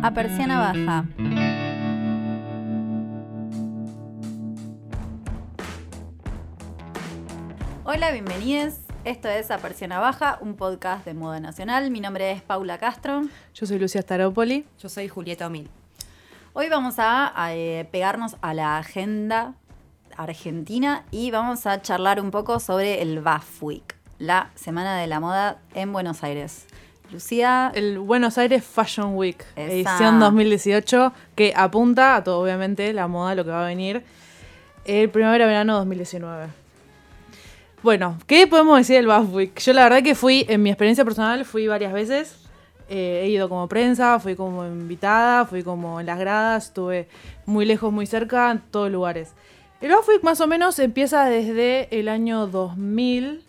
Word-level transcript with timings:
A 0.00 0.12
Persiana 0.12 0.60
Baja. 0.60 1.04
Hola, 7.84 8.12
bienvenidos. 8.12 8.74
Esto 9.04 9.28
es 9.28 9.50
A 9.50 9.58
Persiana 9.58 9.98
Baja, 9.98 10.38
un 10.40 10.54
podcast 10.54 11.04
de 11.04 11.14
moda 11.14 11.40
nacional. 11.40 11.90
Mi 11.90 12.00
nombre 12.00 12.30
es 12.30 12.42
Paula 12.42 12.78
Castro. 12.78 13.22
Yo 13.54 13.66
soy 13.66 13.80
Lucia 13.80 14.00
Staropoli. 14.02 14.66
Yo 14.78 14.88
soy 14.88 15.08
Julieta 15.08 15.48
Omil. 15.48 15.68
Hoy 16.52 16.68
vamos 16.68 17.00
a, 17.00 17.32
a, 17.34 17.54
eh, 17.56 17.88
pegarnos 17.90 18.36
a 18.40 18.54
la 18.54 18.78
agenda 18.78 19.54
argentina 20.16 21.04
y 21.10 21.32
vamos 21.32 21.66
a 21.66 21.82
charlar 21.82 22.20
un 22.20 22.30
poco 22.30 22.60
sobre 22.60 23.02
el 23.02 23.20
BAF 23.20 23.62
Week, 23.62 23.96
la 24.18 24.50
Semana 24.54 24.96
de 24.96 25.08
la 25.08 25.18
Moda 25.18 25.58
en 25.74 25.92
Buenos 25.92 26.22
Aires. 26.22 26.66
Lucía. 27.10 27.72
El 27.74 27.98
Buenos 27.98 28.38
Aires 28.38 28.64
Fashion 28.64 29.16
Week, 29.16 29.44
Esa. 29.56 29.72
edición 29.72 30.20
2018, 30.20 31.12
que 31.34 31.52
apunta 31.56 32.16
a 32.16 32.24
todo, 32.24 32.40
obviamente, 32.40 32.92
la 32.92 33.08
moda, 33.08 33.34
lo 33.34 33.44
que 33.44 33.50
va 33.50 33.64
a 33.64 33.68
venir 33.68 34.04
el 34.88 35.10
primavera-verano 35.10 35.76
2019. 35.76 36.46
Bueno, 37.82 38.18
¿qué 38.26 38.46
podemos 38.46 38.78
decir 38.78 38.96
del 38.96 39.06
BAF 39.06 39.32
Week? 39.32 39.58
Yo 39.60 39.72
la 39.72 39.84
verdad 39.84 40.02
que 40.02 40.14
fui, 40.14 40.46
en 40.48 40.62
mi 40.62 40.70
experiencia 40.70 41.04
personal, 41.04 41.44
fui 41.44 41.66
varias 41.68 41.92
veces. 41.92 42.36
Eh, 42.88 43.22
he 43.24 43.28
ido 43.28 43.50
como 43.50 43.68
prensa, 43.68 44.18
fui 44.18 44.34
como 44.34 44.64
invitada, 44.66 45.44
fui 45.44 45.62
como 45.62 46.00
en 46.00 46.06
las 46.06 46.18
gradas, 46.18 46.66
estuve 46.68 47.06
muy 47.44 47.66
lejos, 47.66 47.92
muy 47.92 48.06
cerca, 48.06 48.50
en 48.50 48.60
todos 48.60 48.90
lugares. 48.90 49.34
El 49.80 49.90
BAF 49.90 50.08
Week 50.08 50.24
más 50.24 50.40
o 50.40 50.46
menos 50.46 50.78
empieza 50.78 51.26
desde 51.26 51.88
el 51.96 52.08
año 52.08 52.46
2000. 52.46 53.44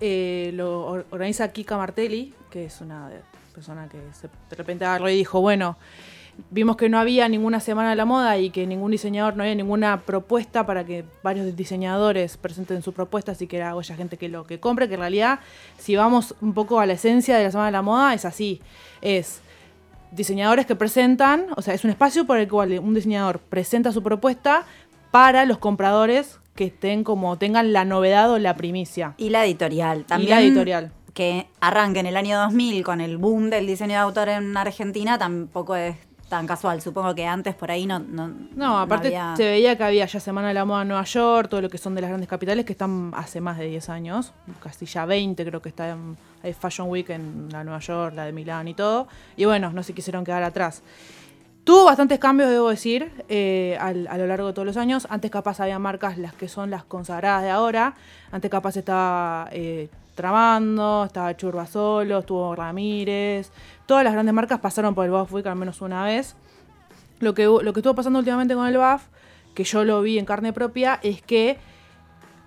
Eh, 0.00 0.50
lo 0.54 0.86
or- 0.86 1.06
organiza 1.10 1.48
Kika 1.52 1.76
Martelli, 1.76 2.34
que 2.50 2.64
es 2.66 2.80
una 2.80 3.10
persona 3.54 3.88
que 3.88 3.98
se- 4.12 4.28
de 4.48 4.56
repente 4.56 4.84
agarró 4.84 5.08
y 5.10 5.16
dijo, 5.16 5.40
bueno, 5.40 5.76
vimos 6.50 6.76
que 6.76 6.88
no 6.88 6.98
había 6.98 7.28
ninguna 7.28 7.60
semana 7.60 7.90
de 7.90 7.96
la 7.96 8.06
moda 8.06 8.38
y 8.38 8.48
que 8.48 8.66
ningún 8.66 8.92
diseñador, 8.92 9.36
no 9.36 9.42
había 9.42 9.54
ninguna 9.54 10.00
propuesta 10.00 10.64
para 10.64 10.84
que 10.84 11.04
varios 11.22 11.54
diseñadores 11.54 12.38
presenten 12.38 12.80
sus 12.82 12.94
propuestas 12.94 13.42
y 13.42 13.46
que 13.46 13.62
haya 13.62 13.94
gente 13.96 14.16
que 14.16 14.28
lo 14.30 14.46
que 14.46 14.58
compre, 14.58 14.88
que 14.88 14.94
en 14.94 15.00
realidad, 15.00 15.40
si 15.78 15.96
vamos 15.96 16.34
un 16.40 16.54
poco 16.54 16.80
a 16.80 16.86
la 16.86 16.94
esencia 16.94 17.36
de 17.36 17.44
la 17.44 17.50
semana 17.50 17.66
de 17.66 17.72
la 17.72 17.82
moda, 17.82 18.14
es 18.14 18.24
así. 18.24 18.62
Es 19.02 19.42
diseñadores 20.12 20.64
que 20.64 20.74
presentan, 20.76 21.46
o 21.56 21.62
sea, 21.62 21.74
es 21.74 21.84
un 21.84 21.90
espacio 21.90 22.26
por 22.26 22.38
el 22.38 22.48
cual 22.48 22.78
un 22.78 22.94
diseñador 22.94 23.38
presenta 23.40 23.92
su 23.92 24.02
propuesta 24.02 24.64
para 25.10 25.44
los 25.44 25.58
compradores 25.58 26.38
que 26.60 26.66
estén 26.66 27.04
como 27.04 27.38
tengan 27.38 27.72
la 27.72 27.86
novedad 27.86 28.30
o 28.30 28.38
la 28.38 28.54
primicia. 28.54 29.14
Y 29.16 29.30
la 29.30 29.46
editorial. 29.46 30.04
También 30.04 30.30
la 30.30 30.42
editorial. 30.42 30.92
Que 31.14 31.46
arranque 31.58 32.00
en 32.00 32.06
el 32.06 32.18
año 32.18 32.38
2000 32.38 32.84
con 32.84 33.00
el 33.00 33.16
boom 33.16 33.48
del 33.48 33.66
diseño 33.66 33.92
de 33.92 33.96
autor 33.96 34.28
en 34.28 34.54
Argentina 34.54 35.16
tampoco 35.18 35.74
es 35.74 35.96
tan 36.28 36.46
casual. 36.46 36.82
Supongo 36.82 37.14
que 37.14 37.24
antes 37.26 37.54
por 37.54 37.70
ahí 37.70 37.86
no. 37.86 37.98
No, 37.98 38.28
No, 38.54 38.78
aparte 38.78 39.08
había- 39.08 39.34
se 39.38 39.44
veía 39.44 39.76
que 39.78 39.84
había 39.84 40.04
ya 40.04 40.20
Semana 40.20 40.48
de 40.48 40.54
la 40.54 40.66
Moda 40.66 40.82
en 40.82 40.88
Nueva 40.88 41.04
York, 41.04 41.48
todo 41.48 41.62
lo 41.62 41.70
que 41.70 41.78
son 41.78 41.94
de 41.94 42.02
las 42.02 42.10
grandes 42.10 42.28
capitales 42.28 42.66
que 42.66 42.72
están 42.72 43.10
hace 43.16 43.40
más 43.40 43.56
de 43.56 43.64
10 43.66 43.88
años, 43.88 44.34
casi 44.62 44.84
ya 44.84 45.06
20 45.06 45.42
creo 45.46 45.62
que 45.62 45.70
está 45.70 45.88
en 45.88 46.18
hay 46.42 46.52
Fashion 46.52 46.90
Week 46.90 47.08
en 47.08 47.48
la 47.50 47.64
Nueva 47.64 47.80
York, 47.80 48.12
la 48.14 48.26
de 48.26 48.32
Milán 48.32 48.68
y 48.68 48.74
todo. 48.74 49.08
Y 49.34 49.46
bueno, 49.46 49.72
no 49.72 49.82
se 49.82 49.94
quisieron 49.94 50.24
quedar 50.24 50.42
atrás. 50.42 50.82
Tuvo 51.70 51.84
bastantes 51.84 52.18
cambios, 52.18 52.50
debo 52.50 52.68
decir, 52.68 53.12
eh, 53.28 53.78
a 53.78 53.92
lo 53.92 54.26
largo 54.26 54.48
de 54.48 54.52
todos 54.54 54.66
los 54.66 54.76
años. 54.76 55.06
Antes 55.08 55.30
capaz 55.30 55.60
había 55.60 55.78
marcas 55.78 56.18
las 56.18 56.34
que 56.34 56.48
son 56.48 56.68
las 56.68 56.82
consagradas 56.82 57.44
de 57.44 57.50
ahora. 57.50 57.94
Antes 58.32 58.50
capaz 58.50 58.76
estaba 58.76 59.48
eh, 59.52 59.88
Tramando, 60.16 61.04
estaba 61.04 61.36
Churba 61.36 61.66
Solo, 61.68 62.18
estuvo 62.18 62.56
Ramírez. 62.56 63.52
Todas 63.86 64.02
las 64.02 64.14
grandes 64.14 64.34
marcas 64.34 64.58
pasaron 64.58 64.96
por 64.96 65.04
el 65.04 65.12
BAF 65.12 65.32
Week 65.32 65.46
al 65.46 65.54
menos 65.54 65.80
una 65.80 66.02
vez. 66.02 66.34
Lo 67.20 67.34
que, 67.34 67.44
lo 67.44 67.72
que 67.72 67.78
estuvo 67.78 67.94
pasando 67.94 68.18
últimamente 68.18 68.56
con 68.56 68.66
el 68.66 68.76
BAF, 68.76 69.04
que 69.54 69.62
yo 69.62 69.84
lo 69.84 70.02
vi 70.02 70.18
en 70.18 70.24
carne 70.24 70.52
propia, 70.52 70.98
es 71.04 71.22
que 71.22 71.56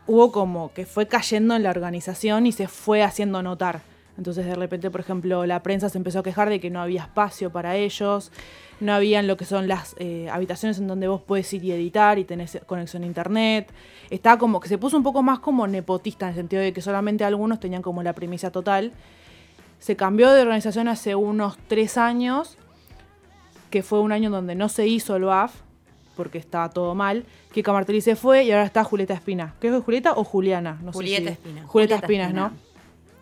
hubo 0.05 0.33
como 0.33 0.73
que 0.73 0.85
fue 0.85 1.07
cayendo 1.07 1.55
en 1.55 1.63
la 1.63 1.69
organización 1.69 2.45
y 2.45 2.51
se 2.51 2.67
fue 2.67 3.03
haciendo 3.03 3.41
notar. 3.41 3.83
Entonces 4.17 4.45
de 4.45 4.55
repente, 4.55 4.91
por 4.91 5.01
ejemplo, 5.01 5.45
la 5.45 5.63
prensa 5.63 5.89
se 5.89 5.97
empezó 5.97 6.19
a 6.19 6.23
quejar 6.23 6.49
de 6.49 6.59
que 6.59 6.69
no 6.69 6.81
había 6.81 7.01
espacio 7.01 7.51
para 7.51 7.75
ellos, 7.75 8.31
no 8.79 8.93
habían 8.93 9.27
lo 9.27 9.37
que 9.37 9.45
son 9.45 9.67
las 9.67 9.95
eh, 9.99 10.29
habitaciones 10.29 10.77
en 10.77 10.87
donde 10.87 11.07
vos 11.07 11.21
puedes 11.21 11.51
ir 11.53 11.63
y 11.63 11.71
editar 11.71 12.19
y 12.19 12.25
tenés 12.25 12.59
conexión 12.65 13.03
a 13.03 13.05
internet. 13.05 13.71
Estaba 14.09 14.37
como 14.37 14.59
que 14.59 14.67
se 14.67 14.77
puso 14.77 14.97
un 14.97 15.03
poco 15.03 15.23
más 15.23 15.39
como 15.39 15.65
nepotista 15.67 16.25
en 16.25 16.29
el 16.31 16.35
sentido 16.35 16.61
de 16.61 16.73
que 16.73 16.81
solamente 16.81 17.23
algunos 17.23 17.59
tenían 17.59 17.81
como 17.81 18.03
la 18.03 18.13
primicia 18.13 18.51
total. 18.51 18.91
Se 19.79 19.95
cambió 19.95 20.31
de 20.31 20.41
organización 20.41 20.87
hace 20.87 21.15
unos 21.15 21.57
tres 21.67 21.97
años, 21.97 22.57
que 23.69 23.83
fue 23.83 23.99
un 24.01 24.11
año 24.11 24.29
donde 24.29 24.55
no 24.55 24.69
se 24.69 24.87
hizo 24.87 25.15
el 25.15 25.23
BAF, 25.23 25.53
porque 26.15 26.37
estaba 26.37 26.69
todo 26.69 26.93
mal. 26.95 27.25
Kika 27.53 27.73
Martelli 27.73 28.01
se 28.01 28.15
fue 28.15 28.43
y 28.43 28.51
ahora 28.51 28.65
está 28.65 28.83
Julieta 28.83 29.13
Espina. 29.13 29.55
¿Qué 29.59 29.69
es 29.75 29.83
Julieta 29.83 30.13
o 30.13 30.23
Juliana? 30.23 30.77
No 30.83 30.91
sé 30.91 30.97
Julieta 30.97 31.27
si- 31.27 31.33
Espina. 31.33 31.67
Julieta 31.67 31.95
Julieta 32.01 32.25
Espina. 32.27 32.29
¿no? 32.29 32.51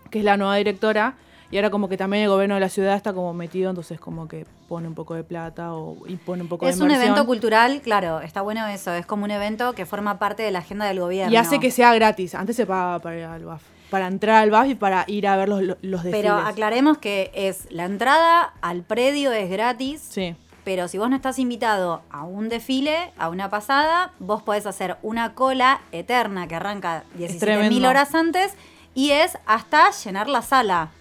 Que 0.09 0.19
es 0.19 0.25
la 0.25 0.37
nueva 0.37 0.55
directora. 0.57 1.15
Y 1.51 1.57
ahora 1.57 1.69
como 1.69 1.89
que 1.89 1.97
también 1.97 2.23
el 2.23 2.29
gobierno 2.29 2.55
de 2.55 2.61
la 2.61 2.69
ciudad 2.69 2.95
está 2.95 3.13
como 3.13 3.33
metido, 3.33 3.69
entonces 3.69 3.99
como 3.99 4.27
que 4.27 4.45
pone 4.69 4.87
un 4.87 4.95
poco 4.95 5.13
de 5.15 5.23
plata 5.23 5.73
o, 5.73 5.97
y 6.07 6.15
pone 6.15 6.43
un 6.43 6.47
poco 6.47 6.65
Es 6.65 6.77
de 6.77 6.83
un 6.83 6.89
inversión. 6.89 7.11
evento 7.11 7.25
cultural, 7.27 7.81
claro, 7.81 8.21
está 8.21 8.41
bueno 8.41 8.65
eso. 8.67 8.93
Es 8.93 9.05
como 9.05 9.25
un 9.25 9.31
evento 9.31 9.73
que 9.73 9.85
forma 9.85 10.17
parte 10.17 10.43
de 10.43 10.51
la 10.51 10.59
agenda 10.59 10.85
del 10.85 10.99
gobierno. 11.01 11.31
Y 11.33 11.35
hace 11.35 11.59
que 11.59 11.69
sea 11.71 11.93
gratis. 11.93 12.35
Antes 12.35 12.55
se 12.55 12.65
pagaba 12.65 12.99
para 12.99 13.17
ir 13.17 13.23
al 13.25 13.43
BAF. 13.43 13.61
Para 13.89 14.07
entrar 14.07 14.37
al 14.41 14.49
BAF 14.49 14.67
y 14.69 14.75
para 14.75 15.03
ir 15.07 15.27
a 15.27 15.35
ver 15.35 15.49
los, 15.49 15.61
los 15.61 16.03
desfiles. 16.03 16.11
Pero 16.21 16.35
aclaremos 16.37 16.97
que 16.99 17.31
es 17.33 17.67
la 17.69 17.83
entrada 17.83 18.53
al 18.61 18.83
predio 18.83 19.33
es 19.33 19.49
gratis. 19.49 19.99
Sí. 20.09 20.35
Pero 20.63 20.87
si 20.87 20.97
vos 20.99 21.09
no 21.09 21.15
estás 21.17 21.39
invitado 21.39 22.01
a 22.11 22.23
un 22.23 22.47
desfile, 22.47 23.11
a 23.17 23.27
una 23.27 23.49
pasada, 23.49 24.13
vos 24.19 24.41
podés 24.43 24.65
hacer 24.67 24.95
una 25.01 25.33
cola 25.33 25.81
eterna 25.91 26.47
que 26.47 26.55
arranca 26.55 27.03
17.000 27.19 27.39
tremendo. 27.39 27.89
horas 27.89 28.15
antes 28.15 28.53
y 28.93 29.09
es 29.11 29.37
hasta 29.45 29.89
llenar 29.91 30.29
la 30.29 30.41
sala. 30.43 30.91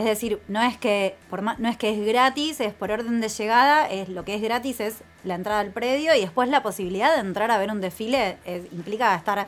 Es 0.00 0.06
decir, 0.06 0.40
no 0.48 0.62
es 0.62 0.76
que 0.78 1.14
por 1.28 1.42
no 1.42 1.68
es 1.68 1.76
que 1.76 1.90
es 1.90 2.06
gratis, 2.06 2.60
es 2.60 2.72
por 2.72 2.90
orden 2.90 3.20
de 3.20 3.28
llegada, 3.28 3.88
es 3.90 4.08
lo 4.08 4.24
que 4.24 4.34
es 4.34 4.40
gratis 4.42 4.80
es 4.80 5.02
la 5.24 5.34
entrada 5.34 5.60
al 5.60 5.70
predio 5.72 6.14
y 6.14 6.20
después 6.22 6.48
la 6.48 6.62
posibilidad 6.62 7.14
de 7.14 7.20
entrar 7.20 7.50
a 7.50 7.58
ver 7.58 7.70
un 7.70 7.80
desfile 7.82 8.38
es- 8.46 8.72
implica 8.72 9.14
estar 9.14 9.46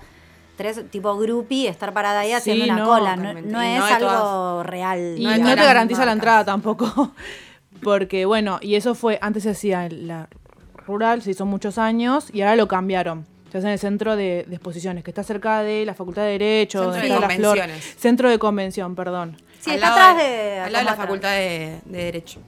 tres 0.57 0.83
tipo 0.91 1.17
groupie, 1.17 1.69
estar 1.69 1.95
parada 1.95 2.21
ahí 2.21 2.33
haciendo 2.33 2.65
Sí, 2.67 2.71
una 2.71 2.81
no, 2.81 2.87
cola, 2.87 3.17
no, 3.17 3.31
es 3.39 3.45
no 3.47 3.61
de 3.61 3.77
algo 3.79 3.99
todas- 4.09 4.67
real. 4.67 5.15
Y 5.17 5.25
No 5.25 5.39
no, 5.39 5.49
de 5.49 5.57
te 5.57 5.65
garantiza 5.65 6.05
la 6.05 6.13
entrada 6.13 6.45
tampoco. 6.45 7.13
Porque, 7.83 8.27
bueno, 8.27 8.59
y 8.61 8.75
eso 8.77 8.95
fue, 8.95 9.19
antes 9.23 9.43
se 9.45 9.51
hacía 9.51 9.87
en 9.87 10.07
la 10.07 10.29
rural, 10.87 11.23
se 11.23 11.31
hizo 11.31 11.47
muchos 11.47 11.79
años, 11.79 12.29
y 12.33 12.43
ahora 12.43 12.57
lo 12.57 12.69
cambiaron. 12.69 13.27
Se 13.51 13.59
hace 13.59 13.67
en 13.67 13.73
el 13.73 13.79
centro 13.79 14.15
de, 14.17 14.45
de 14.49 14.55
exposiciones, 14.55 15.03
que 15.05 15.11
está 15.11 15.23
cerca 15.23 15.63
de 15.63 15.85
la 15.85 15.95
Facultad 15.95 16.23
de 16.23 16.33
Derecho, 16.39 16.79
Centro 16.93 17.01
de 17.01 17.07
está 17.09 17.21
la 17.21 17.29
flor. 17.31 17.49
convenciones. 17.59 17.95
Centro 17.99 18.31
de 18.31 18.39
convención, 18.39 18.95
perdón. 18.95 19.37
Sí, 19.63 19.71
Al 19.71 19.77
está 19.77 19.89
lado 19.91 20.01
atrás 20.11 20.17
de, 20.27 20.33
de- 20.33 20.61
Al 20.61 20.73
lado 20.73 20.81
de 20.81 20.85
la 20.85 20.91
atrás. 20.93 20.97
Facultad 21.07 21.31
de, 21.31 21.81
de 21.85 22.05
Derecho. 22.05 22.41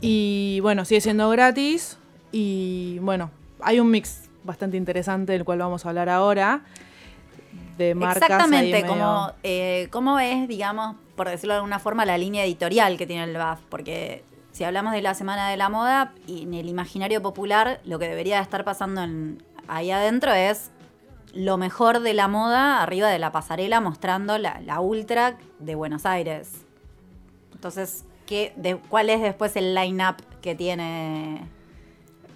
Y 0.00 0.58
bueno, 0.62 0.84
sigue 0.84 1.00
siendo 1.00 1.28
gratis. 1.30 1.98
Y 2.32 2.98
bueno, 3.00 3.30
hay 3.60 3.78
un 3.80 3.90
mix 3.90 4.22
bastante 4.44 4.76
interesante 4.76 5.32
del 5.32 5.44
cual 5.44 5.58
vamos 5.58 5.84
a 5.86 5.88
hablar 5.90 6.08
ahora. 6.08 6.62
De 7.78 7.94
marcas. 7.94 8.22
ahí 8.22 8.26
Exactamente, 8.32 8.72
medio- 8.82 8.86
como 8.86 9.32
eh, 9.42 9.88
cómo 9.90 10.18
es, 10.18 10.48
digamos, 10.48 10.96
por 11.14 11.28
decirlo 11.28 11.52
de 11.54 11.58
alguna 11.58 11.78
forma, 11.78 12.04
la 12.06 12.16
línea 12.18 12.44
editorial 12.44 12.96
que 12.96 13.06
tiene 13.06 13.24
el 13.24 13.34
BAF, 13.36 13.60
porque 13.68 14.24
si 14.52 14.64
hablamos 14.64 14.92
de 14.94 15.02
la 15.02 15.14
Semana 15.14 15.50
de 15.50 15.58
la 15.58 15.68
Moda, 15.68 16.12
y 16.26 16.44
en 16.44 16.54
el 16.54 16.68
imaginario 16.70 17.20
popular, 17.20 17.80
lo 17.84 17.98
que 17.98 18.08
debería 18.08 18.40
estar 18.40 18.64
pasando 18.64 19.02
en- 19.02 19.42
ahí 19.68 19.90
adentro 19.90 20.32
es 20.32 20.70
lo 21.36 21.56
mejor 21.58 22.00
de 22.00 22.14
la 22.14 22.28
moda 22.28 22.82
arriba 22.82 23.08
de 23.08 23.18
la 23.18 23.30
pasarela 23.32 23.80
mostrando 23.80 24.38
la, 24.38 24.60
la 24.62 24.80
ultra 24.80 25.36
de 25.58 25.74
Buenos 25.74 26.06
Aires. 26.06 26.50
Entonces, 27.52 28.04
¿qué, 28.26 28.52
de, 28.56 28.76
¿cuál 28.76 29.10
es 29.10 29.20
después 29.20 29.54
el 29.56 29.74
line-up 29.74 30.16
que 30.40 30.54
tiene 30.54 31.40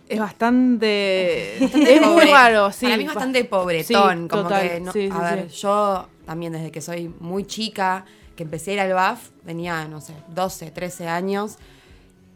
Es 0.08 0.19
bastante. 0.19 1.56
Bastante 1.60 1.94
es 1.96 2.06
muy 2.06 2.25
raro, 2.26 2.72
sí. 2.72 2.86
Para 2.86 2.96
mí 2.96 3.02
es 3.04 3.08
ba- 3.08 3.14
bastante 3.14 3.44
pobretón. 3.44 4.22
Sí, 4.22 4.28
como 4.28 4.42
total, 4.44 4.69
que 4.69 4.80
no- 4.80 4.92
sí, 4.92 5.08
sí, 5.10 5.16
a 5.16 5.20
ver, 5.22 5.48
yo 5.48 6.08
también 6.26 6.52
desde 6.52 6.70
que 6.70 6.80
soy 6.80 7.08
muy 7.20 7.44
chica, 7.44 8.04
que 8.36 8.42
empecé 8.42 8.72
a 8.72 8.75
ir 8.75 8.80
al 8.80 8.92
BAF, 8.94 9.30
tenía, 9.44 9.86
no 9.88 10.00
sé, 10.00 10.14
12, 10.28 10.70
13 10.70 11.08
años. 11.08 11.58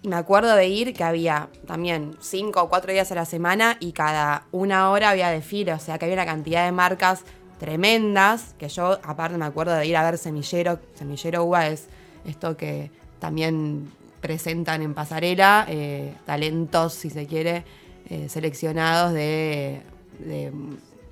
Me 0.05 0.17
acuerdo 0.17 0.55
de 0.55 0.69
ir 0.69 0.93
que 0.93 1.03
había 1.03 1.49
también 1.67 2.15
5 2.21 2.62
o 2.62 2.69
4 2.69 2.93
días 2.93 3.11
a 3.11 3.15
la 3.15 3.25
semana 3.25 3.79
y 3.81 3.93
cada 3.93 4.45
una 4.53 4.91
hora 4.91 5.09
había 5.09 5.31
desfile. 5.31 5.73
O 5.73 5.79
sea 5.79 5.99
que 5.99 6.05
había 6.05 6.15
una 6.15 6.27
cantidad 6.27 6.67
de 6.67 6.73
marcas 6.73 7.23
tremendas. 7.59 8.55
Que 8.59 8.69
yo, 8.69 8.99
aparte, 9.03 9.39
me 9.39 9.47
acuerdo 9.47 9.75
de 9.75 9.87
ir 9.87 9.97
a 9.97 10.03
ver 10.03 10.19
Semillero. 10.19 10.79
Semillero 10.95 11.45
UBA 11.45 11.69
es 11.69 11.89
esto 12.27 12.55
que 12.55 12.91
también 13.19 13.91
presentan 14.21 14.83
en 14.83 14.93
pasarela, 14.93 15.65
eh, 15.69 16.15
talentos, 16.27 16.93
si 16.93 17.09
se 17.09 17.27
quiere, 17.27 17.65
eh, 18.11 18.29
seleccionados 18.29 19.15
de, 19.15 19.81
de 20.19 20.53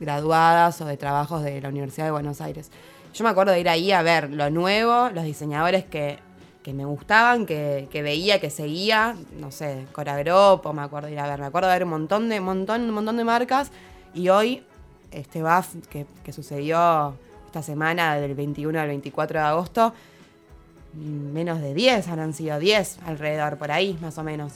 graduadas 0.00 0.83
o 0.83 0.85
de 0.85 0.99
trabajos 0.99 1.43
de 1.43 1.62
la 1.62 1.71
Universidad 1.71 2.06
de 2.06 2.12
Buenos 2.12 2.43
Aires. 2.43 2.71
Yo 3.15 3.25
me 3.25 3.31
acuerdo 3.31 3.53
de 3.53 3.61
ir 3.61 3.69
ahí 3.71 3.93
a 3.93 4.03
ver 4.03 4.31
lo 4.31 4.50
nuevo, 4.50 5.09
los 5.11 5.25
diseñadores 5.25 5.85
que 5.85 6.19
que 6.62 6.73
me 6.73 6.85
gustaban, 6.85 7.47
que, 7.47 7.88
que 7.91 8.03
veía, 8.03 8.41
que 8.41 8.50
seguía, 8.50 9.17
no 9.38 9.50
sé, 9.50 9.87
Coragropo, 9.93 10.73
me 10.73 10.82
acuerdo 10.82 11.09
de 11.09 11.14
ir 11.14 11.19
a 11.19 11.26
ver, 11.26 11.41
me 11.41 11.47
acuerdo 11.47 11.69
de 11.69 11.75
ver 11.75 11.85
un 11.85 11.91
montón 11.91 12.29
de, 12.29 12.41
montón, 12.41 12.82
un 12.82 12.94
montón 12.94 13.17
de 13.17 13.25
marcas 13.25 13.70
y 14.14 14.29
hoy 14.29 14.62
este 15.11 15.43
BAF 15.43 15.75
que, 15.91 16.06
que 16.25 16.32
sucedió 16.32 17.14
esta 17.47 17.62
semana 17.62 18.17
del 18.17 18.35
21 18.35 18.81
al 18.81 18.88
24 18.88 19.41
de 19.41 19.44
agosto, 19.44 19.93
menos 20.94 21.61
de 21.61 21.75
10 21.75 22.09
habrán 22.09 22.32
sido 22.32 22.59
10 22.59 23.00
alrededor, 23.06 23.58
por 23.58 23.70
ahí 23.70 23.99
más 24.00 24.19
o 24.19 24.23
menos. 24.23 24.55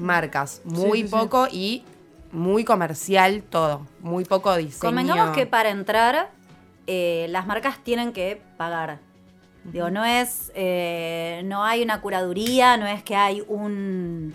Marcas, 0.00 0.60
muy 0.64 1.02
sí, 1.02 1.08
sí. 1.08 1.10
poco 1.10 1.46
y 1.50 1.84
muy 2.32 2.64
comercial 2.64 3.42
todo, 3.48 3.86
muy 4.00 4.24
poco 4.24 4.56
diseño. 4.56 4.80
Convengamos 4.80 5.30
que 5.30 5.46
para 5.46 5.70
entrar, 5.70 6.30
eh, 6.86 7.26
las 7.30 7.46
marcas 7.46 7.78
tienen 7.84 8.12
que 8.12 8.42
pagar. 8.56 8.98
Digo, 9.64 9.90
no 9.90 10.04
es, 10.04 10.52
eh, 10.54 11.42
no 11.46 11.64
hay 11.64 11.82
una 11.82 12.00
curaduría, 12.00 12.76
no 12.76 12.86
es 12.86 13.02
que 13.02 13.16
hay 13.16 13.42
un, 13.48 14.34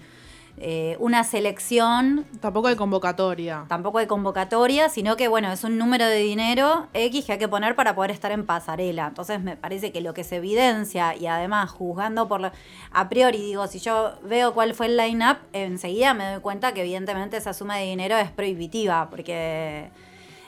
eh, 0.58 0.98
una 1.00 1.24
selección, 1.24 2.26
Tampoco 2.42 2.68
hay 2.68 2.76
convocatoria. 2.76 3.64
tampoco 3.70 4.00
hay 4.00 4.08
convocatoria, 4.08 4.90
sino 4.90 5.16
que 5.16 5.28
bueno, 5.28 5.52
es 5.52 5.64
un 5.64 5.78
número 5.78 6.06
de 6.08 6.18
dinero 6.18 6.88
X 6.94 7.26
que 7.26 7.34
hay 7.34 7.38
que 7.38 7.48
poner 7.48 7.76
para 7.76 7.96
poder 7.96 8.12
estar 8.12 8.32
en 8.32 8.46
pasarela. 8.46 9.08
Entonces 9.08 9.40
me 9.40 9.56
parece 9.56 9.92
que 9.92 10.02
lo 10.02 10.14
que 10.14 10.24
se 10.26 10.38
evidencia 10.38 11.16
y 11.16 11.28
además 11.28 11.70
juzgando 11.70 12.28
por 12.28 12.52
a 12.92 13.10
priori, 13.10 13.38
digo, 13.38 13.68
si 13.68 13.80
yo 13.80 14.16
veo 14.24 14.54
cuál 14.54 14.74
fue 14.74 14.88
el 14.88 14.98
line-up, 14.98 15.38
enseguida 15.54 16.14
me 16.16 16.30
doy 16.32 16.42
cuenta 16.42 16.74
que 16.74 16.82
evidentemente 16.82 17.38
esa 17.38 17.54
suma 17.54 17.78
de 17.78 17.86
dinero 17.86 18.18
es 18.18 18.32
prohibitiva, 18.32 19.10
porque 19.10 19.90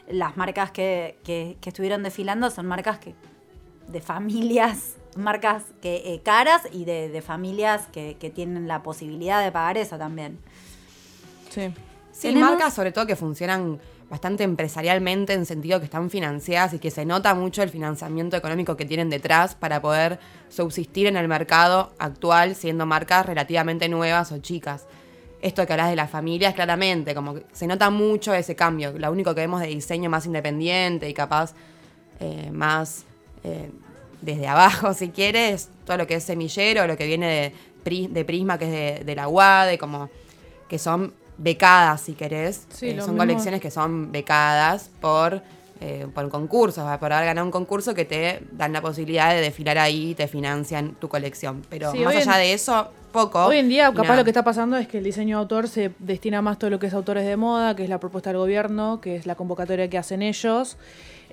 las 0.09 0.35
marcas 0.35 0.71
que, 0.71 1.19
que- 1.23 1.55
que 1.61 1.69
estuvieron 1.69 2.03
desfilando 2.03 2.49
son 2.49 2.65
marcas 2.65 2.99
que 2.99 3.15
de 3.91 4.01
familias, 4.01 4.95
marcas 5.15 5.63
que 5.81 6.13
eh, 6.13 6.21
caras 6.23 6.61
y 6.71 6.85
de, 6.85 7.09
de 7.09 7.21
familias 7.21 7.87
que, 7.91 8.17
que 8.19 8.29
tienen 8.29 8.67
la 8.67 8.81
posibilidad 8.83 9.43
de 9.43 9.51
pagar 9.51 9.77
eso 9.77 9.97
también. 9.97 10.39
Sí. 11.49 11.73
Sí, 12.11 12.27
Tenemos- 12.27 12.51
marcas 12.51 12.73
sobre 12.73 12.91
todo 12.91 13.05
que 13.07 13.15
funcionan 13.15 13.79
bastante 14.09 14.43
empresarialmente 14.43 15.31
en 15.33 15.45
sentido 15.45 15.79
que 15.79 15.85
están 15.85 16.09
financiadas 16.09 16.73
y 16.73 16.79
que 16.79 16.91
se 16.91 17.05
nota 17.05 17.33
mucho 17.33 17.63
el 17.63 17.69
financiamiento 17.69 18.35
económico 18.35 18.75
que 18.75 18.83
tienen 18.83 19.09
detrás 19.09 19.55
para 19.55 19.81
poder 19.81 20.19
subsistir 20.49 21.07
en 21.07 21.15
el 21.15 21.29
mercado 21.29 21.93
actual 21.97 22.55
siendo 22.55 22.85
marcas 22.85 23.25
relativamente 23.25 23.87
nuevas 23.87 24.33
o 24.33 24.39
chicas. 24.39 24.85
Esto 25.41 25.65
que 25.65 25.71
hablas 25.73 25.89
de 25.89 25.95
las 25.95 26.09
familias, 26.09 26.53
claramente, 26.53 27.15
como 27.15 27.35
que 27.35 27.45
se 27.53 27.65
nota 27.67 27.89
mucho 27.89 28.33
ese 28.33 28.55
cambio. 28.55 28.91
Lo 28.97 29.09
único 29.11 29.33
que 29.33 29.41
vemos 29.41 29.61
de 29.61 29.67
diseño 29.67 30.09
más 30.09 30.25
independiente 30.25 31.07
y 31.09 31.13
capaz 31.13 31.53
eh, 32.19 32.51
más 32.51 33.05
eh, 33.43 33.69
desde 34.21 34.47
abajo, 34.47 34.93
si 34.93 35.09
quieres, 35.09 35.69
todo 35.85 35.97
lo 35.97 36.07
que 36.07 36.15
es 36.15 36.23
semillero, 36.23 36.85
lo 36.87 36.95
que 36.97 37.05
viene 37.07 37.27
de, 37.27 37.53
Pri- 37.83 38.07
de 38.07 38.23
Prisma, 38.25 38.57
que 38.57 38.65
es 38.65 38.71
de, 38.99 39.03
de 39.05 39.15
la 39.15 39.27
UAD, 39.27 39.77
como 39.77 40.09
que 40.69 40.77
son 40.77 41.13
becadas, 41.37 42.01
si 42.01 42.13
querés. 42.13 42.67
Sí, 42.69 42.89
Eh, 42.89 42.95
son 43.01 43.11
mismo. 43.11 43.17
colecciones 43.17 43.59
que 43.61 43.71
son 43.71 44.11
becadas 44.11 44.91
por, 45.01 45.41
eh, 45.81 46.05
por 46.13 46.29
concursos, 46.29 46.83
por 46.99 47.11
haber 47.11 47.25
ganado 47.25 47.45
un 47.45 47.51
concurso 47.51 47.95
que 47.95 48.05
te 48.05 48.41
dan 48.51 48.71
la 48.73 48.81
posibilidad 48.81 49.33
de 49.33 49.41
desfilar 49.41 49.79
ahí 49.79 50.11
y 50.11 50.15
te 50.15 50.27
financian 50.27 50.93
tu 50.99 51.09
colección. 51.09 51.63
Pero 51.69 51.91
Sí, 51.91 51.97
más 51.99 52.15
allá 52.15 52.35
en- 52.35 52.41
de 52.43 52.53
eso, 52.53 52.91
poco. 53.11 53.43
Hoy 53.45 53.57
en 53.57 53.69
día, 53.69 53.91
capaz 53.91 54.15
lo 54.15 54.23
que 54.23 54.29
está 54.29 54.43
pasando 54.43 54.77
es 54.77 54.87
que 54.87 54.99
el 54.99 55.03
diseño 55.03 55.37
de 55.37 55.41
autor 55.41 55.67
se 55.67 55.91
destina 55.97 56.43
más 56.43 56.59
todo 56.59 56.69
lo 56.69 56.77
que 56.77 56.85
es 56.87 56.93
autores 56.93 57.25
de 57.25 57.35
moda, 57.37 57.75
que 57.75 57.83
es 57.83 57.89
la 57.89 57.99
propuesta 57.99 58.29
del 58.29 58.37
gobierno, 58.37 59.01
que 59.01 59.15
es 59.15 59.25
la 59.25 59.33
convocatoria 59.33 59.89
que 59.89 59.97
hacen 59.97 60.21
ellos, 60.21 60.77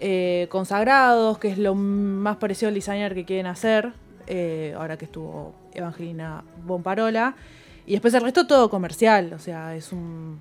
eh, 0.01 0.47
consagrados, 0.51 1.39
que 1.39 1.49
es 1.49 1.59
lo 1.59 1.75
más 1.75 2.37
parecido 2.37 2.69
al 2.69 2.75
designer 2.75 3.15
que 3.15 3.25
quieren 3.25 3.47
hacer, 3.47 3.93
eh, 4.27 4.75
ahora 4.77 4.97
que 4.97 5.07
estuvo 5.07 5.55
Evangelina 5.73 6.45
Bomparola. 6.65 7.35
Y 7.87 7.93
después 7.93 8.13
el 8.15 8.23
resto 8.23 8.47
todo 8.47 8.71
comercial, 8.71 9.33
o 9.33 9.39
sea, 9.39 9.75
es 9.75 9.93
un... 9.93 10.41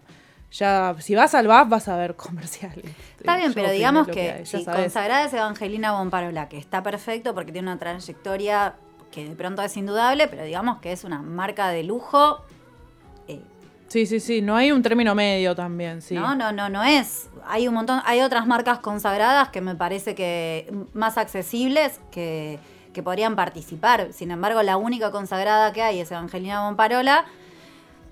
Ya, 0.52 0.96
si 1.00 1.14
vas 1.14 1.36
al 1.36 1.48
BAF 1.48 1.70
vas 1.70 1.88
a 1.88 1.98
ver 1.98 2.16
comercial. 2.16 2.82
Está 3.18 3.38
bien, 3.38 3.54
pero 3.54 3.72
digamos 3.72 4.08
que, 4.08 4.46
si 4.46 4.64
sabes. 4.64 4.82
consagrada 4.82 5.26
es 5.26 5.34
Evangelina 5.34 5.94
Bomparola, 5.94 6.50
que 6.50 6.58
está 6.58 6.84
perfecto 6.84 7.34
porque 7.34 7.52
tiene 7.52 7.68
una 7.70 7.80
trayectoria 7.80 8.76
que 9.12 9.28
de 9.28 9.36
pronto 9.36 9.62
es 9.62 9.76
indudable, 9.76 10.28
pero 10.28 10.44
digamos 10.44 10.80
que 10.80 10.92
es 10.92 11.04
una 11.04 11.22
marca 11.22 11.70
de 11.70 11.84
lujo. 11.84 12.44
eh, 13.28 13.42
Sí, 13.88 14.06
sí, 14.06 14.20
sí, 14.20 14.42
no 14.42 14.56
hay 14.56 14.72
un 14.72 14.82
término 14.84 15.16
medio 15.16 15.56
también, 15.56 16.02
sí. 16.02 16.14
No, 16.16 16.36
no, 16.36 16.52
no, 16.52 16.68
no 16.70 16.84
es. 16.84 17.30
Hay 17.48 17.68
un 17.68 17.74
montón, 17.74 18.02
hay 18.06 18.22
otras 18.22 18.46
marcas 18.46 18.80
consagradas 18.80 19.50
que 19.50 19.62
me 19.62 19.76
parece 19.76 20.14
que 20.14 20.70
más 20.94 21.18
accesibles 21.18 22.00
que, 22.12 22.60
que 22.94 23.02
podrían 23.02 23.36
participar. 23.38 24.10
Sin 24.12 24.32
embargo, 24.32 24.62
la 24.64 24.76
única 24.76 25.12
consagrada 25.12 25.72
que 25.72 25.82
hay 25.82 26.02
es 26.02 26.12
Evangelina 26.12 26.66
Bomparola, 26.66 27.24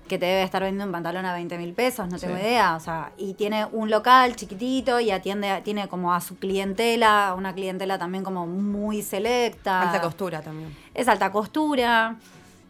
que 0.08 0.18
te 0.18 0.24
debe 0.26 0.44
estar 0.44 0.62
vendiendo 0.62 0.86
un 0.86 0.92
pantalón 0.92 1.26
a 1.26 1.34
20 1.34 1.58
mil 1.58 1.72
pesos, 1.74 2.08
no 2.08 2.16
tengo 2.18 2.36
Sí. 2.36 2.40
idea. 2.42 2.76
O 2.76 2.80
sea, 2.80 3.10
y 3.18 3.34
tiene 3.34 3.66
un 3.72 3.90
local 3.90 4.36
chiquitito 4.36 4.98
y 5.00 5.10
atiende, 5.10 5.60
tiene 5.64 5.88
como 5.88 6.14
a 6.14 6.20
su 6.20 6.38
clientela, 6.38 7.34
una 7.36 7.52
clientela 7.54 7.98
también 7.98 8.22
como 8.24 8.46
muy 8.46 9.02
selecta. 9.02 9.82
Alta 9.82 10.00
costura 10.00 10.40
también. 10.40 10.74
Es 10.94 11.08
alta 11.08 11.30
costura. 11.32 12.16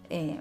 eh, 0.08 0.40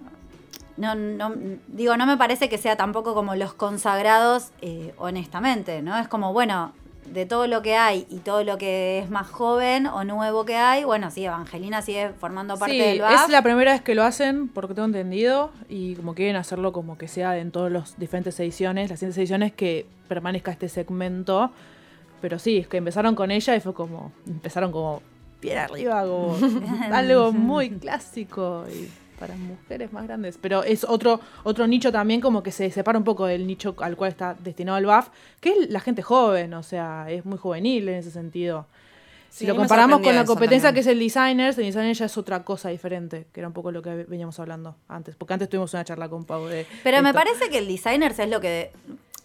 no, 0.77 0.95
no, 0.95 1.33
digo, 1.68 1.98
no 1.98 2.06
me 2.06 2.18
parece 2.18 2.50
que 2.50 2.57
sea 2.57 2.75
tampoco 2.75 3.13
como 3.13 3.36
los 3.36 3.54
consagrados, 3.54 4.51
eh, 4.62 4.94
honestamente, 4.98 5.81
¿no? 5.81 5.98
Es 5.98 6.07
como, 6.07 6.33
bueno, 6.33 6.74
de 7.06 7.25
todo 7.27 7.45
lo 7.45 7.62
que 7.62 7.75
hay 7.75 8.07
y 8.10 8.18
todo 8.18 8.44
lo 8.44 8.57
que 8.57 8.98
es 9.00 9.10
más 9.12 9.27
joven 9.30 9.86
o 9.86 10.04
nuevo 10.04 10.44
que 10.44 10.56
hay, 10.56 10.83
bueno, 10.83 11.12
sí, 11.12 11.24
Evangelina 11.24 11.81
sigue 11.83 12.10
formando 12.19 12.57
parte 12.57 12.74
Sí, 12.74 12.80
del 12.80 13.01
BAF. 13.01 13.25
es 13.25 13.30
la 13.30 13.44
primera 13.44 13.74
vez 13.74 13.81
que 13.81 13.94
lo 13.94 14.04
hacen, 14.04 14.48
porque 14.48 14.74
tengo 14.74 14.88
entendido, 14.88 15.51
y 15.69 15.95
como 15.95 16.16
quieren 16.16 16.36
hacerlo 16.36 16.74
como 16.74 16.98
que 16.98 17.07
sea 17.07 17.38
en 17.38 17.51
todas 17.51 17.71
las 17.71 18.00
diferentes 18.00 18.39
ediciones, 18.39 18.89
las 18.89 19.00
siguientes 19.00 19.18
ediciones 19.19 19.54
que 19.54 19.86
permanezca 20.07 20.51
este 20.51 20.68
segmento. 20.68 21.51
Pero 22.21 22.39
sí, 22.39 22.57
es 22.57 22.68
que 22.68 22.78
empezaron 22.78 23.13
con 23.13 23.30
ella 23.30 23.56
y 23.56 23.60
fue 23.60 23.74
como, 23.75 24.12
empezaron 24.25 24.71
como 24.71 25.04
bien 25.42 25.60
arriba, 25.60 26.01
como 26.04 26.36
algo 26.92 27.31
muy 27.31 27.69
clásico 27.69 28.66
y 28.68 28.89
para 29.19 29.35
mujeres 29.35 29.91
más 29.94 30.06
grandes. 30.06 30.38
Pero 30.41 30.63
es 30.63 30.83
otro, 30.83 31.19
otro 31.44 31.67
nicho 31.67 31.91
también 31.91 32.21
como 32.21 32.44
que 32.44 32.51
se 32.51 32.69
separa 32.71 32.97
un 32.97 33.03
poco 33.03 33.25
del 33.25 33.45
nicho 33.47 33.75
al 33.79 33.95
cual 33.95 34.12
está 34.12 34.35
destinado 34.35 34.77
el 34.77 34.85
BAF, 34.85 35.09
que 35.41 35.50
es 35.51 35.69
la 35.69 35.79
gente 35.79 36.01
joven, 36.01 36.53
o 36.53 36.63
sea, 36.63 37.06
es 37.09 37.25
muy 37.25 37.38
juvenil 37.38 37.88
en 37.89 37.95
ese 37.95 38.12
sentido. 38.12 38.65
Si 39.29 39.39
Sí, 39.39 39.47
lo 39.47 39.56
comparamos 39.57 40.00
con 40.00 40.15
la 40.15 40.23
competencia 40.23 40.71
que 40.71 40.79
es 40.79 40.88
el 40.88 40.97
designer, 40.97 41.50
el 41.50 41.56
designer 41.56 41.94
ya 41.94 42.06
es 42.06 42.17
otra 42.17 42.44
cosa 42.45 42.69
diferente, 42.69 43.27
que 43.33 43.41
era 43.41 43.47
un 43.49 43.54
poco 43.54 43.69
lo 43.71 43.81
que 43.81 44.06
veníamos 44.07 44.40
hablando 44.40 44.78
antes, 44.87 45.18
porque 45.18 45.33
antes 45.33 45.49
tuvimos 45.49 45.73
una 45.73 45.83
charla 45.83 46.07
con 46.07 46.23
Pau 46.23 46.45
de 46.45 46.66
Pero 46.83 47.01
me 47.01 47.09
esto. 47.09 47.19
parece 47.19 47.49
que 47.49 47.57
el 47.57 47.68
designers 47.68 48.18
es 48.19 48.30
lo 48.30 48.40
que. 48.40 48.71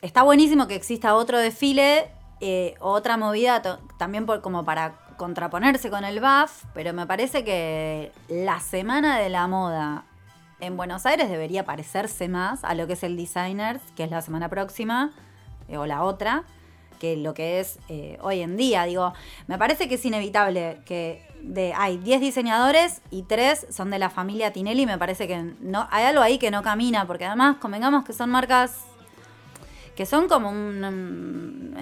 Está 0.02 0.22
buenísimo 0.24 0.66
que 0.66 0.74
exista 0.74 1.14
otro 1.14 1.38
desfile, 1.38 2.08
eh, 2.40 2.74
otra 2.80 3.18
movida 3.18 3.62
también 3.98 4.26
por, 4.26 4.40
como 4.40 4.64
para 4.64 4.94
contraponerse 5.20 5.90
con 5.90 6.06
el 6.06 6.18
BAF, 6.18 6.64
pero 6.72 6.94
me 6.94 7.06
parece 7.06 7.44
que 7.44 8.10
la 8.28 8.58
semana 8.58 9.18
de 9.18 9.28
la 9.28 9.46
moda 9.48 10.04
en 10.60 10.78
Buenos 10.78 11.04
Aires 11.04 11.28
debería 11.28 11.62
parecerse 11.66 12.26
más 12.26 12.64
a 12.64 12.72
lo 12.72 12.86
que 12.86 12.94
es 12.94 13.02
el 13.02 13.18
designers, 13.18 13.82
que 13.94 14.04
es 14.04 14.10
la 14.10 14.22
semana 14.22 14.48
próxima, 14.48 15.10
eh, 15.68 15.76
o 15.76 15.84
la 15.84 16.04
otra, 16.04 16.44
que 16.98 17.18
lo 17.18 17.34
que 17.34 17.60
es 17.60 17.78
eh, 17.90 18.16
hoy 18.22 18.40
en 18.40 18.56
día. 18.56 18.84
Digo, 18.84 19.12
me 19.46 19.58
parece 19.58 19.90
que 19.90 19.96
es 19.96 20.04
inevitable 20.06 20.80
que 20.86 21.22
de, 21.42 21.74
hay 21.74 21.98
10 21.98 22.22
diseñadores 22.22 23.02
y 23.10 23.24
3 23.24 23.66
son 23.68 23.90
de 23.90 23.98
la 23.98 24.08
familia 24.08 24.54
Tinelli. 24.54 24.86
Me 24.86 24.96
parece 24.96 25.28
que 25.28 25.52
no, 25.60 25.86
hay 25.90 26.06
algo 26.06 26.22
ahí 26.22 26.38
que 26.38 26.50
no 26.50 26.62
camina, 26.62 27.06
porque 27.06 27.26
además 27.26 27.58
convengamos 27.60 28.06
que 28.06 28.14
son 28.14 28.30
marcas 28.30 28.86
que 29.94 30.06
son 30.06 30.28
como 30.28 30.50
una 30.50 30.88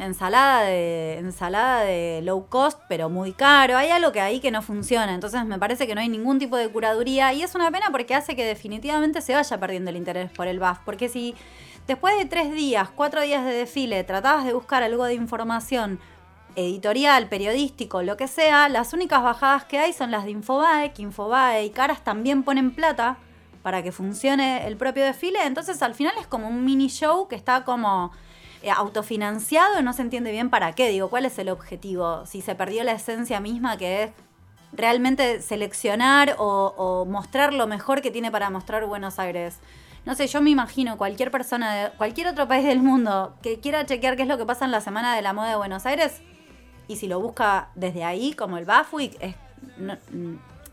ensalada 0.04 0.62
de 0.62 1.18
ensalada 1.18 1.82
de 1.82 2.20
low 2.22 2.46
cost, 2.48 2.80
pero 2.88 3.08
muy 3.08 3.32
caro. 3.32 3.76
Hay 3.76 3.90
algo 3.90 4.12
que 4.12 4.20
ahí 4.20 4.40
que 4.40 4.50
no 4.50 4.62
funciona. 4.62 5.14
Entonces 5.14 5.44
me 5.44 5.58
parece 5.58 5.86
que 5.86 5.94
no 5.94 6.00
hay 6.00 6.08
ningún 6.08 6.38
tipo 6.38 6.56
de 6.56 6.68
curaduría 6.68 7.32
y 7.32 7.42
es 7.42 7.54
una 7.54 7.70
pena 7.70 7.86
porque 7.90 8.14
hace 8.14 8.34
que 8.34 8.44
definitivamente 8.44 9.20
se 9.20 9.34
vaya 9.34 9.60
perdiendo 9.60 9.90
el 9.90 9.96
interés 9.96 10.30
por 10.30 10.46
el 10.46 10.58
BAF. 10.58 10.80
Porque 10.84 11.08
si 11.08 11.34
después 11.86 12.16
de 12.18 12.24
tres 12.24 12.52
días, 12.52 12.88
cuatro 12.94 13.22
días 13.22 13.44
de 13.44 13.52
desfile, 13.52 14.02
tratabas 14.04 14.44
de 14.44 14.52
buscar 14.52 14.82
algo 14.82 15.04
de 15.04 15.14
información 15.14 16.00
editorial, 16.56 17.28
periodístico, 17.28 18.02
lo 18.02 18.16
que 18.16 18.26
sea, 18.26 18.68
las 18.68 18.92
únicas 18.92 19.22
bajadas 19.22 19.64
que 19.64 19.78
hay 19.78 19.92
son 19.92 20.10
las 20.10 20.24
de 20.24 20.32
Infobae, 20.32 20.92
que 20.92 21.02
Infobae 21.02 21.64
y 21.64 21.70
Caras 21.70 22.02
también 22.02 22.42
ponen 22.42 22.72
plata 22.72 23.18
para 23.62 23.82
que 23.82 23.92
funcione 23.92 24.66
el 24.66 24.76
propio 24.76 25.04
desfile. 25.04 25.44
Entonces 25.46 25.82
al 25.82 25.94
final 25.94 26.14
es 26.20 26.26
como 26.26 26.48
un 26.48 26.64
mini 26.64 26.88
show 26.88 27.28
que 27.28 27.36
está 27.36 27.64
como 27.64 28.12
eh, 28.62 28.70
autofinanciado 28.70 29.78
y 29.80 29.82
no 29.82 29.92
se 29.92 30.02
entiende 30.02 30.30
bien 30.30 30.50
para 30.50 30.72
qué. 30.72 30.88
Digo, 30.88 31.10
¿cuál 31.10 31.24
es 31.24 31.38
el 31.38 31.48
objetivo? 31.48 32.26
Si 32.26 32.40
se 32.40 32.54
perdió 32.54 32.84
la 32.84 32.92
esencia 32.92 33.40
misma 33.40 33.76
que 33.76 34.04
es 34.04 34.10
realmente 34.72 35.40
seleccionar 35.40 36.36
o, 36.38 37.06
mostrar 37.08 37.54
lo 37.54 37.66
mejor 37.66 38.02
que 38.02 38.10
tiene 38.10 38.30
para 38.30 38.50
mostrar 38.50 38.84
Buenos 38.86 39.18
Aires. 39.18 39.58
No 40.04 40.14
sé, 40.14 40.26
yo 40.26 40.40
me 40.40 40.50
imagino 40.50 40.96
cualquier 40.96 41.30
persona 41.30 41.74
de 41.74 41.90
cualquier 41.92 42.28
otro 42.28 42.48
país 42.48 42.64
del 42.64 42.80
mundo 42.80 43.34
que 43.42 43.60
quiera 43.60 43.84
chequear 43.84 44.16
qué 44.16 44.22
es 44.22 44.28
lo 44.28 44.38
que 44.38 44.46
pasa 44.46 44.64
en 44.64 44.70
la 44.70 44.80
Semana 44.80 45.14
de 45.16 45.22
la 45.22 45.32
Moda 45.32 45.50
de 45.50 45.56
Buenos 45.56 45.86
Aires 45.86 46.22
y 46.88 46.96
si 46.96 47.06
lo 47.06 47.20
busca 47.20 47.68
desde 47.74 48.02
ahí, 48.02 48.32
como 48.32 48.56
el 48.56 48.64
BAF 48.64 48.94
Week, 48.94 49.16
es, 49.20 49.36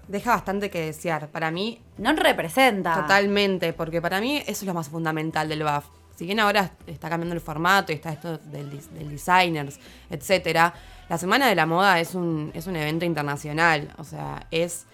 deja 0.08 0.32
bastante 0.32 0.70
que 0.70 0.82
desear. 0.86 1.28
Para 1.30 1.52
mí, 1.52 1.82
No 1.98 2.14
representa. 2.14 2.96
totalmente, 3.02 3.74
porque 3.74 4.02
para 4.02 4.20
mí 4.22 4.38
eso 4.38 4.52
es 4.52 4.64
lo 4.64 4.74
más 4.74 4.90
fundamental 4.90 5.48
del 5.50 5.64
BAF. 5.64 5.86
Si 6.16 6.26
bien 6.26 6.40
ahora 6.40 6.72
está 6.88 7.10
cambiando 7.10 7.36
el 7.36 7.42
formato 7.42 7.92
y 7.92 7.96
está 7.96 8.12
esto 8.14 8.38
del, 8.38 8.70
del 8.94 9.10
designers, 9.10 9.80
etcétera, 10.10 10.74
la 11.10 11.18
Semana 11.18 11.48
de 11.48 11.56
la 11.56 11.66
Moda 11.66 12.00
es 12.00 12.16
un, 12.16 12.52
es 12.54 12.68
un 12.68 12.76
evento 12.78 13.04
internacional. 13.06 13.90
O 13.98 14.04
sea, 14.06 14.46
es, 14.50 14.86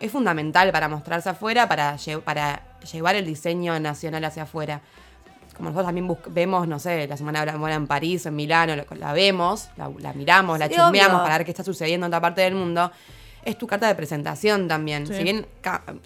es 0.00 0.10
fundamental 0.10 0.72
para 0.72 0.88
mostrarse 0.88 1.28
afuera, 1.28 1.68
para, 1.68 1.94
lle- 1.96 2.20
para 2.20 2.62
llevar 2.92 3.14
el 3.14 3.24
diseño 3.24 3.78
nacional 3.78 4.24
hacia 4.24 4.42
afuera. 4.44 4.80
Como 5.56 5.68
nosotros 5.68 5.86
también 5.86 6.16
vemos, 6.30 6.66
no 6.66 6.80
sé, 6.80 7.06
la 7.06 7.16
Semana 7.16 7.40
de 7.40 7.46
la 7.46 7.56
Moda 7.56 7.74
en 7.74 7.86
París 7.86 8.26
o 8.26 8.30
en 8.30 8.34
Milano, 8.36 8.74
la 8.98 9.12
vemos, 9.12 9.68
la, 9.76 9.88
la 10.00 10.12
miramos, 10.12 10.58
la 10.58 10.66
Sí, 10.66 10.74
chusmeamos 10.74 11.20
para 11.22 11.38
ver 11.38 11.44
qué 11.44 11.52
está 11.52 11.62
sucediendo 11.62 12.06
en 12.06 12.10
otra 12.10 12.20
parte 12.20 12.40
del 12.40 12.56
mundo. 12.56 12.90
Es 13.44 13.58
tu 13.58 13.66
carta 13.66 13.86
de 13.86 13.94
presentación 13.94 14.68
también. 14.68 15.06
Sí. 15.06 15.14
Si 15.14 15.22
bien 15.22 15.46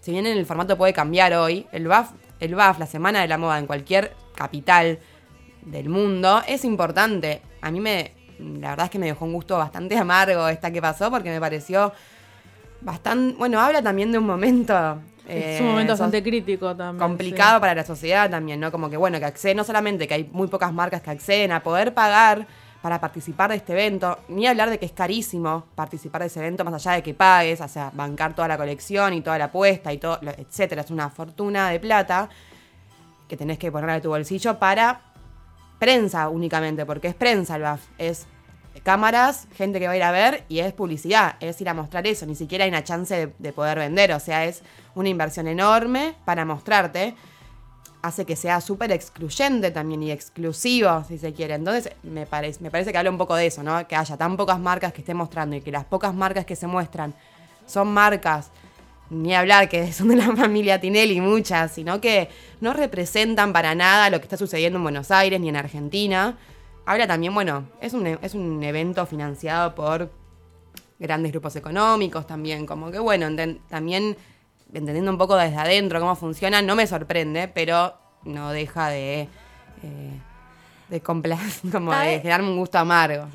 si 0.00 0.10
bien 0.12 0.26
en 0.26 0.36
el 0.36 0.46
formato 0.46 0.76
puede 0.76 0.92
cambiar 0.92 1.32
hoy, 1.34 1.66
el 1.72 1.86
BAF, 1.86 2.10
el 2.40 2.54
BAF, 2.54 2.78
la 2.78 2.86
Semana 2.86 3.20
de 3.20 3.28
la 3.28 3.38
Moda 3.38 3.58
en 3.58 3.66
cualquier 3.66 4.14
capital 4.34 4.98
del 5.62 5.88
mundo, 5.88 6.42
es 6.46 6.64
importante. 6.64 7.42
A 7.60 7.70
mí 7.70 7.80
me, 7.80 8.12
la 8.38 8.70
verdad 8.70 8.86
es 8.86 8.90
que 8.90 8.98
me 8.98 9.06
dejó 9.06 9.24
un 9.24 9.32
gusto 9.32 9.56
bastante 9.58 9.96
amargo 9.98 10.48
esta 10.48 10.70
que 10.70 10.80
pasó 10.80 11.10
porque 11.10 11.30
me 11.30 11.40
pareció 11.40 11.92
bastante, 12.80 13.36
bueno, 13.38 13.60
habla 13.60 13.82
también 13.82 14.12
de 14.12 14.18
un 14.18 14.26
momento... 14.26 15.00
es 15.26 15.58
eh, 15.60 15.62
un 15.62 15.68
momento 15.68 15.92
so- 15.92 16.04
bastante 16.04 16.22
crítico 16.22 16.74
también. 16.76 17.06
complicado 17.06 17.56
sí. 17.56 17.60
para 17.60 17.74
la 17.74 17.84
sociedad 17.84 18.30
también, 18.30 18.60
¿no? 18.60 18.70
Como 18.70 18.88
que 18.88 18.96
bueno, 18.96 19.18
que 19.18 19.24
acceden, 19.24 19.56
no 19.56 19.64
solamente 19.64 20.06
que 20.06 20.14
hay 20.14 20.28
muy 20.32 20.48
pocas 20.48 20.72
marcas 20.72 21.02
que 21.02 21.10
acceden 21.10 21.52
a 21.52 21.62
poder 21.62 21.92
pagar 21.94 22.46
para 22.82 23.00
participar 23.00 23.50
de 23.50 23.56
este 23.56 23.72
evento, 23.72 24.18
ni 24.28 24.46
hablar 24.46 24.70
de 24.70 24.78
que 24.78 24.86
es 24.86 24.92
carísimo 24.92 25.64
participar 25.74 26.20
de 26.22 26.28
ese 26.28 26.40
evento, 26.40 26.64
más 26.64 26.74
allá 26.74 26.92
de 26.92 27.02
que 27.02 27.12
pagues, 27.12 27.60
o 27.60 27.68
sea, 27.68 27.90
bancar 27.92 28.34
toda 28.34 28.46
la 28.46 28.56
colección 28.56 29.14
y 29.14 29.20
toda 29.20 29.36
la 29.38 29.46
apuesta 29.46 29.92
y 29.92 29.98
todo, 29.98 30.20
etcétera, 30.22 30.82
es 30.82 30.90
una 30.90 31.10
fortuna 31.10 31.70
de 31.70 31.80
plata 31.80 32.28
que 33.26 33.36
tenés 33.36 33.58
que 33.58 33.72
poner 33.72 33.90
de 33.90 34.00
tu 34.00 34.10
bolsillo 34.10 34.58
para 34.58 35.00
prensa 35.78 36.28
únicamente, 36.28 36.86
porque 36.86 37.08
es 37.08 37.14
prensa 37.14 37.56
el 37.56 37.62
BAF, 37.62 37.82
es 37.98 38.26
cámaras, 38.84 39.48
gente 39.56 39.80
que 39.80 39.88
va 39.88 39.94
a 39.94 39.96
ir 39.96 40.02
a 40.04 40.12
ver 40.12 40.44
y 40.48 40.60
es 40.60 40.72
publicidad, 40.72 41.34
es 41.40 41.60
ir 41.60 41.68
a 41.68 41.74
mostrar 41.74 42.06
eso, 42.06 42.26
ni 42.26 42.36
siquiera 42.36 42.64
hay 42.64 42.70
una 42.70 42.84
chance 42.84 43.14
de, 43.14 43.34
de 43.38 43.52
poder 43.52 43.78
vender, 43.78 44.12
o 44.12 44.20
sea, 44.20 44.44
es 44.44 44.62
una 44.94 45.08
inversión 45.08 45.48
enorme 45.48 46.14
para 46.24 46.44
mostrarte, 46.44 47.16
hace 48.02 48.24
que 48.24 48.36
sea 48.36 48.60
súper 48.60 48.92
excluyente 48.92 49.70
también 49.70 50.02
y 50.02 50.12
exclusivo, 50.12 51.04
si 51.06 51.18
se 51.18 51.32
quiere. 51.32 51.54
Entonces, 51.54 51.92
me 52.02 52.26
parece, 52.26 52.62
me 52.62 52.70
parece 52.70 52.92
que 52.92 52.98
habla 52.98 53.10
un 53.10 53.18
poco 53.18 53.34
de 53.34 53.46
eso, 53.46 53.62
¿no? 53.62 53.86
Que 53.88 53.96
haya 53.96 54.16
tan 54.16 54.36
pocas 54.36 54.58
marcas 54.58 54.92
que 54.92 55.00
estén 55.00 55.16
mostrando 55.16 55.56
y 55.56 55.60
que 55.60 55.72
las 55.72 55.84
pocas 55.84 56.14
marcas 56.14 56.44
que 56.44 56.56
se 56.56 56.66
muestran 56.66 57.14
son 57.66 57.88
marcas, 57.88 58.50
ni 59.10 59.34
hablar 59.34 59.68
que 59.68 59.92
son 59.92 60.08
de 60.08 60.16
la 60.16 60.34
familia 60.36 60.80
Tinelli, 60.80 61.20
muchas, 61.20 61.72
sino 61.72 62.00
que 62.00 62.28
no 62.60 62.72
representan 62.72 63.52
para 63.52 63.74
nada 63.74 64.10
lo 64.10 64.18
que 64.18 64.24
está 64.24 64.36
sucediendo 64.36 64.78
en 64.78 64.84
Buenos 64.84 65.10
Aires 65.10 65.40
ni 65.40 65.48
en 65.48 65.56
Argentina. 65.56 66.38
Habla 66.86 67.06
también, 67.06 67.34
bueno, 67.34 67.68
es 67.80 67.92
un, 67.92 68.06
es 68.06 68.34
un 68.34 68.62
evento 68.62 69.04
financiado 69.06 69.74
por 69.74 70.10
grandes 70.98 71.32
grupos 71.32 71.54
económicos 71.56 72.26
también, 72.26 72.66
como 72.66 72.90
que 72.90 72.98
bueno, 72.98 73.28
también 73.68 74.16
entendiendo 74.72 75.10
un 75.10 75.18
poco 75.18 75.36
desde 75.36 75.56
adentro 75.56 76.00
cómo 76.00 76.14
funciona, 76.16 76.62
no 76.62 76.76
me 76.76 76.86
sorprende, 76.86 77.48
pero 77.48 77.94
no 78.24 78.50
deja 78.50 78.88
de, 78.88 79.28
eh, 79.82 80.20
de 80.88 81.00
como 81.72 81.92
de 81.92 82.18
generarme 82.20 82.48
un 82.48 82.58
gusto 82.58 82.78
amargo. 82.78 83.26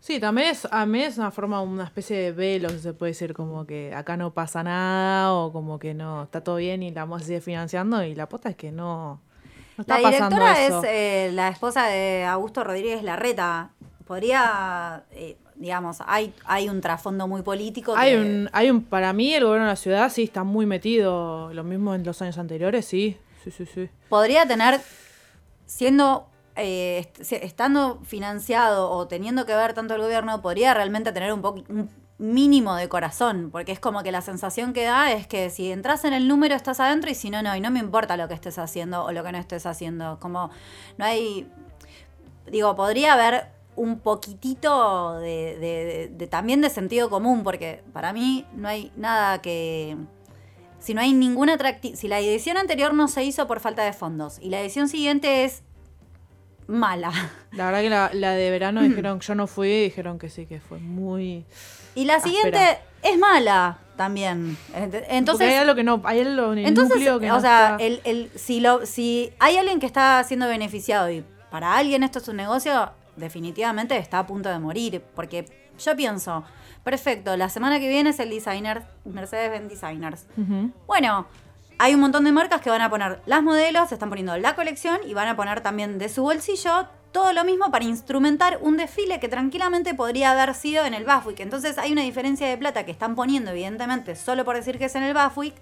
Sí, 0.00 0.20
también 0.20 0.48
es, 0.48 0.66
a 0.70 0.86
mí 0.86 1.02
es 1.02 1.18
una 1.18 1.30
forma, 1.30 1.60
una 1.62 1.84
especie 1.84 2.16
de 2.16 2.32
velo, 2.32 2.68
si 2.70 2.78
se 2.80 2.92
puede 2.92 3.12
decir, 3.12 3.34
como 3.34 3.66
que 3.66 3.94
acá 3.94 4.16
no 4.16 4.32
pasa 4.32 4.62
nada 4.62 5.32
o 5.34 5.52
como 5.52 5.78
que 5.78 5.94
no, 5.94 6.24
está 6.24 6.42
todo 6.42 6.56
bien 6.56 6.82
y 6.82 6.90
la 6.90 7.06
moda 7.06 7.20
se 7.20 7.26
sigue 7.26 7.40
financiando 7.40 8.02
y 8.04 8.14
la 8.14 8.28
posta 8.28 8.50
es 8.50 8.56
que 8.56 8.70
no, 8.72 9.20
no 9.76 9.82
está 9.82 9.98
La 9.98 10.10
pasando 10.10 10.36
directora 10.36 10.66
eso. 10.66 10.78
es 10.84 10.90
eh, 10.90 11.30
la 11.32 11.48
esposa 11.48 11.86
de 11.86 12.24
Augusto 12.24 12.64
Rodríguez 12.64 13.02
Larreta. 13.02 13.70
Podría, 14.06 15.04
eh, 15.12 15.36
digamos, 15.60 15.98
hay, 16.06 16.32
hay 16.46 16.70
un 16.70 16.80
trasfondo 16.80 17.28
muy 17.28 17.42
político. 17.42 17.94
Hay 17.94 18.14
un, 18.14 18.48
hay 18.52 18.70
un, 18.70 18.82
para 18.82 19.12
mí 19.12 19.34
el 19.34 19.44
gobierno 19.44 19.66
de 19.66 19.72
la 19.72 19.76
ciudad 19.76 20.10
sí 20.10 20.22
está 20.22 20.42
muy 20.42 20.64
metido, 20.64 21.52
lo 21.52 21.64
mismo 21.64 21.94
en 21.94 22.02
los 22.02 22.22
años 22.22 22.38
anteriores, 22.38 22.86
sí, 22.86 23.18
sí, 23.44 23.50
sí, 23.50 23.66
sí. 23.66 23.90
podría 24.08 24.48
tener, 24.48 24.80
siendo, 25.66 26.26
eh, 26.56 27.12
estando 27.18 28.00
financiado 28.04 28.90
o 28.90 29.06
teniendo 29.06 29.44
que 29.44 29.54
ver 29.54 29.74
tanto 29.74 29.94
el 29.94 30.00
gobierno, 30.00 30.40
podría 30.40 30.72
realmente 30.72 31.12
tener 31.12 31.30
un, 31.30 31.44
un 31.44 31.90
mínimo 32.16 32.74
de 32.74 32.88
corazón, 32.88 33.50
porque 33.52 33.72
es 33.72 33.80
como 33.80 34.02
que 34.02 34.12
la 34.12 34.22
sensación 34.22 34.72
que 34.72 34.84
da 34.84 35.12
es 35.12 35.26
que 35.26 35.50
si 35.50 35.70
entras 35.70 36.06
en 36.06 36.14
el 36.14 36.26
número 36.26 36.54
estás 36.54 36.80
adentro 36.80 37.10
y 37.10 37.14
si 37.14 37.28
no, 37.28 37.42
no, 37.42 37.54
y 37.54 37.60
no 37.60 37.70
me 37.70 37.80
importa 37.80 38.16
lo 38.16 38.28
que 38.28 38.34
estés 38.34 38.58
haciendo 38.58 39.04
o 39.04 39.12
lo 39.12 39.22
que 39.22 39.32
no 39.32 39.38
estés 39.38 39.66
haciendo, 39.66 40.18
como 40.20 40.50
no 40.96 41.04
hay, 41.04 41.46
digo, 42.50 42.74
podría 42.76 43.12
haber 43.12 43.59
un 43.80 43.98
poquitito 44.00 45.18
de, 45.20 46.08
de- 46.16 46.26
también 46.26 46.60
de 46.60 46.70
sentido 46.70 47.08
común, 47.10 47.42
porque 47.42 47.82
para 47.92 48.12
mí 48.12 48.44
no 48.54 48.68
hay 48.68 48.92
nada 48.96 49.40
que... 49.40 49.96
Si 50.78 50.94
no 50.94 51.00
hay 51.00 51.12
ninguna 51.12 51.54
atractivo, 51.54 51.96
si 51.96 52.08
la 52.08 52.20
edición 52.20 52.56
anterior 52.56 52.94
no 52.94 53.06
se 53.08 53.22
hizo 53.24 53.46
por 53.46 53.60
falta 53.60 53.82
de 53.84 53.92
fondos 53.92 54.38
y 54.40 54.48
la 54.50 54.60
edición 54.60 54.88
siguiente 54.88 55.44
es 55.44 55.62
mala 56.66 57.10
La 57.52 57.66
verdad 57.66 57.80
que 57.80 57.90
la, 57.90 58.10
la 58.14 58.30
de 58.32 58.50
verano 58.50 58.82
dijeron, 58.82 59.20
yo 59.20 59.34
no 59.34 59.46
fui 59.46 59.68
y 59.68 59.82
dijeron 59.84 60.18
que 60.18 60.28
sí, 60.30 60.46
que 60.46 60.60
fue 60.60 60.78
muy... 60.78 61.44
y 61.94 62.04
la 62.04 62.20
siguiente 62.20 62.58
Áspera. 62.58 62.80
es 63.02 63.18
mala 63.18 63.78
también. 63.96 64.56
Porque 64.72 65.04
Entonces, 65.10 65.48
hay 65.48 65.54
algo 65.56 65.74
que 65.74 65.82
no, 65.82 66.00
hay 66.04 66.20
algo 66.20 66.52
en 66.52 66.58
el 66.60 66.66
Entonces, 66.66 66.96
núcleo 66.96 67.18
que 67.20 67.30
o 67.30 67.34
no 67.34 67.40
sea, 67.40 67.72
está- 67.78 67.84
el, 67.84 68.00
el- 68.04 68.30
si, 68.36 68.60
lo, 68.60 68.86
si 68.86 69.32
hay 69.38 69.56
alguien 69.58 69.80
que 69.80 69.86
está 69.86 70.22
siendo 70.24 70.46
beneficiado 70.48 71.10
y 71.10 71.24
para 71.50 71.76
alguien 71.76 72.02
esto 72.04 72.18
es 72.20 72.28
un 72.28 72.36
negocio, 72.36 72.90
definitivamente 73.20 73.96
está 73.96 74.18
a 74.18 74.26
punto 74.26 74.48
de 74.48 74.58
morir. 74.58 75.02
Porque 75.14 75.46
yo 75.78 75.96
pienso, 75.96 76.44
perfecto, 76.82 77.36
la 77.36 77.48
semana 77.48 77.78
que 77.78 77.88
viene 77.88 78.10
es 78.10 78.18
el 78.20 78.30
designer, 78.30 78.82
Mercedes-Benz 79.04 79.68
Designers. 79.68 80.26
Bueno, 80.86 81.26
hay 81.78 81.94
un 81.94 82.00
montón 82.00 82.24
de 82.24 82.32
marcas 82.32 82.60
que 82.60 82.70
van 82.70 82.82
a 82.82 82.90
poner 82.90 83.22
las 83.26 83.42
modelos, 83.42 83.90
están 83.92 84.08
poniendo 84.08 84.36
la 84.36 84.54
colección 84.54 84.98
y 85.06 85.14
van 85.14 85.28
a 85.28 85.36
poner 85.36 85.60
también 85.62 85.98
de 85.98 86.08
su 86.08 86.22
bolsillo 86.22 86.88
todo 87.12 87.32
lo 87.32 87.44
mismo 87.44 87.70
para 87.70 87.84
instrumentar 87.84 88.58
un 88.60 88.76
desfile 88.76 89.18
que 89.18 89.28
tranquilamente 89.28 89.94
podría 89.94 90.32
haber 90.32 90.54
sido 90.54 90.84
en 90.84 90.94
el 90.94 91.04
Bafwick. 91.04 91.40
Entonces 91.40 91.78
hay 91.78 91.92
una 91.92 92.02
diferencia 92.02 92.46
de 92.46 92.56
plata 92.56 92.84
que 92.84 92.92
están 92.92 93.14
poniendo, 93.14 93.50
evidentemente, 93.50 94.14
solo 94.14 94.44
por 94.44 94.56
decir 94.56 94.78
que 94.78 94.84
es 94.84 94.94
en 94.94 95.02
el 95.02 95.14
Bafwick, 95.14 95.54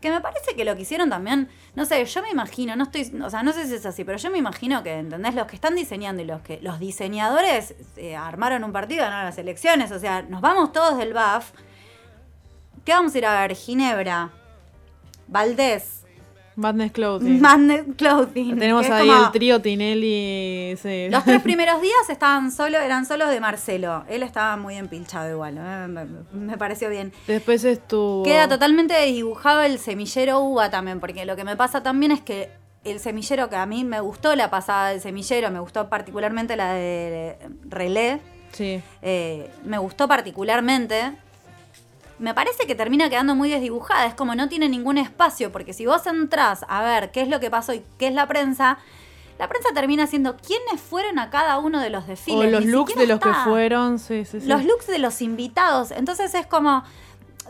que 0.00 0.10
me 0.10 0.20
parece 0.20 0.54
que 0.56 0.64
lo 0.64 0.74
que 0.74 0.82
hicieron 0.82 1.10
también, 1.10 1.48
no 1.74 1.84
sé, 1.84 2.04
yo 2.04 2.22
me 2.22 2.30
imagino, 2.30 2.74
no 2.74 2.84
estoy, 2.84 3.20
o 3.22 3.30
sea, 3.30 3.42
no 3.42 3.52
sé 3.52 3.66
si 3.66 3.74
es 3.74 3.86
así, 3.86 4.04
pero 4.04 4.18
yo 4.18 4.30
me 4.30 4.38
imagino 4.38 4.82
que, 4.82 4.94
¿entendés? 4.94 5.34
Los 5.34 5.46
que 5.46 5.56
están 5.56 5.74
diseñando 5.74 6.22
y 6.22 6.24
los 6.24 6.40
que 6.40 6.60
los 6.62 6.78
diseñadores 6.78 7.74
eh, 7.96 8.16
armaron 8.16 8.64
un 8.64 8.72
partido, 8.72 9.02
ganaron 9.02 9.26
las 9.26 9.38
elecciones, 9.38 9.92
o 9.92 9.98
sea, 9.98 10.22
nos 10.22 10.40
vamos 10.40 10.72
todos 10.72 10.96
del 10.98 11.12
BAF. 11.12 11.52
¿Qué 12.84 12.92
vamos 12.92 13.14
a 13.14 13.18
ir 13.18 13.26
a 13.26 13.40
ver? 13.42 13.54
Ginebra, 13.54 14.30
Valdés, 15.28 15.99
Madness 16.56 16.92
Clothing. 16.92 17.40
Madness 17.40 17.82
Clothing. 17.96 18.58
Tenemos 18.58 18.88
ahí 18.90 19.08
como- 19.08 19.24
el 19.26 19.32
trío 19.32 19.60
Tinelli. 19.60 20.76
sí. 20.76 21.08
Los 21.10 21.24
tres 21.24 21.40
primeros 21.42 21.80
días 21.80 21.94
estaban 22.10 22.50
solo, 22.52 22.78
eran 22.78 23.06
solos 23.06 23.30
de 23.30 23.40
Marcelo. 23.40 24.04
Él 24.08 24.22
estaba 24.22 24.56
muy 24.56 24.76
empilchado 24.76 25.30
igual, 25.30 25.56
¿eh? 25.58 25.86
me, 25.88 26.04
me 26.32 26.58
pareció 26.58 26.90
bien. 26.90 27.12
Después 27.26 27.64
estuvo. 27.64 28.22
Queda 28.24 28.48
totalmente 28.48 29.00
dibujado 29.06 29.62
el 29.62 29.78
semillero 29.78 30.40
uva 30.40 30.70
también, 30.70 31.00
porque 31.00 31.24
lo 31.24 31.36
que 31.36 31.44
me 31.44 31.56
pasa 31.56 31.82
también 31.82 32.12
es 32.12 32.20
que 32.20 32.50
el 32.84 32.98
semillero 33.00 33.48
que 33.48 33.56
a 33.56 33.66
mí 33.66 33.84
me 33.84 34.00
gustó 34.00 34.34
la 34.36 34.50
pasada 34.50 34.88
del 34.90 35.00
semillero, 35.00 35.50
me 35.50 35.60
gustó 35.60 35.88
particularmente 35.88 36.56
la 36.56 36.72
de 36.72 37.36
Relé, 37.68 38.20
Sí. 38.52 38.82
eh, 39.02 39.50
me 39.64 39.78
gustó 39.78 40.08
particularmente. 40.08 41.12
Me 42.20 42.34
parece 42.34 42.66
que 42.66 42.74
termina 42.74 43.08
quedando 43.10 43.34
muy 43.34 43.50
desdibujada, 43.50 44.06
es 44.06 44.14
como 44.14 44.34
no 44.34 44.48
tiene 44.48 44.68
ningún 44.68 44.98
espacio, 44.98 45.50
porque 45.50 45.72
si 45.72 45.86
vos 45.86 46.06
entrás 46.06 46.64
a 46.68 46.82
ver 46.82 47.10
qué 47.10 47.22
es 47.22 47.28
lo 47.28 47.40
que 47.40 47.50
pasó 47.50 47.72
y 47.72 47.82
qué 47.98 48.08
es 48.08 48.14
la 48.14 48.28
prensa, 48.28 48.78
la 49.38 49.48
prensa 49.48 49.70
termina 49.72 50.06
siendo 50.06 50.36
quiénes 50.36 50.82
fueron 50.82 51.18
a 51.18 51.30
cada 51.30 51.58
uno 51.58 51.80
de 51.80 51.88
los 51.88 52.06
desfiles. 52.06 52.48
O 52.48 52.50
los 52.50 52.66
Ni 52.66 52.72
looks 52.72 52.94
de 52.94 53.06
los 53.06 53.20
que 53.20 53.32
fueron. 53.44 53.98
Sí, 53.98 54.26
sí, 54.26 54.38
sí. 54.38 54.46
los 54.46 54.64
looks 54.66 54.86
de 54.86 54.98
los 54.98 55.22
invitados. 55.22 55.90
Entonces 55.92 56.34
es 56.34 56.46
como. 56.46 56.84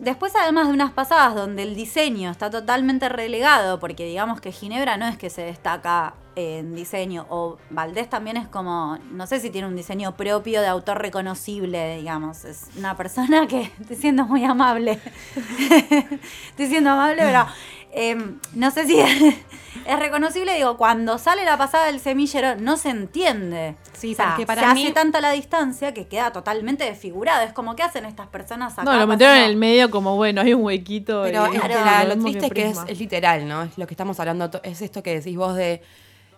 Después, 0.00 0.32
además 0.34 0.68
de 0.68 0.72
unas 0.72 0.92
pasadas 0.92 1.34
donde 1.34 1.62
el 1.62 1.74
diseño 1.74 2.30
está 2.30 2.48
totalmente 2.48 3.10
relegado, 3.10 3.78
porque 3.78 4.06
digamos 4.06 4.40
que 4.40 4.50
Ginebra 4.50 4.96
no 4.96 5.06
es 5.06 5.18
que 5.18 5.28
se 5.28 5.42
destaca 5.42 6.14
en 6.36 6.74
diseño, 6.74 7.26
o 7.28 7.58
Valdés 7.68 8.08
también 8.08 8.38
es 8.38 8.48
como, 8.48 8.96
no 9.12 9.26
sé 9.26 9.40
si 9.40 9.50
tiene 9.50 9.68
un 9.68 9.76
diseño 9.76 10.16
propio 10.16 10.62
de 10.62 10.68
autor 10.68 11.02
reconocible, 11.02 11.98
digamos, 11.98 12.46
es 12.46 12.68
una 12.78 12.96
persona 12.96 13.46
que, 13.46 13.60
estoy 13.80 13.96
siendo 13.96 14.24
muy 14.24 14.42
amable, 14.44 14.98
estoy 16.48 16.66
siendo 16.66 16.90
amable, 16.90 17.22
pero 17.22 17.46
Em, 17.92 18.38
no 18.54 18.70
sé 18.70 18.86
si 18.86 19.00
es, 19.86 19.98
reconocible, 19.98 20.54
digo, 20.54 20.76
cuando 20.76 21.18
sale 21.18 21.44
la 21.44 21.56
pasada 21.58 21.86
del 21.86 21.98
semillero 22.00 22.54
no 22.56 22.76
se 22.76 22.90
entiende. 22.90 23.74
Sí, 23.92 24.12
O 24.12 24.16
sea, 24.16 24.28
porque 24.30 24.46
para 24.46 24.68
se 24.68 24.74
mí- 24.74 24.84
hace 24.84 24.92
tanta 24.92 25.20
la 25.20 25.32
distancia 25.32 25.92
que 25.92 26.06
queda 26.06 26.32
totalmente 26.32 26.84
desfigurado. 26.84 27.42
Es 27.44 27.52
como, 27.52 27.74
¿qué 27.76 27.82
hacen 27.82 28.04
estas 28.04 28.28
personas 28.28 28.74
acá? 28.74 28.84
No, 28.84 28.96
lo 28.96 29.06
metieron 29.06 29.36
en 29.36 29.42
el 29.44 29.56
medio 29.56 29.90
como, 29.90 30.16
bueno, 30.16 30.40
hay 30.40 30.54
un 30.54 30.62
huequito. 30.64 31.22
Pero 31.24 31.52
y- 31.52 31.58
Claro. 31.58 31.74
la- 31.84 32.04
lo 32.04 32.22
triste 32.22 32.46
es 32.46 32.52
que 32.52 32.68
es, 32.92 32.98
literal, 32.98 33.48
¿no? 33.48 33.62
Es 33.64 33.76
lo 33.76 33.86
que 33.86 33.94
estamos 33.94 34.18
hablando, 34.20 34.50
es 34.62 34.82
esto 34.82 35.02
que 35.02 35.14
decís 35.14 35.36
vos 35.36 35.56
de 35.56 35.82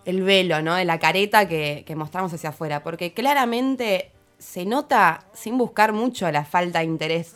el 0.05 0.21
velo, 0.23 0.61
¿no? 0.61 0.75
De 0.75 0.83
la 0.85 0.99
careta 0.99 1.47
que, 1.47 1.83
que 1.85 1.95
mostramos 1.95 2.33
hacia 2.33 2.49
afuera. 2.49 2.83
Porque 2.83 3.13
claramente 3.13 4.11
se 4.39 4.65
nota, 4.65 5.23
sin 5.33 5.57
buscar 5.57 5.93
mucho, 5.93 6.29
la 6.31 6.43
falta 6.43 6.79
de 6.79 6.85
interés. 6.85 7.35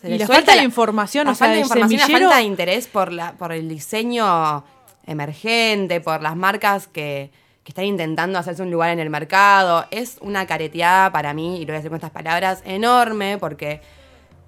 Se 0.00 0.08
Y 0.08 0.12
le 0.12 0.18
la 0.18 0.26
falta 0.26 0.54
de 0.54 0.62
información, 0.62 1.26
la 1.26 1.32
o 1.32 1.34
sea, 1.34 1.46
falta 1.48 1.54
de 1.56 1.60
información, 1.62 2.00
semillero- 2.00 2.18
la 2.20 2.28
falta 2.28 2.36
de 2.36 2.42
interés 2.44 2.86
por, 2.86 3.12
la, 3.12 3.32
por 3.32 3.52
el 3.52 3.68
diseño 3.68 4.64
emergente, 5.06 6.00
por 6.00 6.22
las 6.22 6.36
marcas 6.36 6.86
que, 6.86 7.30
que 7.64 7.72
están 7.72 7.84
intentando 7.84 8.38
hacerse 8.38 8.62
un 8.62 8.70
lugar 8.70 8.90
en 8.90 9.00
el 9.00 9.10
mercado. 9.10 9.86
Es 9.90 10.18
una 10.20 10.46
careteada 10.46 11.10
para 11.10 11.34
mí, 11.34 11.56
y 11.56 11.60
lo 11.60 11.66
voy 11.68 11.74
a 11.74 11.78
decir 11.78 11.90
con 11.90 11.96
estas 11.96 12.10
palabras, 12.12 12.62
enorme, 12.64 13.38
porque 13.38 13.80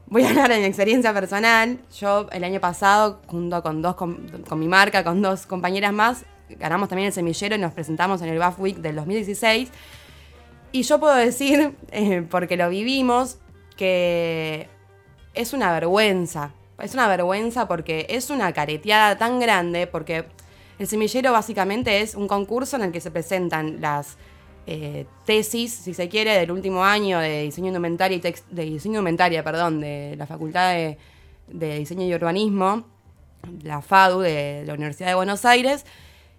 voy 0.06 0.22
a 0.24 0.28
hablar 0.30 0.50
de 0.50 0.58
mi 0.58 0.64
experiencia 0.66 1.12
personal. 1.12 1.78
Yo 1.98 2.28
el 2.30 2.44
año 2.44 2.60
pasado, 2.60 3.20
junto 3.26 3.62
con 3.62 3.82
dos 3.82 3.96
con, 3.96 4.44
con 4.48 4.58
mi 4.58 4.68
marca, 4.68 5.02
con 5.02 5.20
dos 5.20 5.46
compañeras 5.46 5.92
más, 5.92 6.24
ganamos 6.50 6.88
también 6.88 7.08
el 7.08 7.12
semillero 7.12 7.56
y 7.56 7.58
nos 7.58 7.72
presentamos 7.72 8.22
en 8.22 8.28
el 8.28 8.38
BAF 8.38 8.60
Week 8.60 8.76
del 8.76 8.94
2016. 8.96 9.68
Y 10.72 10.82
yo 10.82 11.00
puedo 11.00 11.14
decir, 11.14 11.74
eh, 11.90 12.24
porque 12.30 12.56
lo 12.56 12.68
vivimos, 12.68 13.38
que 13.76 14.68
es 15.40 15.52
una 15.52 15.72
vergüenza. 15.72 16.52
Es 16.78 16.94
una 16.94 17.08
vergüenza 17.08 17.68
porque 17.68 18.06
es 18.08 18.30
una 18.30 18.52
careteada 18.52 19.18
tan 19.18 19.38
grande, 19.38 19.86
porque 19.86 20.26
el 20.78 20.86
semillero 20.86 21.32
básicamente 21.32 22.00
es 22.00 22.14
un 22.14 22.26
concurso 22.26 22.76
en 22.76 22.82
el 22.82 22.92
que 22.92 23.00
se 23.00 23.10
presentan 23.10 23.80
las 23.80 24.16
eh, 24.66 25.06
tesis, 25.26 25.72
si 25.74 25.94
se 25.94 26.08
quiere, 26.08 26.32
del 26.38 26.50
último 26.50 26.84
año 26.84 27.18
de 27.18 27.42
diseño 27.42 27.68
indumentaria 27.68 28.18
de 28.18 28.64
diseño 28.64 28.94
indumentaria, 28.94 29.44
perdón, 29.44 29.80
de 29.80 30.14
la 30.16 30.26
Facultad 30.26 30.72
de, 30.72 30.98
de 31.48 31.78
Diseño 31.78 32.06
y 32.06 32.14
Urbanismo, 32.14 32.84
la 33.62 33.82
FADU 33.82 34.20
de 34.20 34.64
la 34.66 34.74
Universidad 34.74 35.08
de 35.08 35.14
Buenos 35.14 35.44
Aires, 35.44 35.84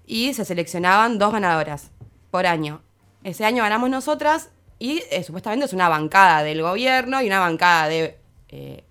y 0.05 0.33
se 0.33 0.45
seleccionaban 0.45 1.19
dos 1.19 1.33
ganadoras 1.33 1.91
por 2.31 2.45
año. 2.45 2.81
Ese 3.23 3.45
año 3.45 3.63
ganamos 3.63 3.89
nosotras 3.89 4.49
y 4.79 5.03
eh, 5.11 5.23
supuestamente 5.23 5.65
es 5.65 5.73
una 5.73 5.89
bancada 5.89 6.41
del 6.41 6.61
gobierno 6.61 7.21
y 7.21 7.27
una 7.27 7.39
bancada 7.39 7.87
de, 7.87 8.17
eh, 8.49 8.83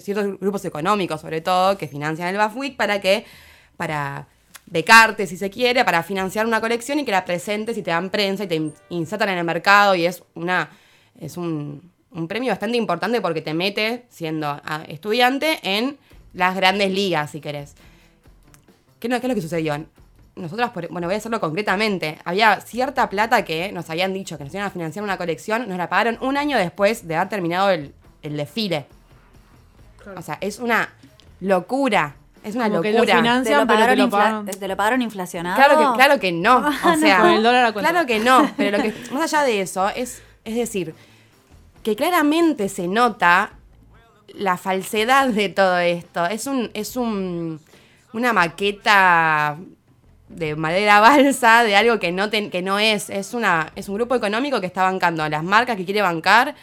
ciertos 0.00 0.38
grupos 0.38 0.64
económicos, 0.64 1.20
sobre 1.20 1.40
todo, 1.40 1.76
que 1.78 1.88
financian 1.88 2.28
el 2.28 2.36
BAFWIC 2.36 2.76
para 2.76 3.00
que, 3.00 3.24
para 3.76 4.26
becarte, 4.66 5.26
si 5.26 5.36
se 5.36 5.50
quiere, 5.50 5.84
para 5.84 6.02
financiar 6.02 6.46
una 6.46 6.60
colección 6.60 6.98
y 6.98 7.04
que 7.04 7.10
la 7.10 7.24
presentes 7.24 7.76
y 7.76 7.82
te 7.82 7.90
dan 7.90 8.10
prensa 8.10 8.44
y 8.44 8.46
te 8.46 8.54
in- 8.54 8.74
insertan 8.90 9.28
en 9.28 9.38
el 9.38 9.44
mercado 9.44 9.94
y 9.94 10.06
es 10.06 10.22
una 10.34 10.70
es 11.20 11.36
un, 11.36 11.90
un 12.10 12.28
premio 12.28 12.50
bastante 12.50 12.76
importante 12.78 13.20
porque 13.20 13.42
te 13.42 13.54
mete, 13.54 14.06
siendo 14.08 14.46
ah, 14.48 14.82
estudiante, 14.88 15.58
en 15.62 15.98
las 16.32 16.56
grandes 16.56 16.90
ligas, 16.90 17.30
si 17.30 17.40
querés. 17.40 17.74
¿Qué, 18.98 19.08
qué 19.08 19.16
es 19.16 19.24
lo 19.24 19.34
que 19.34 19.42
sucedió? 19.42 19.84
Nosotras, 20.34 20.72
bueno, 20.88 21.06
voy 21.06 21.14
a 21.14 21.18
hacerlo 21.18 21.38
concretamente. 21.40 22.18
Había 22.24 22.60
cierta 22.62 23.10
plata 23.10 23.44
que 23.44 23.70
nos 23.72 23.90
habían 23.90 24.14
dicho 24.14 24.38
que 24.38 24.44
nos 24.44 24.54
iban 24.54 24.66
a 24.66 24.70
financiar 24.70 25.02
una 25.04 25.18
colección, 25.18 25.68
nos 25.68 25.76
la 25.76 25.90
pagaron 25.90 26.16
un 26.22 26.38
año 26.38 26.56
después 26.56 27.06
de 27.06 27.16
haber 27.16 27.28
terminado 27.28 27.68
el, 27.68 27.92
el 28.22 28.38
desfile. 28.38 28.86
O 30.16 30.22
sea, 30.22 30.38
es 30.40 30.58
una 30.58 30.88
locura. 31.40 32.14
Es 32.44 32.56
una 32.56 32.68
Como 32.68 32.82
que 32.82 32.90
lo 32.92 32.98
locura. 32.98 33.16
financian, 33.18 33.44
¿Te 33.44 33.50
lo, 33.60 33.66
pero 33.66 33.78
pagaron 33.78 33.94
que 33.94 33.96
lo 34.02 34.04
infla- 34.08 34.18
pagan. 34.18 34.46
¿Te 34.46 34.68
lo 34.68 34.76
pagaron 34.76 35.02
inflacionado? 35.02 35.56
Claro 35.56 35.78
que, 35.78 35.96
claro 35.96 36.20
que 36.20 36.32
no. 36.32 36.56
O 36.58 36.96
sea, 36.96 37.18
Con 37.20 37.30
el 37.30 37.42
dólar 37.42 37.64
a 37.66 37.72
cuenta. 37.72 37.90
claro 37.90 38.06
que 38.06 38.18
no. 38.18 38.50
Pero 38.56 38.76
lo 38.78 38.82
que, 38.82 38.92
más 39.12 39.32
allá 39.32 39.44
de 39.44 39.60
eso, 39.60 39.88
es, 39.90 40.22
es 40.44 40.54
decir, 40.56 40.94
que 41.84 41.94
claramente 41.94 42.68
se 42.68 42.88
nota 42.88 43.52
la 44.34 44.56
falsedad 44.56 45.28
de 45.28 45.48
todo 45.50 45.78
esto. 45.78 46.26
Es 46.26 46.46
un, 46.48 46.70
es 46.74 46.96
un, 46.96 47.60
una 48.12 48.32
maqueta 48.32 49.56
de 50.28 50.56
madera 50.56 50.98
balsa, 51.00 51.62
de 51.62 51.76
algo 51.76 52.00
que 52.00 52.10
no, 52.10 52.28
ten- 52.30 52.50
que 52.50 52.62
no 52.62 52.78
es. 52.80 53.08
Es, 53.10 53.34
una, 53.34 53.70
es 53.76 53.88
un 53.88 53.94
grupo 53.96 54.14
económico 54.16 54.60
que 54.60 54.66
está 54.66 54.82
bancando 54.82 55.22
a 55.22 55.28
las 55.28 55.44
marcas 55.44 55.76
que 55.76 55.84
quiere 55.84 56.02
bancar, 56.02 56.54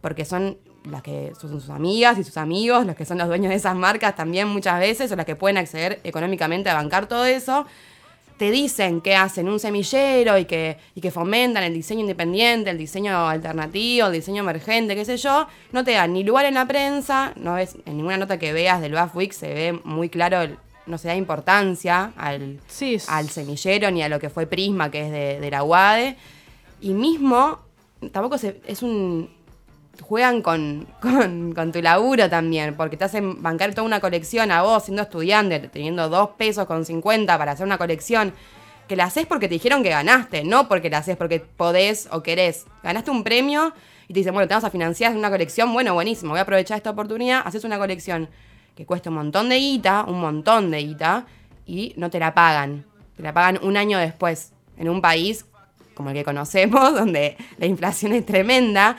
porque 0.00 0.24
son 0.24 0.56
las 0.90 1.02
que 1.02 1.32
son 1.40 1.50
sus 1.50 1.68
amigas 1.70 2.18
y 2.18 2.24
sus 2.24 2.36
amigos, 2.36 2.86
los 2.86 2.94
que 2.96 3.04
son 3.04 3.18
los 3.18 3.28
dueños 3.28 3.50
de 3.50 3.56
esas 3.56 3.74
marcas 3.76 4.14
también 4.16 4.48
muchas 4.48 4.78
veces, 4.80 5.10
o 5.12 5.16
las 5.16 5.26
que 5.26 5.36
pueden 5.36 5.58
acceder 5.58 6.00
económicamente 6.04 6.70
a 6.70 6.74
bancar 6.74 7.06
todo 7.06 7.24
eso 7.24 7.66
te 8.38 8.50
dicen 8.50 9.00
que 9.00 9.16
hacen 9.16 9.48
un 9.48 9.58
semillero 9.58 10.36
y 10.36 10.44
que, 10.44 10.76
y 10.94 11.00
que 11.00 11.10
fomentan 11.10 11.64
el 11.64 11.72
diseño 11.72 12.02
independiente, 12.02 12.68
el 12.68 12.76
diseño 12.76 13.26
alternativo, 13.28 14.08
el 14.08 14.12
diseño 14.12 14.42
emergente, 14.42 14.94
qué 14.94 15.06
sé 15.06 15.16
yo, 15.16 15.46
no 15.72 15.84
te 15.84 15.92
dan 15.92 16.12
ni 16.12 16.22
lugar 16.22 16.44
en 16.44 16.52
la 16.52 16.66
prensa, 16.66 17.32
no 17.36 17.54
ves 17.54 17.76
en 17.86 17.96
ninguna 17.96 18.18
nota 18.18 18.38
que 18.38 18.52
veas 18.52 18.82
del 18.82 18.92
BAF 18.92 19.16
Week 19.16 19.32
se 19.32 19.54
ve 19.54 19.80
muy 19.84 20.10
claro, 20.10 20.42
el- 20.42 20.58
no 20.84 20.98
se 20.98 21.08
da 21.08 21.16
importancia 21.16 22.12
al, 22.14 22.60
Sí, 22.68 22.96
es- 22.96 23.08
al 23.08 23.30
semillero 23.30 23.90
ni 23.90 24.02
a 24.02 24.08
lo 24.10 24.20
que 24.20 24.28
fue 24.28 24.46
Prisma, 24.46 24.90
que 24.90 25.06
es 25.06 25.10
de, 25.10 25.40
de 25.40 25.50
la 25.50 25.64
UADE. 25.64 26.16
Y 26.82 26.90
mismo, 26.92 27.58
tampoco 28.12 28.36
se, 28.36 28.60
es 28.66 28.82
un. 28.82 29.30
Juegan 30.00 30.42
con, 30.42 30.86
tu 31.72 31.82
laburo 31.82 32.28
también, 32.28 32.74
porque 32.76 32.96
te 32.96 33.04
hacen 33.04 33.42
bancar 33.42 33.74
toda 33.74 33.86
una 33.86 34.00
colección 34.00 34.50
a 34.50 34.62
vos, 34.62 34.84
siendo 34.84 35.02
estudiante, 35.02 35.58
teniendo 35.60 36.08
dos 36.08 36.30
pesos 36.30 36.66
con 36.66 36.84
50 36.84 37.36
para 37.38 37.52
hacer 37.52 37.66
una 37.66 37.78
colección, 37.78 38.32
que 38.88 38.96
la 38.96 39.04
haces 39.04 39.26
porque 39.26 39.48
te 39.48 39.54
dijeron 39.54 39.82
que 39.82 39.90
ganaste, 39.90 40.44
no 40.44 40.68
porque 40.68 40.90
la 40.90 40.98
haces 40.98 41.16
porque 41.16 41.40
podés 41.40 42.08
o 42.12 42.22
querés. 42.22 42.66
Ganaste 42.82 43.10
un 43.10 43.24
premio 43.24 43.72
y 44.08 44.12
te 44.12 44.20
dicen, 44.20 44.32
bueno, 44.32 44.46
te 44.46 44.54
vamos 44.54 44.64
a 44.64 44.70
financiar 44.70 45.16
una 45.16 45.30
colección, 45.30 45.72
bueno, 45.72 45.94
buenísimo, 45.94 46.30
voy 46.30 46.38
a 46.38 46.42
aprovechar 46.42 46.76
esta 46.76 46.90
oportunidad, 46.90 47.42
haces 47.44 47.64
una 47.64 47.78
colección 47.78 48.28
que 48.76 48.86
cuesta 48.86 49.10
un 49.10 49.16
montón 49.16 49.48
de 49.48 49.56
guita, 49.56 50.04
un 50.06 50.20
montón 50.20 50.70
de 50.70 50.78
guita, 50.78 51.26
y 51.66 51.94
no 51.96 52.10
te 52.10 52.20
la 52.20 52.34
pagan. 52.34 52.84
Te 53.16 53.22
la 53.22 53.32
pagan 53.32 53.58
un 53.62 53.76
año 53.76 53.98
después, 53.98 54.52
en 54.76 54.88
un 54.88 55.00
país 55.00 55.46
como 55.96 56.10
el 56.10 56.14
que 56.14 56.24
conocemos, 56.24 56.94
donde 56.94 57.36
la 57.58 57.66
inflación 57.66 58.12
es 58.12 58.24
tremenda. 58.24 58.96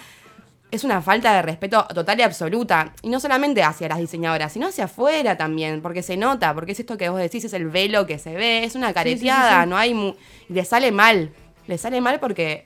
Es 0.70 0.84
una 0.84 1.02
falta 1.02 1.34
de 1.34 1.42
respeto 1.44 1.86
total 1.94 2.20
y 2.20 2.24
absoluta. 2.24 2.92
Y 3.02 3.10
no 3.10 3.20
solamente 3.22 3.64
hacia 3.64 3.88
las 3.88 4.00
diseñadoras, 4.00 4.52
sino 4.52 4.68
hacia 4.68 4.86
afuera 4.86 5.38
también, 5.38 5.82
porque 5.82 6.04
se 6.04 6.18
nota, 6.18 6.54
porque 6.54 6.74
es 6.74 6.80
esto 6.82 6.98
que 6.98 7.08
vos 7.08 7.20
decís, 7.20 7.46
es 7.46 7.54
el 7.54 7.70
velo 7.70 8.06
que 8.06 8.20
se 8.20 8.34
ve, 8.36 8.64
es 8.66 8.76
una 8.76 8.94
careteada, 8.94 9.66
no 9.66 9.78
hay... 9.78 9.94
mu- 9.94 10.14
le 10.50 10.66
sale 10.66 10.92
mal, 10.92 11.32
le 11.68 11.78
sale 11.78 12.02
mal 12.02 12.20
porque 12.20 12.66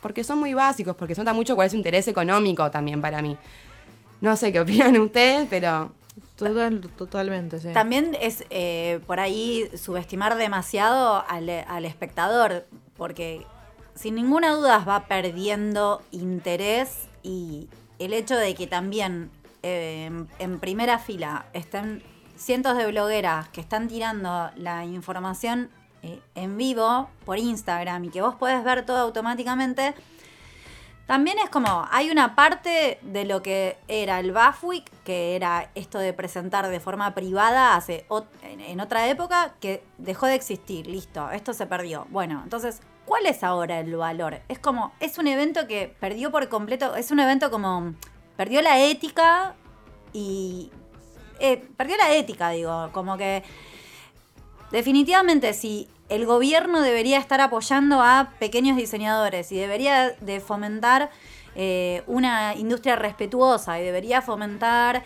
porque 0.00 0.24
son 0.24 0.38
muy 0.40 0.52
básicos, 0.52 0.96
porque 0.96 1.14
se 1.14 1.20
nota 1.20 1.32
mucho 1.32 1.54
cuál 1.54 1.66
es 1.66 1.72
su 1.72 1.76
interés 1.76 2.08
económico 2.08 2.70
también 2.70 3.00
para 3.00 3.22
mí. 3.22 3.36
No 4.20 4.36
sé 4.36 4.50
qué 4.52 4.60
opinan 4.64 4.98
ustedes, 4.98 5.46
pero 5.50 5.92
Total- 6.36 6.80
totalmente, 6.96 7.60
sí. 7.60 7.68
También 7.72 8.16
es 8.20 8.44
eh, 8.50 9.00
por 9.06 9.20
ahí 9.20 9.68
subestimar 9.76 10.34
demasiado 10.36 11.24
al, 11.28 11.48
al 11.50 11.84
espectador, 11.84 12.66
porque 12.96 13.46
sin 13.94 14.14
ninguna 14.14 14.52
duda 14.52 14.78
va 14.78 15.06
perdiendo 15.06 16.02
interés 16.10 17.08
y 17.22 17.68
el 17.98 18.12
hecho 18.12 18.36
de 18.36 18.54
que 18.54 18.66
también 18.66 19.30
eh, 19.62 20.10
en, 20.38 20.58
primera 20.58 20.98
fila 20.98 21.46
estén 21.52 22.02
cientos 22.36 22.76
de 22.76 22.86
blogueras 22.86 23.48
que 23.50 23.60
están 23.60 23.88
tirando 23.88 24.50
la 24.56 24.84
información 24.84 25.70
eh, 26.02 26.20
en 26.34 26.56
vivo 26.56 27.08
por 27.24 27.38
Instagram 27.38 28.04
y 28.06 28.10
que 28.10 28.22
vos 28.22 28.34
podés 28.34 28.64
ver 28.64 28.84
todo 28.84 28.98
automáticamente, 28.98 29.94
también 31.06 31.38
es 31.38 31.50
como, 31.50 31.86
hay 31.90 32.10
una 32.10 32.34
parte 32.34 32.98
de 33.02 33.24
lo 33.24 33.42
que 33.42 33.76
era 33.88 34.20
el 34.20 34.32
BAFWIC, 34.32 34.90
que 35.04 35.36
era 35.36 35.70
esto 35.74 35.98
de 35.98 36.12
presentar 36.12 36.68
de 36.68 36.80
forma 36.80 37.12
privada 37.12 37.76
hace 37.76 38.06
en 38.42 38.80
otra 38.80 39.08
época, 39.08 39.54
que 39.60 39.84
dejó 39.98 40.26
de 40.26 40.36
existir, 40.36 40.86
listo, 40.86 41.30
esto 41.30 41.52
se 41.52 41.66
perdió. 41.66 42.06
Bueno, 42.10 42.40
entonces, 42.44 42.80
¿cuál 43.06 43.26
es 43.26 43.42
ahora 43.42 43.80
el 43.80 43.94
valor? 43.96 44.40
Es 44.48 44.58
como, 44.58 44.92
es 45.00 45.18
un 45.18 45.26
evento 45.26 45.66
que 45.66 45.94
perdió 46.00 46.30
por 46.30 46.48
completo, 46.48 46.96
es 46.96 47.10
un 47.10 47.20
evento 47.20 47.50
como, 47.50 47.94
perdió 48.36 48.62
la 48.62 48.78
ética 48.80 49.54
y... 50.12 50.70
eh, 51.40 51.62
perdió 51.76 51.96
la 51.96 52.12
ética, 52.14 52.50
digo, 52.50 52.90
como 52.92 53.16
que 53.16 53.42
Definitivamente, 54.70 55.52
si 55.52 55.86
el 56.08 56.24
gobierno 56.24 56.80
debería 56.80 57.18
estar 57.18 57.42
apoyando 57.42 58.00
a 58.00 58.32
pequeños 58.38 58.74
diseñadores 58.76 59.52
y 59.52 59.56
debería 59.56 60.12
de 60.12 60.40
fomentar 60.40 61.10
eh, 61.54 62.02
una 62.06 62.54
industria 62.54 62.96
respetuosa 62.96 63.78
y 63.78 63.84
debería 63.84 64.22
fomentar 64.22 65.02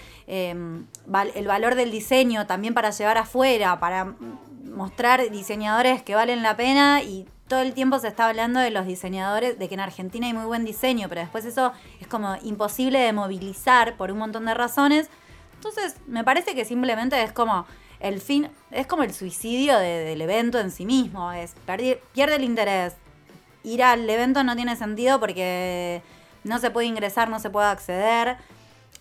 val- 1.07 1.33
el 1.35 1.47
valor 1.49 1.75
del 1.75 1.91
diseño 1.91 2.47
también 2.47 2.75
para 2.75 2.91
llevar 2.91 3.19
afuera, 3.19 3.81
para 3.81 4.15
mostrar 4.65 5.31
diseñadores 5.31 6.01
que 6.03 6.15
valen 6.15 6.45
la 6.45 6.57
pena 6.57 7.03
y 7.03 7.27
todo 7.49 7.61
el 7.61 7.75
tiempo 7.75 7.99
se 7.99 8.09
está 8.09 8.29
hablando 8.29 8.59
de 8.61 8.71
los 8.71 8.87
diseñadores, 8.87 9.59
de 9.59 9.69
que 9.69 9.75
en 9.75 9.81
Argentina 9.81 10.27
hay 10.27 10.33
muy 10.33 10.47
buen 10.47 10.65
diseño, 10.65 11.09
pero 11.09 11.21
después 11.21 11.45
eso 11.45 11.73
es 12.01 12.07
como 12.09 12.37
imposible 12.43 12.99
de 12.99 13.13
movilizar 13.13 13.97
por 13.97 14.11
un 14.11 14.19
montón 14.19 14.47
de 14.47 14.55
razones. 14.55 15.09
Entonces, 15.55 15.97
me 16.07 16.25
parece 16.25 16.55
que 16.55 16.65
simplemente 16.65 17.23
es 17.23 17.33
como 17.33 17.67
el 18.01 18.21
fin, 18.21 18.49
es 18.71 18.87
como 18.87 19.05
el 19.05 19.15
suicidio 19.15 19.79
de- 19.79 20.05
del 20.05 20.21
evento 20.21 20.59
en 20.59 20.71
sí 20.71 20.85
mismo, 20.85 21.33
es 21.33 21.55
perdi- 21.67 21.99
pierde 22.13 22.37
el 22.37 22.45
interés. 22.45 22.95
Ir 23.63 23.83
al 23.83 24.09
evento 24.09 24.45
no 24.45 24.55
tiene 24.55 24.77
sentido 24.77 25.19
porque 25.19 26.03
no 26.45 26.59
se 26.59 26.71
puede 26.71 26.87
ingresar, 26.89 27.29
no 27.31 27.39
se 27.41 27.51
puede 27.51 27.69
acceder. 27.69 28.37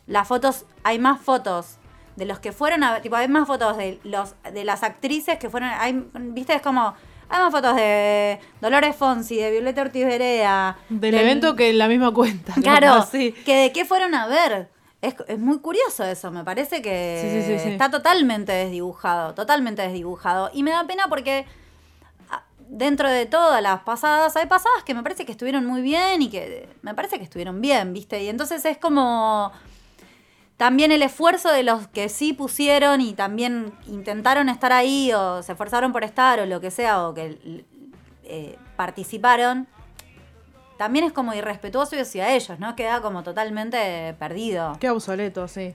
Las 0.07 0.27
fotos, 0.27 0.65
hay 0.83 0.97
más 0.99 1.19
fotos 1.19 1.77
de 2.15 2.25
los 2.25 2.39
que 2.39 2.51
fueron 2.51 2.83
a, 2.83 3.01
tipo, 3.01 3.15
hay 3.15 3.27
más 3.27 3.47
fotos 3.47 3.75
de 3.77 3.99
los 4.03 4.33
de 4.53 4.63
las 4.63 4.83
actrices 4.83 5.37
que 5.37 5.49
fueron, 5.49 5.69
hay, 5.69 6.07
viste, 6.13 6.53
es 6.55 6.61
como, 6.61 6.93
hay 7.29 7.39
más 7.39 7.51
fotos 7.51 7.75
de 7.75 8.39
Dolores 8.61 8.95
Fonsi, 8.95 9.35
de 9.37 9.51
Violeta 9.51 9.81
Ortiz 9.81 10.05
Berea. 10.05 10.77
Del, 10.89 10.99
del- 11.11 11.15
evento 11.15 11.55
que 11.55 11.69
en 11.69 11.77
la 11.77 11.87
misma 11.87 12.13
cuenta. 12.13 12.53
¿no? 12.55 12.61
Claro, 12.61 13.05
Sí. 13.11 13.31
que 13.45 13.55
de 13.55 13.71
qué 13.71 13.85
fueron 13.85 14.13
a 14.15 14.27
ver. 14.27 14.69
Es, 15.01 15.15
es 15.27 15.37
muy 15.37 15.59
curioso 15.59 16.03
eso, 16.03 16.31
me 16.31 16.43
parece 16.43 16.81
que 16.81 17.19
Sí, 17.21 17.41
sí, 17.41 17.57
sí, 17.59 17.63
sí. 17.63 17.69
está 17.73 17.91
totalmente 17.91 18.51
desdibujado, 18.51 19.33
totalmente 19.35 19.81
desdibujado. 19.83 20.49
Y 20.53 20.63
me 20.63 20.71
da 20.71 20.83
pena 20.87 21.05
porque 21.09 21.45
ah, 22.31 22.41
dentro 22.69 23.07
de 23.09 23.27
todas 23.27 23.61
las 23.61 23.81
pasadas, 23.81 24.35
hay 24.35 24.47
pasadas 24.47 24.83
que 24.83 24.95
me 24.95 25.03
parece 25.03 25.25
que 25.25 25.31
estuvieron 25.31 25.65
muy 25.65 25.81
bien 25.83 26.23
y 26.23 26.29
que 26.29 26.69
me 26.81 26.95
parece 26.95 27.17
que 27.19 27.23
estuvieron 27.23 27.61
bien, 27.61 27.93
¿viste? 27.93 28.23
Y 28.23 28.29
entonces 28.29 28.65
es 28.65 28.77
como 28.79 29.51
también 30.57 30.91
el 30.91 31.01
esfuerzo 31.01 31.51
de 31.51 31.63
los 31.63 31.87
que 31.87 32.07
sí 32.09 32.33
pusieron 32.33 33.01
y 33.01 33.13
también 33.13 33.73
intentaron 33.87 34.47
estar 34.49 34.71
ahí 34.71 35.11
o 35.13 35.43
se 35.43 35.51
esforzaron 35.51 35.91
por 35.91 36.03
estar 36.03 36.39
o 36.39 36.45
lo 36.45 36.61
que 36.61 36.71
sea 36.71 37.07
o 37.07 37.13
que 37.13 37.65
eh, 38.23 38.57
participaron, 38.75 39.67
también 40.77 41.05
es 41.05 41.13
como 41.13 41.33
irrespetuoso 41.33 41.99
hacia 41.99 42.33
ellos, 42.33 42.59
¿no? 42.59 42.75
Queda 42.75 43.01
como 43.01 43.23
totalmente 43.23 44.15
perdido. 44.19 44.77
Qué 44.79 44.89
obsoleto, 44.89 45.47
sí. 45.47 45.73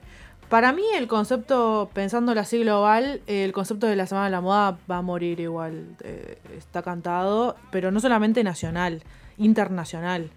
Para 0.49 0.73
mí 0.73 0.83
el 0.95 1.07
concepto, 1.07 1.89
pensándolo 1.93 2.41
así 2.41 2.59
global, 2.59 3.21
el 3.25 3.53
concepto 3.53 3.87
de 3.87 3.95
la 3.95 4.05
Semana 4.05 4.25
de 4.25 4.31
la 4.31 4.41
Moda 4.41 4.77
va 4.89 4.97
a 4.97 5.01
morir 5.01 5.39
igual. 5.39 5.95
eh, 6.03 6.39
está 6.57 6.81
cantado, 6.81 7.55
pero 7.71 7.91
no 7.91 7.99
solamente 7.99 8.43
nacional, 8.43 9.01
internacional. 9.37 10.29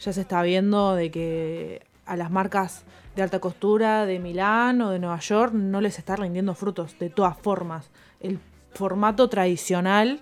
Ya 0.00 0.12
se 0.12 0.22
está 0.22 0.42
viendo 0.42 0.96
de 0.96 1.10
que 1.10 1.82
a 2.06 2.16
las 2.16 2.30
marcas 2.30 2.84
de 3.14 3.22
alta 3.22 3.40
costura 3.40 4.06
de 4.06 4.18
Milán 4.18 4.80
o 4.80 4.90
de 4.90 4.98
Nueva 4.98 5.18
York 5.18 5.52
no 5.52 5.80
les 5.80 5.98
está 5.98 6.16
rindiendo 6.16 6.54
frutos, 6.54 6.98
de 6.98 7.10
todas 7.10 7.36
formas. 7.36 7.90
El 8.20 8.38
formato 8.72 9.28
tradicional 9.28 10.20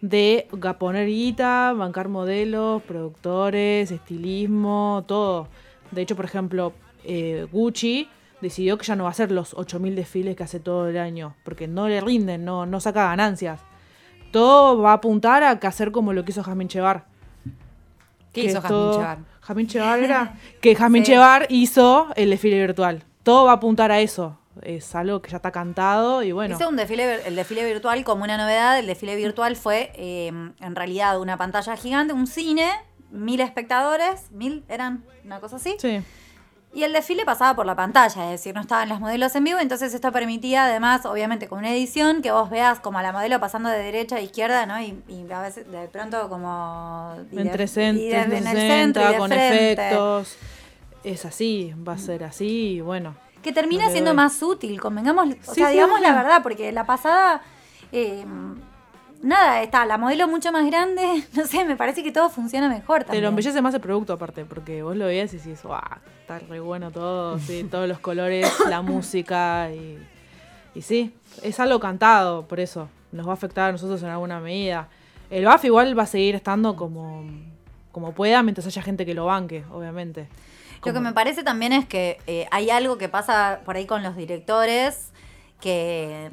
de 0.00 0.48
poner 0.78 1.06
guita, 1.08 1.72
bancar 1.72 2.08
modelos, 2.08 2.82
productores, 2.82 3.90
estilismo, 3.90 5.04
todo. 5.06 5.48
De 5.90 6.02
hecho, 6.02 6.16
por 6.16 6.24
ejemplo, 6.24 6.72
eh, 7.04 7.46
Gucci 7.50 8.08
decidió 8.40 8.76
que 8.76 8.84
ya 8.84 8.96
no 8.96 9.04
va 9.04 9.10
a 9.10 9.12
hacer 9.12 9.30
los 9.30 9.54
8.000 9.56 9.94
desfiles 9.94 10.36
que 10.36 10.42
hace 10.42 10.60
todo 10.60 10.88
el 10.88 10.98
año, 10.98 11.34
porque 11.44 11.68
no 11.68 11.88
le 11.88 12.00
rinden, 12.00 12.44
no, 12.44 12.66
no 12.66 12.80
saca 12.80 13.08
ganancias. 13.08 13.60
Todo 14.30 14.78
va 14.82 14.90
a 14.90 14.94
apuntar 14.94 15.42
a 15.42 15.52
hacer 15.52 15.92
como 15.92 16.12
lo 16.12 16.24
que 16.24 16.32
hizo 16.32 16.42
Jasmine 16.42 16.68
Chevar. 16.68 17.06
¿Qué 18.34 18.42
que 18.42 18.46
hizo 18.48 18.60
Jasmine 18.60 18.92
Chevar? 18.92 19.18
Jasmine 19.40 19.68
Chevar 19.68 19.98
era 20.00 20.34
que 20.60 20.74
Jasmine 20.74 21.04
Sí. 21.06 21.12
Chevar 21.12 21.46
hizo 21.48 22.08
el 22.16 22.30
desfile 22.30 22.58
virtual. 22.60 23.04
Todo 23.22 23.44
va 23.44 23.52
a 23.52 23.54
apuntar 23.54 23.90
a 23.92 24.00
eso. 24.00 24.38
Es 24.62 24.94
algo 24.94 25.20
que 25.22 25.30
ya 25.30 25.36
está 25.38 25.50
cantado 25.50 26.22
y 26.22 26.32
bueno. 26.32 26.56
Hizo 26.56 26.68
un 26.68 26.76
desfile, 26.76 27.26
el 27.26 27.36
desfile 27.36 27.64
virtual 27.64 28.04
como 28.04 28.24
una 28.24 28.36
novedad. 28.36 28.78
El 28.78 28.86
desfile 28.86 29.16
virtual 29.16 29.56
fue 29.56 29.92
eh, 29.94 30.28
en 30.28 30.74
realidad 30.76 31.20
una 31.20 31.36
pantalla 31.36 31.76
gigante, 31.76 32.12
un 32.12 32.26
cine, 32.26 32.70
mil 33.10 33.40
espectadores, 33.40 34.30
mil 34.32 34.64
eran 34.68 35.04
una 35.24 35.40
cosa 35.40 35.56
así. 35.56 35.76
Sí. 35.78 36.00
Y 36.74 36.82
el 36.82 36.92
desfile 36.92 37.24
pasaba 37.24 37.54
por 37.54 37.66
la 37.66 37.76
pantalla, 37.76 38.24
es 38.24 38.30
decir, 38.32 38.52
no 38.54 38.60
estaban 38.60 38.88
las 38.88 38.98
modelos 38.98 39.34
en 39.36 39.44
vivo, 39.44 39.60
entonces 39.60 39.94
esto 39.94 40.10
permitía 40.10 40.64
además, 40.64 41.06
obviamente 41.06 41.46
con 41.46 41.60
una 41.60 41.70
edición, 41.70 42.20
que 42.20 42.32
vos 42.32 42.50
veas 42.50 42.80
como 42.80 42.98
a 42.98 43.02
la 43.02 43.12
modelo 43.12 43.38
pasando 43.38 43.68
de 43.68 43.78
derecha 43.78 44.16
a 44.16 44.20
izquierda, 44.20 44.66
¿no? 44.66 44.80
Y, 44.80 45.00
y 45.08 45.30
a 45.32 45.40
veces 45.40 45.70
de 45.70 45.86
pronto 45.86 46.28
como... 46.28 47.14
de- 47.30 47.40
en 47.42 47.46
y 47.46 47.50
de- 47.50 47.50
360, 47.50 48.16
en 48.16 48.32
el 48.32 48.42
360, 48.42 48.60
centro 49.00 49.12
y 49.12 49.16
con 49.16 49.28
frente. 49.30 49.72
efectos. 49.72 50.36
Es 51.04 51.24
así, 51.24 51.72
va 51.86 51.92
a 51.92 51.98
ser 51.98 52.24
así, 52.24 52.46
y 52.76 52.80
bueno. 52.80 53.14
Que 53.42 53.52
termina 53.52 53.88
siendo 53.90 54.10
doy. 54.10 54.16
más 54.16 54.42
útil, 54.42 54.80
convengamos, 54.80 55.28
o 55.46 55.54
Sí, 55.54 55.60
sea, 55.60 55.66
sí, 55.68 55.74
digamos 55.74 56.00
la 56.00 56.12
verdad, 56.14 56.42
porque 56.42 56.72
la 56.72 56.86
pasada, 56.86 57.42
eh, 57.92 58.24
nada, 59.24 59.62
está 59.62 59.84
la 59.86 59.98
modelo 59.98 60.28
mucho 60.28 60.52
más 60.52 60.66
grande, 60.66 61.24
no 61.34 61.46
sé, 61.46 61.64
me 61.64 61.76
parece 61.76 62.02
que 62.02 62.12
todo 62.12 62.28
funciona 62.30 62.68
mejor 62.68 63.00
Te 63.00 63.04
también. 63.06 63.22
lo 63.24 63.28
embellece 63.30 63.60
más 63.62 63.74
el 63.74 63.80
producto 63.80 64.12
aparte, 64.12 64.44
porque 64.44 64.82
vos 64.82 64.96
lo 64.96 65.06
veías 65.06 65.32
y 65.34 65.38
decís, 65.38 65.62
¡guau! 65.62 65.80
Está 66.20 66.38
re 66.38 66.60
bueno 66.60 66.90
todo, 66.90 67.38
sí, 67.38 67.64
todos 67.70 67.88
los 67.88 67.98
colores, 67.98 68.50
la 68.68 68.82
música 68.82 69.70
y, 69.72 69.98
y 70.74 70.82
sí, 70.82 71.12
es 71.42 71.58
algo 71.60 71.80
cantado, 71.80 72.46
por 72.46 72.60
eso 72.60 72.88
nos 73.12 73.26
va 73.26 73.30
a 73.32 73.34
afectar 73.34 73.68
a 73.68 73.72
nosotros 73.72 74.02
en 74.02 74.08
alguna 74.08 74.40
medida. 74.40 74.88
El 75.30 75.44
BAF 75.44 75.64
igual 75.64 75.98
va 75.98 76.02
a 76.02 76.06
seguir 76.06 76.34
estando 76.34 76.76
como, 76.76 77.24
como 77.92 78.12
pueda 78.12 78.42
mientras 78.42 78.66
haya 78.66 78.82
gente 78.82 79.06
que 79.06 79.14
lo 79.14 79.26
banque, 79.26 79.64
obviamente. 79.72 80.28
Lo 80.84 80.92
que 80.92 81.00
me 81.00 81.12
parece 81.12 81.42
también 81.42 81.72
es 81.72 81.86
que 81.86 82.18
eh, 82.26 82.46
hay 82.50 82.68
algo 82.68 82.98
que 82.98 83.08
pasa 83.08 83.60
por 83.64 83.76
ahí 83.76 83.86
con 83.86 84.02
los 84.02 84.16
directores 84.16 85.12
que 85.60 86.30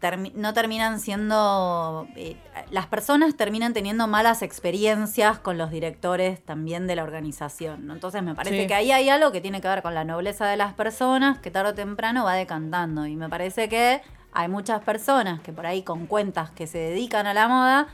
termi- 0.00 0.32
no 0.34 0.52
terminan 0.54 1.00
siendo... 1.00 2.06
eh, 2.16 2.36
las 2.70 2.86
personas 2.86 3.36
terminan 3.36 3.72
teniendo 3.72 4.06
malas 4.06 4.42
experiencias 4.42 5.38
con 5.38 5.58
los 5.58 5.70
directores 5.70 6.44
también 6.44 6.86
de 6.86 6.96
la 6.96 7.02
organización. 7.04 7.86
¿no? 7.86 7.94
Entonces 7.94 8.22
me 8.22 8.34
parece 8.34 8.62
Sí. 8.62 8.66
que 8.66 8.74
ahí 8.74 8.92
hay 8.92 9.08
algo 9.08 9.32
que 9.32 9.40
tiene 9.40 9.60
que 9.60 9.68
ver 9.68 9.82
con 9.82 9.94
la 9.94 10.04
nobleza 10.04 10.46
de 10.46 10.56
las 10.56 10.74
personas 10.74 11.38
que 11.38 11.50
tarde 11.50 11.70
o 11.70 11.74
temprano 11.74 12.24
va 12.24 12.34
decantando. 12.34 13.06
Y 13.06 13.16
me 13.16 13.28
parece 13.28 13.68
que 13.68 14.02
hay 14.32 14.48
muchas 14.48 14.82
personas 14.82 15.40
que 15.40 15.52
por 15.52 15.66
ahí 15.66 15.82
con 15.82 16.06
cuentas 16.06 16.50
que 16.50 16.66
se 16.66 16.78
dedican 16.78 17.26
a 17.26 17.34
la 17.34 17.48
moda 17.48 17.86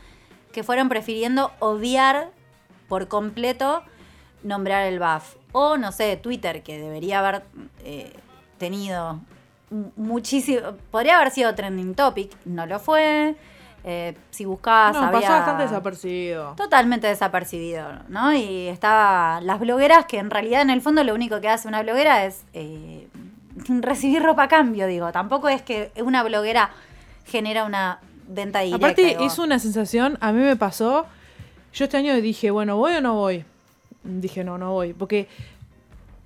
que 0.53 0.63
fueron 0.63 0.89
prefiriendo 0.89 1.51
obviar 1.61 2.31
por 2.89 3.09
completo 3.09 3.83
nombrar 4.43 4.87
el 4.87 4.99
BAF. 4.99 5.37
O, 5.53 5.77
no 5.77 5.93
sé, 5.93 6.17
Twitter, 6.17 6.63
que 6.63 6.79
debería 6.79 7.21
haber 7.21 7.45
eh, 7.85 8.13
tenido 8.59 9.21
muchísimo. 9.97 10.61
Podría 10.91 11.17
haber 11.17 11.31
sido 11.31 11.55
trending 11.55 11.95
topic, 11.95 12.31
no 12.45 12.67
lo 12.67 12.79
fue. 12.79 13.35
Eh, 13.85 14.15
si 14.31 14.45
buscabas, 14.45 14.95
No, 14.95 15.03
había. 15.03 15.21
pasó 15.23 15.33
bastante 15.33 15.63
desapercibido. 15.65 16.55
Totalmente 16.57 17.09
desapercibido, 17.09 17.89
¿no? 18.09 18.33
Y 18.33 18.69
estaba 18.69 19.41
las 19.41 19.59
blogueras, 19.59 20.07
que 20.07 20.19
en 20.19 20.31
realidad 20.31 20.63
en 20.63 20.71
el 20.71 20.81
fondo 20.81 21.03
lo 21.03 21.15
único 21.15 21.41
que 21.41 21.49
hace 21.49 21.67
una 21.67 21.83
bloguera 21.83 22.25
es 22.25 22.45
eh, 22.53 23.09
recibir 23.81 24.23
ropa 24.23 24.45
a 24.45 24.49
cambio, 24.49 24.87
digo. 24.87 25.11
Tampoco 25.11 25.49
es 25.49 25.63
que 25.63 25.91
una 25.97 26.23
bloguera 26.23 26.71
genera 27.27 27.65
una 27.65 27.99
venta 28.29 28.61
directa. 28.61 28.87
Aparte, 28.87 29.05
digo. 29.05 29.25
es 29.25 29.39
una 29.39 29.59
sensación, 29.59 30.17
a 30.21 30.33
mí 30.33 30.41
me 30.41 30.57
pasó, 30.57 31.07
yo 31.73 31.85
este 31.85 31.97
año 31.97 32.15
dije, 32.21 32.51
bueno, 32.53 32.77
¿voy 32.77 32.95
o 32.95 33.01
no 33.01 33.15
voy? 33.15 33.45
Dije, 34.05 34.45
no, 34.45 34.59
no 34.59 34.73
voy, 34.73 34.95
porque 34.95 35.29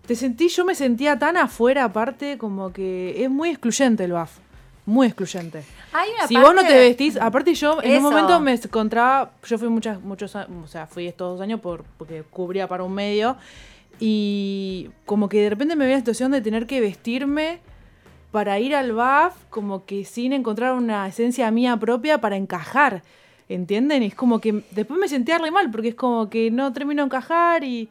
te 0.06 0.14
sentí, 0.14 0.48
yo 0.48 0.64
me 0.64 0.74
sentía 0.74 1.18
tan 1.18 1.36
afuera 1.36 1.84
aparte, 1.84 2.38
como 2.38 2.72
que 2.72 3.22
es 3.22 3.30
muy 3.30 3.50
excluyente 3.50 4.04
el 4.04 4.12
BAF, 4.12 4.38
muy 4.84 5.08
excluyente. 5.08 5.64
Hay 5.92 6.10
una 6.16 6.26
Si 6.26 6.36
vos 6.36 6.54
no 6.54 6.62
te 6.62 6.74
vestís, 6.74 7.16
aparte 7.16 7.54
yo 7.54 7.82
en 7.82 7.92
Eso. 7.92 7.98
un 7.98 8.02
momento 8.04 8.40
me 8.40 8.52
encontraba, 8.52 9.32
yo 9.44 9.58
fui 9.58 9.68
muchas, 9.68 10.00
muchos 10.00 10.36
años, 10.36 10.50
o 10.64 10.68
sea, 10.68 10.86
fui 10.86 11.06
estos 11.06 11.34
dos 11.34 11.40
años 11.40 11.60
por, 11.60 11.84
porque 11.98 12.22
cubría 12.22 12.68
para 12.68 12.84
un 12.84 12.94
medio, 12.94 13.36
y 13.98 14.90
como 15.04 15.28
que 15.28 15.40
de 15.40 15.50
repente 15.50 15.74
me 15.74 15.84
veía 15.84 15.94
en 15.94 16.00
la 16.00 16.02
situación 16.02 16.30
de 16.32 16.40
tener 16.40 16.66
que 16.66 16.80
vestirme 16.80 17.60
para 18.30 18.58
ir 18.58 18.74
al 18.74 18.92
BAF, 18.92 19.34
como 19.50 19.86
que 19.86 20.04
sin 20.04 20.32
encontrar 20.32 20.74
una 20.74 21.08
esencia 21.08 21.50
mía 21.50 21.76
propia 21.76 22.18
para 22.18 22.36
encajar. 22.36 23.02
¿Entienden? 23.48 24.02
Y 24.02 24.06
es 24.06 24.14
como 24.16 24.40
que 24.40 24.64
después 24.72 24.98
me 24.98 25.06
sentía 25.08 25.38
re 25.38 25.52
mal, 25.52 25.70
porque 25.70 25.88
es 25.90 25.94
como 25.94 26.28
que 26.28 26.50
no 26.50 26.72
termino 26.72 27.02
de 27.02 27.06
encajar 27.06 27.62
y, 27.62 27.88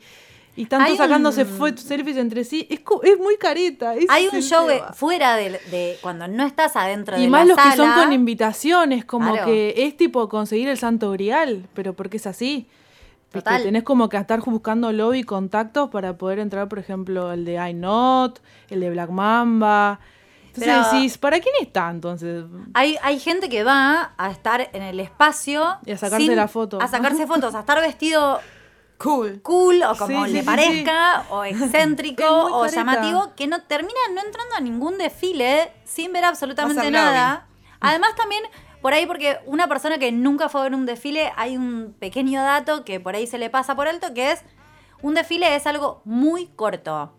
y 0.58 0.64
están 0.64 0.82
Hay 0.82 0.88
todos 0.96 1.00
sacándose 1.00 1.44
un- 1.44 1.78
selfies 1.78 2.18
entre 2.18 2.44
sí. 2.46 2.66
Es, 2.70 2.80
es 3.04 3.20
muy 3.20 3.38
careta. 3.38 3.94
Hay 4.10 4.30
un 4.32 4.42
show 4.42 4.68
fuera 4.94 5.36
de, 5.36 5.52
de 5.72 5.98
cuando 6.02 6.28
no 6.28 6.46
estás 6.46 6.76
adentro 6.76 7.18
Y 7.18 7.24
de 7.24 7.28
más 7.30 7.46
la 7.46 7.56
los 7.56 7.64
que 7.64 7.76
son 7.78 7.90
sala. 7.90 8.04
con 8.04 8.14
invitaciones, 8.14 9.04
como 9.06 9.32
Claro. 9.34 9.48
que 9.48 9.74
es 9.78 9.98
tipo 9.98 10.30
conseguir 10.30 10.70
el 10.70 10.78
santo 10.78 11.12
grial, 11.12 11.68
pero 11.74 11.94
porque 11.94 12.18
es 12.18 12.28
así. 12.28 12.68
Total. 13.32 13.64
Tenés 13.64 13.84
como 13.84 14.08
que 14.08 14.16
estar 14.16 14.40
buscando 14.42 14.94
lobby 14.94 15.24
contactos 15.24 15.90
para 15.90 16.18
poder 16.18 16.40
entrar, 16.40 16.70
por 16.70 16.80
ejemplo, 16.80 17.34
el 17.34 17.44
de 17.44 17.56
iNot, 17.70 18.42
el 18.70 18.80
de 18.80 18.90
Black 18.92 19.10
Mamba. 19.10 20.00
Entonces 20.54 20.74
Pero- 20.74 20.92
decís, 20.94 21.18
¿para 21.18 21.42
quién 21.42 21.54
está 21.60 21.90
entonces? 21.90 22.46
Hay, 22.74 22.96
hay 23.04 23.20
gente 23.20 23.50
que 23.50 23.66
va 23.66 24.14
a 24.18 24.32
estar 24.32 24.70
en 24.72 24.84
el 24.84 25.02
espacio. 25.02 25.66
Y 25.86 25.92
a 25.92 25.98
sacarse 25.98 26.34
la 26.34 26.48
foto. 26.48 26.82
A 26.82 26.88
sacarse 26.88 27.28
fotos, 27.28 27.56
a 27.56 27.60
estar 27.60 27.82
vestido 27.82 28.40
Cool. 28.98 29.42
cool 29.42 29.84
o 29.84 29.96
como 29.98 30.26
Sí, 30.26 30.32
le 30.32 30.40
sí, 30.40 30.46
parezca, 30.46 31.26
o 31.30 31.44
excéntrico, 31.46 32.24
o 32.26 32.66
llamativo, 32.68 33.34
que 33.36 33.48
no 33.48 33.62
termina 33.62 34.00
no 34.14 34.22
entrando 34.22 34.56
a 34.56 34.62
ningún 34.62 34.98
desfile 34.98 35.72
sin 35.84 36.14
ver 36.14 36.26
absolutamente 36.26 36.90
nada. 36.92 37.48
Además 37.82 38.16
también, 38.16 38.44
por 38.82 38.94
ahí, 38.94 39.06
porque 39.06 39.40
una 39.46 39.68
persona 39.68 39.98
que 39.98 40.12
nunca 40.12 40.50
fue 40.50 40.62
a 40.62 40.64
ver 40.64 40.74
un 40.74 40.86
desfile, 40.86 41.32
hay 41.36 41.58
un 41.58 41.96
pequeño 42.00 42.42
dato 42.42 42.86
que 42.86 43.00
por 43.00 43.16
ahí 43.16 43.28
se 43.28 43.38
le 43.38 43.50
pasa 43.50 43.76
por 43.76 43.88
alto, 43.88 44.14
que 44.14 44.32
es, 44.32 44.44
un 45.02 45.14
desfile 45.14 45.56
es 45.56 45.68
algo 45.68 46.02
muy 46.06 46.48
corto, 46.48 47.14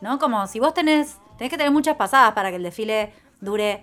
¿no? 0.00 0.18
Como 0.18 0.46
si 0.46 0.60
vos 0.60 0.74
tenés, 0.74 1.16
tenés 1.38 1.50
que 1.50 1.56
tener 1.56 1.72
muchas 1.72 1.96
pasadas 1.96 2.32
para 2.34 2.50
que 2.50 2.56
el 2.56 2.62
desfile 2.62 3.12
dure 3.40 3.82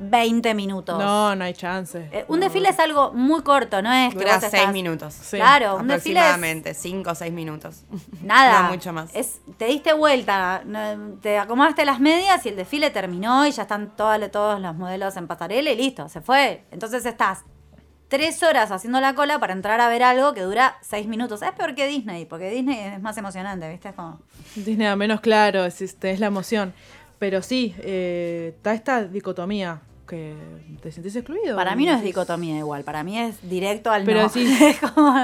20 0.00 0.54
minutos. 0.54 0.98
No, 0.98 1.34
no 1.34 1.44
hay 1.44 1.54
chance. 1.54 2.08
Eh, 2.12 2.24
un 2.28 2.40
desfile 2.40 2.68
es 2.68 2.78
algo 2.78 3.12
muy 3.12 3.42
corto, 3.42 3.82
no 3.82 3.92
es 3.92 4.14
Dura 4.14 4.34
vos 4.34 4.40
seis 4.42 4.54
estás- 4.54 4.72
minutos. 4.72 5.14
Sí. 5.14 5.36
Claro, 5.36 5.76
un 5.76 5.88
desfile 5.88 6.20
es 6.20 6.26
Aproximadamente, 6.26 6.74
cinco 6.74 7.10
o 7.10 7.14
seis 7.14 7.32
minutos. 7.32 7.82
nada. 8.22 8.62
No 8.62 8.68
mucho 8.70 8.92
más. 8.92 9.10
Es, 9.14 9.40
te 9.56 9.66
diste 9.66 9.92
vuelta, 9.92 10.62
te 11.20 11.38
acomodaste 11.38 11.84
las 11.84 12.00
medias 12.00 12.44
y 12.46 12.50
el 12.50 12.56
desfile 12.56 12.90
terminó 12.90 13.46
y 13.46 13.50
ya 13.50 13.62
están 13.62 13.96
todas- 13.96 14.30
todos 14.30 14.60
los 14.60 14.74
modelos 14.76 15.16
en 15.16 15.26
pasarela 15.26 15.70
y 15.70 15.76
listo, 15.76 16.08
se 16.08 16.20
fue. 16.20 16.64
Entonces 16.70 17.04
estás 17.04 17.40
tres 18.08 18.42
horas 18.42 18.70
haciendo 18.70 19.00
la 19.02 19.14
cola 19.14 19.38
para 19.38 19.52
entrar 19.52 19.80
a 19.82 19.88
ver 19.88 20.02
algo 20.02 20.32
que 20.32 20.40
dura 20.40 20.78
seis 20.80 21.06
minutos. 21.06 21.42
Es 21.42 21.52
peor 21.52 21.74
que 21.74 21.86
Disney, 21.86 22.24
porque 22.24 22.48
Disney 22.48 22.78
es 22.78 23.02
más 23.02 23.18
emocionante, 23.18 23.68
¿viste? 23.68 23.90
Es 23.90 23.94
como... 23.94 24.20
Disney 24.54 24.86
a 24.86 24.96
menos 24.96 25.20
claro, 25.20 25.66
es, 25.66 25.82
este, 25.82 26.10
es 26.12 26.18
la 26.20 26.26
emoción. 26.28 26.72
Pero 27.18 27.42
sí, 27.42 27.74
eh, 27.78 28.52
está 28.56 28.74
esta 28.74 29.04
dicotomía 29.04 29.80
que 30.06 30.34
te 30.80 30.90
sentís 30.92 31.16
excluido. 31.16 31.56
Para 31.56 31.74
mí 31.76 31.84
no 31.84 31.92
es 31.92 32.02
dicotomía 32.02 32.58
igual, 32.58 32.84
para 32.84 33.02
mí 33.04 33.18
es 33.18 33.36
directo 33.48 33.90
al 33.90 34.04
Pero 34.04 34.22
no. 34.22 34.28
sí. 34.28 34.46
Es 34.60 34.78
como- 34.78 35.14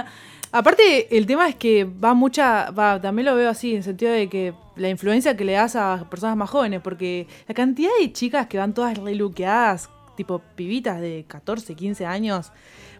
Aparte, 0.52 1.16
el 1.16 1.26
tema 1.26 1.48
es 1.48 1.56
que 1.56 1.82
va 1.84 2.14
mucha, 2.14 2.70
va, 2.70 3.00
también 3.00 3.26
lo 3.26 3.34
veo 3.34 3.50
así, 3.50 3.72
en 3.72 3.78
el 3.78 3.82
sentido 3.82 4.12
de 4.12 4.28
que 4.28 4.54
la 4.76 4.88
influencia 4.88 5.36
que 5.36 5.44
le 5.44 5.54
das 5.54 5.74
a 5.74 6.06
personas 6.08 6.36
más 6.36 6.48
jóvenes, 6.48 6.80
porque 6.80 7.26
la 7.48 7.54
cantidad 7.54 7.90
de 7.98 8.12
chicas 8.12 8.46
que 8.46 8.58
van 8.58 8.72
todas 8.72 8.96
reluqueadas, 8.96 9.90
tipo 10.16 10.40
pibitas 10.54 11.00
de 11.00 11.24
14, 11.26 11.74
15 11.74 12.06
años, 12.06 12.52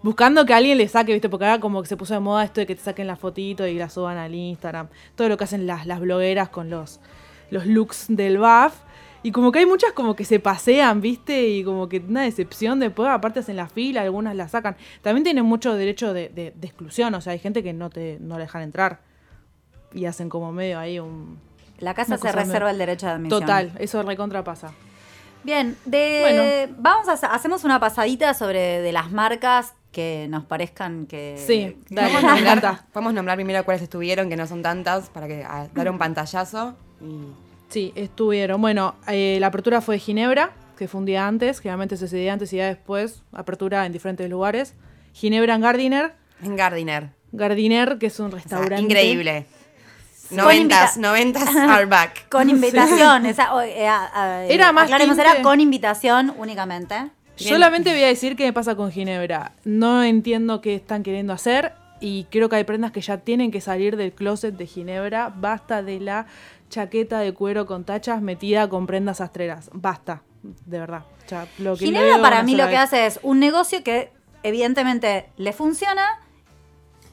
buscando 0.03 0.45
que 0.47 0.53
alguien 0.53 0.79
le 0.79 0.89
saque, 0.89 1.13
viste, 1.13 1.29
porque 1.29 1.45
ahora 1.45 1.61
como 1.61 1.81
que 1.81 1.87
se 1.89 1.97
puso 1.97 2.15
de 2.15 2.19
moda 2.19 2.43
esto 2.43 2.61
de 2.61 2.67
que 2.67 2.75
te 2.75 2.83
saquen 2.83 3.07
la 3.07 3.15
fotito 3.15 3.69
y 3.69 3.75
la 3.75 3.89
suban 3.89 4.17
al 4.17 4.35
Instagram, 4.35 4.89
todo 5.15 5.29
lo 5.29 5.37
que 5.37 5.45
hacen 5.45 5.65
las, 5.65 5.87
las 5.87 6.01
blogueras 6.01 6.49
con 6.49 6.71
los, 6.71 6.99
los 7.51 7.67
looks 7.67 8.07
del 8.09 8.39
BAF. 8.39 8.75
Y 9.23 9.33
como 9.33 9.53
que 9.53 9.61
hay 9.61 9.67
muchas 9.67 9.93
como 9.93 10.15
que 10.15 10.27
se 10.27 10.39
pasean, 10.39 11.01
¿viste? 11.01 11.49
Y 11.49 11.65
como 11.65 11.89
que 11.89 11.99
una 11.99 12.23
decepción 12.23 12.79
después, 12.79 13.09
aparte 13.09 13.41
hacen 13.41 13.57
la 13.57 13.69
fila, 13.69 14.03
algunas 14.03 14.37
la 14.37 14.49
sacan. 14.49 14.77
También 15.01 15.25
tienen 15.25 15.47
mucho 15.47 15.75
derecho 15.75 16.13
de, 16.13 16.29
de- 16.29 16.53
de 16.55 16.67
exclusión, 16.67 17.15
o 17.15 17.21
sea, 17.23 17.33
hay 17.33 17.39
gente 17.39 17.63
que 17.63 17.73
no 17.73 17.89
te 17.89 18.19
no 18.21 18.35
la 18.35 18.41
dejan 18.45 18.61
entrar. 18.63 19.01
Y 19.95 20.05
hacen 20.05 20.29
como 20.29 20.53
medio 20.53 20.79
ahí 20.79 20.99
un... 20.99 21.39
La 21.79 21.95
casa 21.95 22.19
se 22.19 22.33
reserva 22.33 22.71
el 22.71 22.79
derecho 22.79 23.07
de 23.07 23.13
admisión. 23.13 23.41
Total, 23.41 23.73
eso 23.79 24.03
recontra 24.03 24.45
pasa. 24.45 24.73
Bien, 25.43 25.77
de, 25.85 26.69
vamos 26.79 27.09
a 27.09 27.13
hacer- 27.13 27.29
hacemos 27.33 27.65
una 27.65 27.81
pasadita 27.81 28.35
sobre 28.35 28.81
de 28.81 28.93
las 28.93 29.11
marcas 29.11 29.75
que 29.93 30.27
nos 30.29 30.45
parezcan 30.45 31.07
que 31.07 31.43
Sí, 31.47 31.79
dale, 31.91 32.13
Podemos 32.21 32.23
nombrar, 32.45 33.15
nombrar 33.15 33.37
primero 33.37 33.65
cuáles 33.65 33.83
estuvieron, 33.83 34.29
que 34.29 34.37
no 34.37 34.47
son 34.47 34.63
tantas, 34.63 35.09
para 35.11 35.29
que 35.29 35.45
a- 35.45 35.69
dar 35.73 35.91
un 35.91 35.99
pantallazo. 35.99 36.77
Y 37.05 37.45
Sí, 37.71 37.93
estuvieron. 37.97 38.61
Bueno, 38.61 38.95
eh, 39.09 39.39
la 39.41 39.49
apertura 39.49 39.81
fue 39.81 39.97
de 39.97 39.99
Ginebra, 39.99 40.53
que 40.79 40.87
fue 40.87 41.01
un 41.01 41.07
día 41.07 41.27
antes, 41.27 41.59
generalmente 41.61 41.97
se 41.97 42.15
día 42.17 42.33
antes 42.33 42.53
y 42.53 42.57
día 42.57 42.67
después, 42.69 43.23
apertura 43.33 43.85
en 43.87 43.93
diferentes 43.93 44.29
lugares. 44.31 44.75
Ginebra 45.13 45.55
en 45.55 45.61
Gardiner, 45.61 46.13
en 46.43 46.55
Gardiner. 46.57 47.11
Gardiner, 47.33 47.99
que 47.99 48.07
es 48.07 48.21
un 48.21 48.27
O 48.27 48.31
sea, 48.31 48.39
restaurante. 48.39 48.81
increíble. 48.83 49.47
Con 50.29 50.39
Noventas, 50.39 50.97
noventas 50.99 51.49
are 51.57 51.87
back. 51.87 52.29
Con 52.29 52.49
invitación. 52.49 53.27
esa- 53.27 53.55
o- 53.55 53.61
eh, 53.61 53.87
Era 54.49 54.73
más 54.73 54.89
tinte. 54.97 55.21
era 55.21 55.43
con 55.43 55.61
invitación 55.61 56.33
únicamente. 56.39 56.95
Bien. 56.95 57.11
Solamente 57.51 57.93
voy 57.93 58.05
a 58.05 58.07
decir 58.09 58.37
qué 58.37 58.45
me 58.45 58.53
pasa 58.53 58.77
con 58.77 58.93
Ginebra. 58.93 59.53
No 59.65 60.03
entiendo 60.05 60.61
qué 60.61 60.77
están 60.77 61.03
queriendo 61.03 61.33
hacer 61.33 61.73
y 62.01 62.25
creo 62.31 62.49
que 62.49 62.57
hay 62.57 62.65
prendas 62.65 62.93
que 62.93 63.01
ya 63.01 63.19
tienen 63.19 63.51
que 63.51 63.61
salir 63.61 63.97
del 63.97 64.13
closet 64.13 64.57
de 64.57 64.67
Ginebra. 64.67 65.33
Basta 65.37 65.83
de 65.83 65.99
la 66.01 66.27
chaqueta 66.69 67.21
de 67.21 67.33
cuero 67.33 67.67
con 67.67 67.85
tachas 67.85 68.21
metida 68.23 68.69
con 68.69 68.87
prendas 68.87 69.21
astreras. 69.21 69.71
Basta, 69.73 70.23
de 70.43 70.79
verdad. 70.79 71.05
Lo 71.59 71.77
que 71.77 71.87
Ginebra 71.87 72.21
para 72.21 72.43
mí 72.43 72.55
lo 72.55 72.69
que 72.69 72.77
hace 72.77 73.07
es 73.07 73.21
un 73.23 73.41
negocio 73.41 73.83
que 73.83 74.13
evidentemente 74.43 75.31
le 75.37 75.53
funciona 75.53 76.21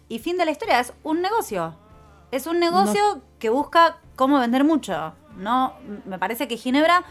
y 0.10 0.20
fin 0.20 0.38
de 0.38 0.46
la 0.46 0.52
historia, 0.52 0.80
es 0.80 0.94
un 1.04 1.22
negocio. 1.22 1.76
Es 2.32 2.48
un 2.48 2.60
negocio 2.60 3.22
que 3.40 3.50
busca 3.50 4.00
cómo 4.16 4.40
vender 4.40 4.64
mucho. 4.64 5.14
No, 5.38 5.74
me 6.06 6.20
parece 6.20 6.48
que 6.48 6.58
Ginebra 6.58 7.04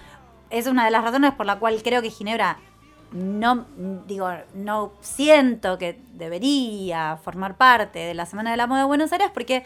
es 0.50 0.66
una 0.66 0.84
de 0.84 0.90
las 0.90 1.02
razones 1.02 1.32
por 1.32 1.46
la 1.46 1.58
cual 1.58 1.82
creo 1.82 2.02
que 2.02 2.10
Ginebra 2.10 2.58
no 3.12 3.66
digo, 4.06 4.28
no 4.54 4.92
siento 5.00 5.78
que 5.78 6.00
debería 6.12 7.18
formar 7.22 7.56
parte 7.56 7.98
de 7.98 8.14
la 8.14 8.26
Semana 8.26 8.50
de 8.50 8.56
la 8.56 8.66
Moda 8.66 8.80
de 8.80 8.86
Buenos 8.86 9.12
Aires 9.12 9.30
porque 9.32 9.64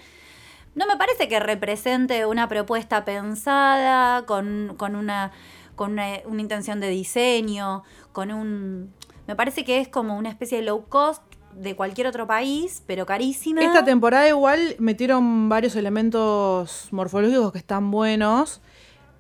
no 0.74 0.86
me 0.86 0.96
parece 0.96 1.28
que 1.28 1.38
represente 1.40 2.26
una 2.26 2.48
propuesta 2.48 3.04
pensada 3.04 4.24
con, 4.26 4.74
con 4.76 4.96
una 4.96 5.32
con 5.76 5.92
una, 5.92 6.06
una 6.26 6.40
intención 6.40 6.78
de 6.80 6.88
diseño, 6.88 7.82
con 8.12 8.30
un 8.30 8.92
me 9.26 9.34
parece 9.34 9.64
que 9.64 9.80
es 9.80 9.88
como 9.88 10.16
una 10.16 10.28
especie 10.28 10.58
de 10.58 10.64
low 10.64 10.84
cost 10.88 11.22
de 11.52 11.74
cualquier 11.76 12.06
otro 12.06 12.26
país, 12.26 12.82
pero 12.86 13.06
carísima. 13.06 13.60
Esta 13.62 13.84
temporada 13.84 14.28
igual 14.28 14.76
metieron 14.78 15.48
varios 15.48 15.74
elementos 15.76 16.88
morfológicos 16.90 17.52
que 17.52 17.58
están 17.58 17.90
buenos. 17.90 18.60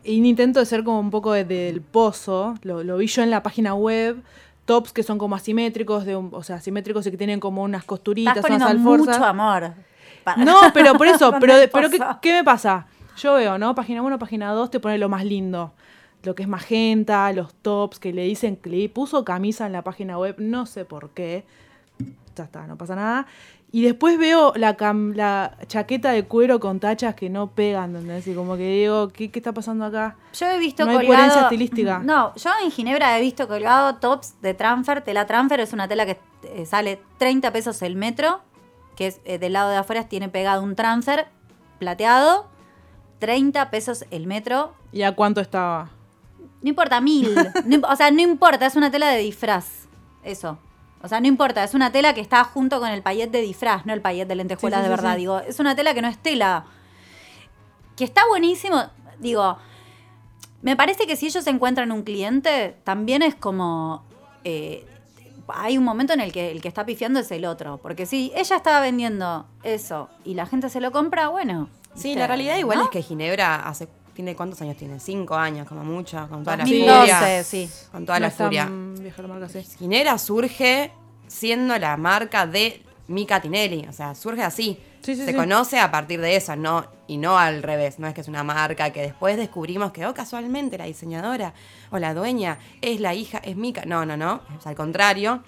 Y 0.02 0.20
un 0.20 0.26
intento 0.26 0.60
de 0.60 0.66
ser 0.66 0.84
como 0.84 1.00
un 1.00 1.10
poco 1.10 1.32
de- 1.32 1.44
del 1.44 1.80
pozo. 1.80 2.54
Lo, 2.62 2.82
lo 2.84 2.98
vi 2.98 3.06
yo 3.06 3.22
en 3.22 3.30
la 3.30 3.42
página 3.42 3.74
web. 3.74 4.22
Tops 4.66 4.92
que 4.92 5.02
son 5.02 5.16
como 5.18 5.34
asimétricos, 5.36 6.04
de 6.04 6.16
un- 6.16 6.30
o 6.32 6.42
sea, 6.42 6.56
asimétricos 6.56 7.06
y 7.06 7.10
que 7.10 7.16
tienen 7.16 7.40
como 7.40 7.62
unas 7.62 7.84
costuritas, 7.84 8.36
Estás 8.36 8.50
unas 8.50 8.70
alforzas. 8.70 9.16
mucho 9.18 9.24
amor. 9.24 9.72
Para- 10.24 10.42
No, 10.44 10.58
pero 10.72 10.94
por 10.94 11.06
eso, 11.06 11.32
pero, 11.40 11.54
¿qué, 12.20 12.32
me 12.32 12.44
pasa? 12.44 12.86
Yo 13.16 13.34
veo, 13.34 13.58
¿no? 13.58 13.74
Página 13.74 14.02
1, 14.02 14.18
página 14.18 14.52
2 14.52 14.70
te 14.70 14.80
pone 14.80 14.98
lo 14.98 15.08
más 15.08 15.24
lindo. 15.24 15.72
Lo 16.22 16.34
que 16.34 16.42
es 16.42 16.48
magenta, 16.48 17.30
los 17.32 17.54
tops, 17.54 17.98
que 17.98 18.12
le 18.12 18.22
dicen 18.24 18.56
que 18.56 18.88
puso 18.88 19.24
camisa 19.24 19.66
en 19.66 19.72
la 19.72 19.82
página 19.82 20.18
web, 20.18 20.36
no 20.38 20.66
sé 20.66 20.84
por 20.84 21.10
qué. 21.10 21.44
Ya 22.34 22.44
está, 22.44 22.66
no 22.66 22.76
pasa 22.76 22.96
nada. 22.96 23.26
Y 23.70 23.82
después 23.82 24.18
veo 24.18 24.52
la, 24.56 24.76
cam- 24.76 25.14
la 25.14 25.56
chaqueta 25.66 26.12
de 26.12 26.24
cuero 26.24 26.60
con 26.60 26.78
tachas 26.80 27.14
que 27.16 27.28
no 27.28 27.50
pegan, 27.50 27.90
¿entendés? 27.90 28.26
Y 28.28 28.34
como 28.34 28.56
que 28.56 28.68
digo, 28.68 29.08
¿qué, 29.08 29.30
qué 29.32 29.38
está 29.40 29.52
pasando 29.52 29.84
acá? 29.84 30.16
Yo 30.32 30.46
he 30.48 30.58
visto 30.60 30.84
No 30.84 30.96
hay 30.98 31.06
coherencia 31.06 31.42
estilística. 31.42 31.98
No, 31.98 32.32
yo 32.36 32.50
en 32.64 32.70
Ginebra 32.70 33.18
he 33.18 33.20
visto 33.20 33.46
colgado 33.48 33.96
tops 33.96 34.40
de 34.40 34.54
transfer. 34.54 35.02
Tela 35.02 35.26
transfer 35.26 35.58
es 35.60 35.72
una 35.72 35.88
tela 35.88 36.06
que 36.06 36.18
eh, 36.44 36.66
sale 36.66 37.00
30 37.18 37.52
pesos 37.52 37.82
el 37.82 37.96
metro, 37.96 38.40
que 38.96 39.08
es 39.08 39.20
eh, 39.24 39.38
del 39.38 39.52
lado 39.54 39.70
de 39.70 39.76
afuera 39.76 40.08
tiene 40.08 40.28
pegado 40.28 40.62
un 40.62 40.74
transfer 40.76 41.26
plateado. 41.78 42.48
30 43.18 43.70
pesos 43.70 44.04
el 44.10 44.26
metro. 44.26 44.74
¿Y 44.92 45.02
a 45.02 45.14
cuánto 45.14 45.40
estaba? 45.40 45.90
No 46.62 46.68
importa, 46.68 47.00
mil. 47.00 47.34
No 47.64 47.86
o 47.88 47.96
sea, 47.96 48.10
no 48.10 48.20
importa, 48.20 48.66
es 48.66 48.76
una 48.76 48.90
tela 48.90 49.08
de 49.08 49.18
disfraz. 49.18 49.86
Eso. 50.22 50.58
O 51.02 51.08
sea, 51.08 51.20
no 51.20 51.26
importa, 51.26 51.62
es 51.64 51.74
una 51.74 51.92
tela 51.92 52.14
que 52.14 52.20
está 52.22 52.44
junto 52.44 52.80
con 52.80 52.88
el 52.88 53.02
payet 53.02 53.30
de 53.30 53.42
disfraz, 53.42 53.84
no 53.84 53.92
el 53.92 54.00
payet 54.00 54.26
de 54.26 54.34
lentejuelas 54.36 54.80
Sí, 54.80 54.84
sí, 54.84 54.90
de 54.90 54.96
verdad. 54.96 55.12
sí. 55.12 55.18
Digo, 55.18 55.38
es 55.40 55.60
una 55.60 55.76
tela 55.76 55.92
que 55.94 56.00
no 56.02 56.08
es 56.08 56.18
tela. 56.18 56.64
Que 57.96 58.04
está 58.04 58.22
buenísimo. 58.28 58.82
Digo, 59.18 59.58
me 60.62 60.76
parece 60.76 61.06
que 61.06 61.16
si 61.16 61.26
ellos 61.26 61.46
encuentran 61.46 61.92
un 61.92 62.02
cliente, 62.02 62.76
también 62.84 63.22
es 63.22 63.34
como. 63.34 64.02
eh, 64.44 64.86
hay 65.48 65.76
un 65.78 65.84
momento 65.84 66.12
en 66.12 66.20
el 66.20 66.32
que 66.32 66.50
el 66.50 66.60
que 66.62 66.68
está 66.68 66.84
pifiando 66.86 67.20
es 67.20 67.30
el 67.30 67.44
otro. 67.44 67.78
Porque 67.78 68.06
si 68.06 68.32
ella 68.34 68.56
estaba 68.56 68.80
vendiendo 68.80 69.46
eso 69.62 70.08
y 70.24 70.34
la 70.34 70.46
gente 70.46 70.68
se 70.70 70.80
lo 70.80 70.92
compra, 70.92 71.28
bueno. 71.28 71.68
Sí, 71.94 72.08
¿viste? 72.08 72.18
la 72.20 72.26
realidad 72.26 72.56
igual 72.58 72.78
¿no? 72.78 72.84
es 72.84 72.90
que 72.90 73.02
Ginebra 73.02 73.66
hace 73.68 73.88
tiene 74.14 74.36
cuántos 74.36 74.60
años 74.62 74.76
tiene, 74.76 75.00
cinco 75.00 75.34
años 75.34 75.66
como 75.68 75.82
mucho, 75.84 76.16
con 76.28 76.44
toda 76.44 76.56
la 76.58 76.64
2012, 76.64 77.00
furia. 77.00 77.44
sí. 77.44 77.68
Con 77.90 78.06
toda 78.06 78.20
No 78.20 78.26
la 78.26 78.30
furia. 78.30 78.68
vieja 78.70 79.22
la 79.22 79.28
marca, 79.28 79.48
sí. 79.48 79.62
Ginebra 79.78 80.18
surge 80.18 80.92
siendo 81.26 81.76
la 81.78 81.96
marca 81.96 82.46
de 82.46 82.82
Mica 83.08 83.40
Tinelli, 83.40 83.86
o 83.88 83.92
sea, 83.92 84.14
surge 84.14 84.42
así. 84.42 84.78
Sí, 85.04 85.16
sí, 85.16 85.24
Se 85.26 85.32
sí. 85.32 85.36
conoce 85.36 85.78
a 85.78 85.90
partir 85.90 86.18
de 86.20 86.34
eso, 86.34 86.56
no 86.56 86.86
y 87.06 87.18
no 87.18 87.38
al 87.38 87.62
revés, 87.62 87.98
no 87.98 88.06
es 88.06 88.14
que 88.14 88.22
es 88.22 88.28
una 88.28 88.42
marca 88.42 88.90
que 88.90 89.02
después 89.02 89.36
descubrimos 89.36 89.92
que 89.92 90.06
oh, 90.06 90.14
casualmente 90.14 90.78
la 90.78 90.86
diseñadora 90.86 91.52
o 91.90 91.98
la 91.98 92.14
dueña 92.14 92.58
es 92.80 93.00
la 93.00 93.12
hija, 93.12 93.38
es 93.44 93.54
Mica, 93.54 93.82
no, 93.84 94.06
no, 94.06 94.16
no, 94.16 94.40
es 94.58 94.66
al 94.66 94.74
contrario. 94.74 95.42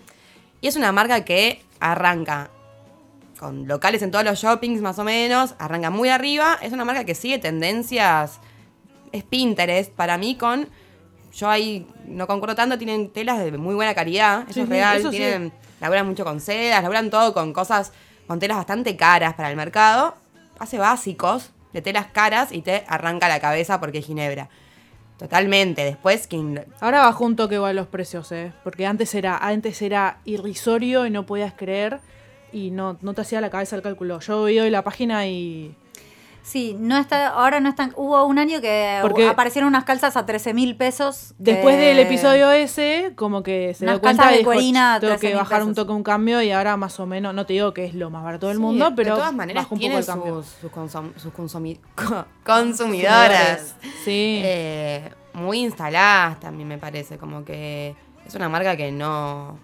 Y 0.61 0.67
es 0.67 0.77
una 0.77 0.93
marca 0.93 1.25
que 1.25 1.63
arranca 1.81 2.51
con 3.39 3.67
locales 3.67 4.03
en 4.03 4.11
todos 4.11 4.27
los 4.27 4.39
shoppings 4.39 4.83
más 4.83 4.99
o 4.99 5.05
menos, 5.05 5.55
arranca 5.59 5.89
muy 5.89 6.11
arriba, 6.11 6.59
es 6.61 6.73
una 6.75 6.85
marca 6.85 7.05
que 7.05 7.15
sigue 7.15 7.39
tendencias, 7.39 8.41
es 9.13 9.25
Pinterest 9.25 9.91
para 9.91 10.19
mí 10.19 10.37
con, 10.37 10.69
yo 11.33 11.49
ahí 11.49 11.87
no 12.07 12.27
concuerdo 12.27 12.55
tanto, 12.55 12.77
tienen 12.77 13.11
telas 13.11 13.39
de 13.39 13.53
muy 13.57 13.75
buena 13.75 13.95
calidad, 13.95 14.45
eso 14.51 14.63
es 14.63 14.69
real, 14.69 14.99
eso 14.99 15.11
tienen, 15.11 15.53
laburan 15.81 16.07
mucho 16.07 16.25
con 16.25 16.41
sedas, 16.41 16.83
laburan 16.83 17.09
todo 17.09 17.33
con 17.33 17.53
cosas, 17.53 17.93
con 18.27 18.39
telas 18.39 18.57
bastante 18.59 18.97
caras 18.97 19.35
para 19.35 19.51
el 19.51 19.57
mercado, 19.57 20.17
hace 20.59 20.79
básicos 20.79 21.51
de 21.73 21.83
telas 21.83 22.07
caras 22.07 22.53
y 22.53 22.63
te 22.63 22.85
arranca 22.89 23.29
la 23.29 23.41
cabeza 23.41 23.81
porque 23.81 23.99
es 23.99 24.07
Ginebra. 24.07 24.49
Totalmente, 25.19 25.85
después 25.85 26.27
quien 26.27 26.67
Ahora 26.81 27.01
bajó 27.01 27.25
un 27.25 27.37
toque 27.37 27.55
igual 27.55 27.77
los 27.77 27.87
precios, 27.87 28.31
¿eh? 28.33 28.53
Porque 28.63 28.87
antes 28.87 29.15
era, 29.15 29.39
antes 29.39 29.81
era 29.81 30.19
irrisorio 30.25 31.07
y 31.07 31.11
no 31.11 31.25
podías 31.25 31.55
creer 31.55 32.01
y 32.53 32.71
no, 32.71 32.99
no 33.01 33.15
te 33.15 33.23
hacía 33.23 33.41
la 33.41 33.49
cabeza 33.51 33.77
el 33.77 33.83
cálculo. 33.83 34.21
Yo 34.21 34.45
vi 34.45 34.59
hoy 34.59 34.71
la 34.71 34.83
página 34.83 35.27
y 35.27 35.75
Sí, 36.47 36.77
no 36.79 36.97
está, 36.97 37.27
ahora 37.31 37.59
no 37.59 37.69
están. 37.69 37.93
Hubo 37.97 38.25
un 38.25 38.39
año 38.39 38.61
que 38.61 39.01
Porque- 39.03 39.27
aparecieron 39.29 39.67
unas 39.67 39.83
calzas 39.83 40.17
a 40.17 40.25
13 40.27 40.55
mil 40.55 40.77
pesos. 40.77 41.35
Después 41.39 41.77
del 41.77 41.99
episodio 41.99 42.53
ese, 42.53 43.15
como 43.17 43.43
que 43.43 43.75
se 43.75 43.83
Unas 43.85 43.97
dio 43.97 44.01
cuenta 44.03 44.31
de 44.31 44.39
dijo, 44.39 44.53
tengo 44.53 44.61
que 45.01 45.07
13.000 45.33 45.35
bajar 45.35 45.63
un 45.65 45.71
pesos". 45.71 45.85
toque, 45.87 45.93
un 45.97 46.05
cambio 46.05 46.41
y 46.43 46.53
ahora 46.53 46.77
más 46.77 47.01
o 47.01 47.07
menos, 47.07 47.35
no 47.35 47.47
te 47.47 47.55
digo 47.55 47.75
que 47.75 47.85
es 47.87 47.95
lo 47.95 48.11
más 48.11 48.23
barato 48.23 48.47
del 48.47 48.59
Sí, 48.59 48.63
mundo, 48.63 48.93
pero 48.95 49.15
de 49.15 49.17
todas 49.19 49.35
maneras 49.35 49.65
bajó 49.65 49.75
un 49.75 49.79
poco 49.81 49.81
tiene 49.81 49.99
el 49.99 50.07
cambio. 50.07 50.43
sus, 50.45 50.53
sus, 50.61 50.71
consum- 50.71 51.17
sus 51.17 51.33
consumi- 51.33 51.81
co- 51.97 52.25
consumidoras 52.45 53.75
Sí. 54.05 54.41
eh, 54.45 55.11
muy 55.35 55.59
instaladas 55.65 56.39
también 56.39 56.69
me 56.69 56.79
parece, 56.79 57.19
como 57.19 57.45
que 57.45 57.97
es 58.25 58.35
una 58.37 58.49
marca 58.49 58.77
que 58.77 58.93
no 58.93 59.59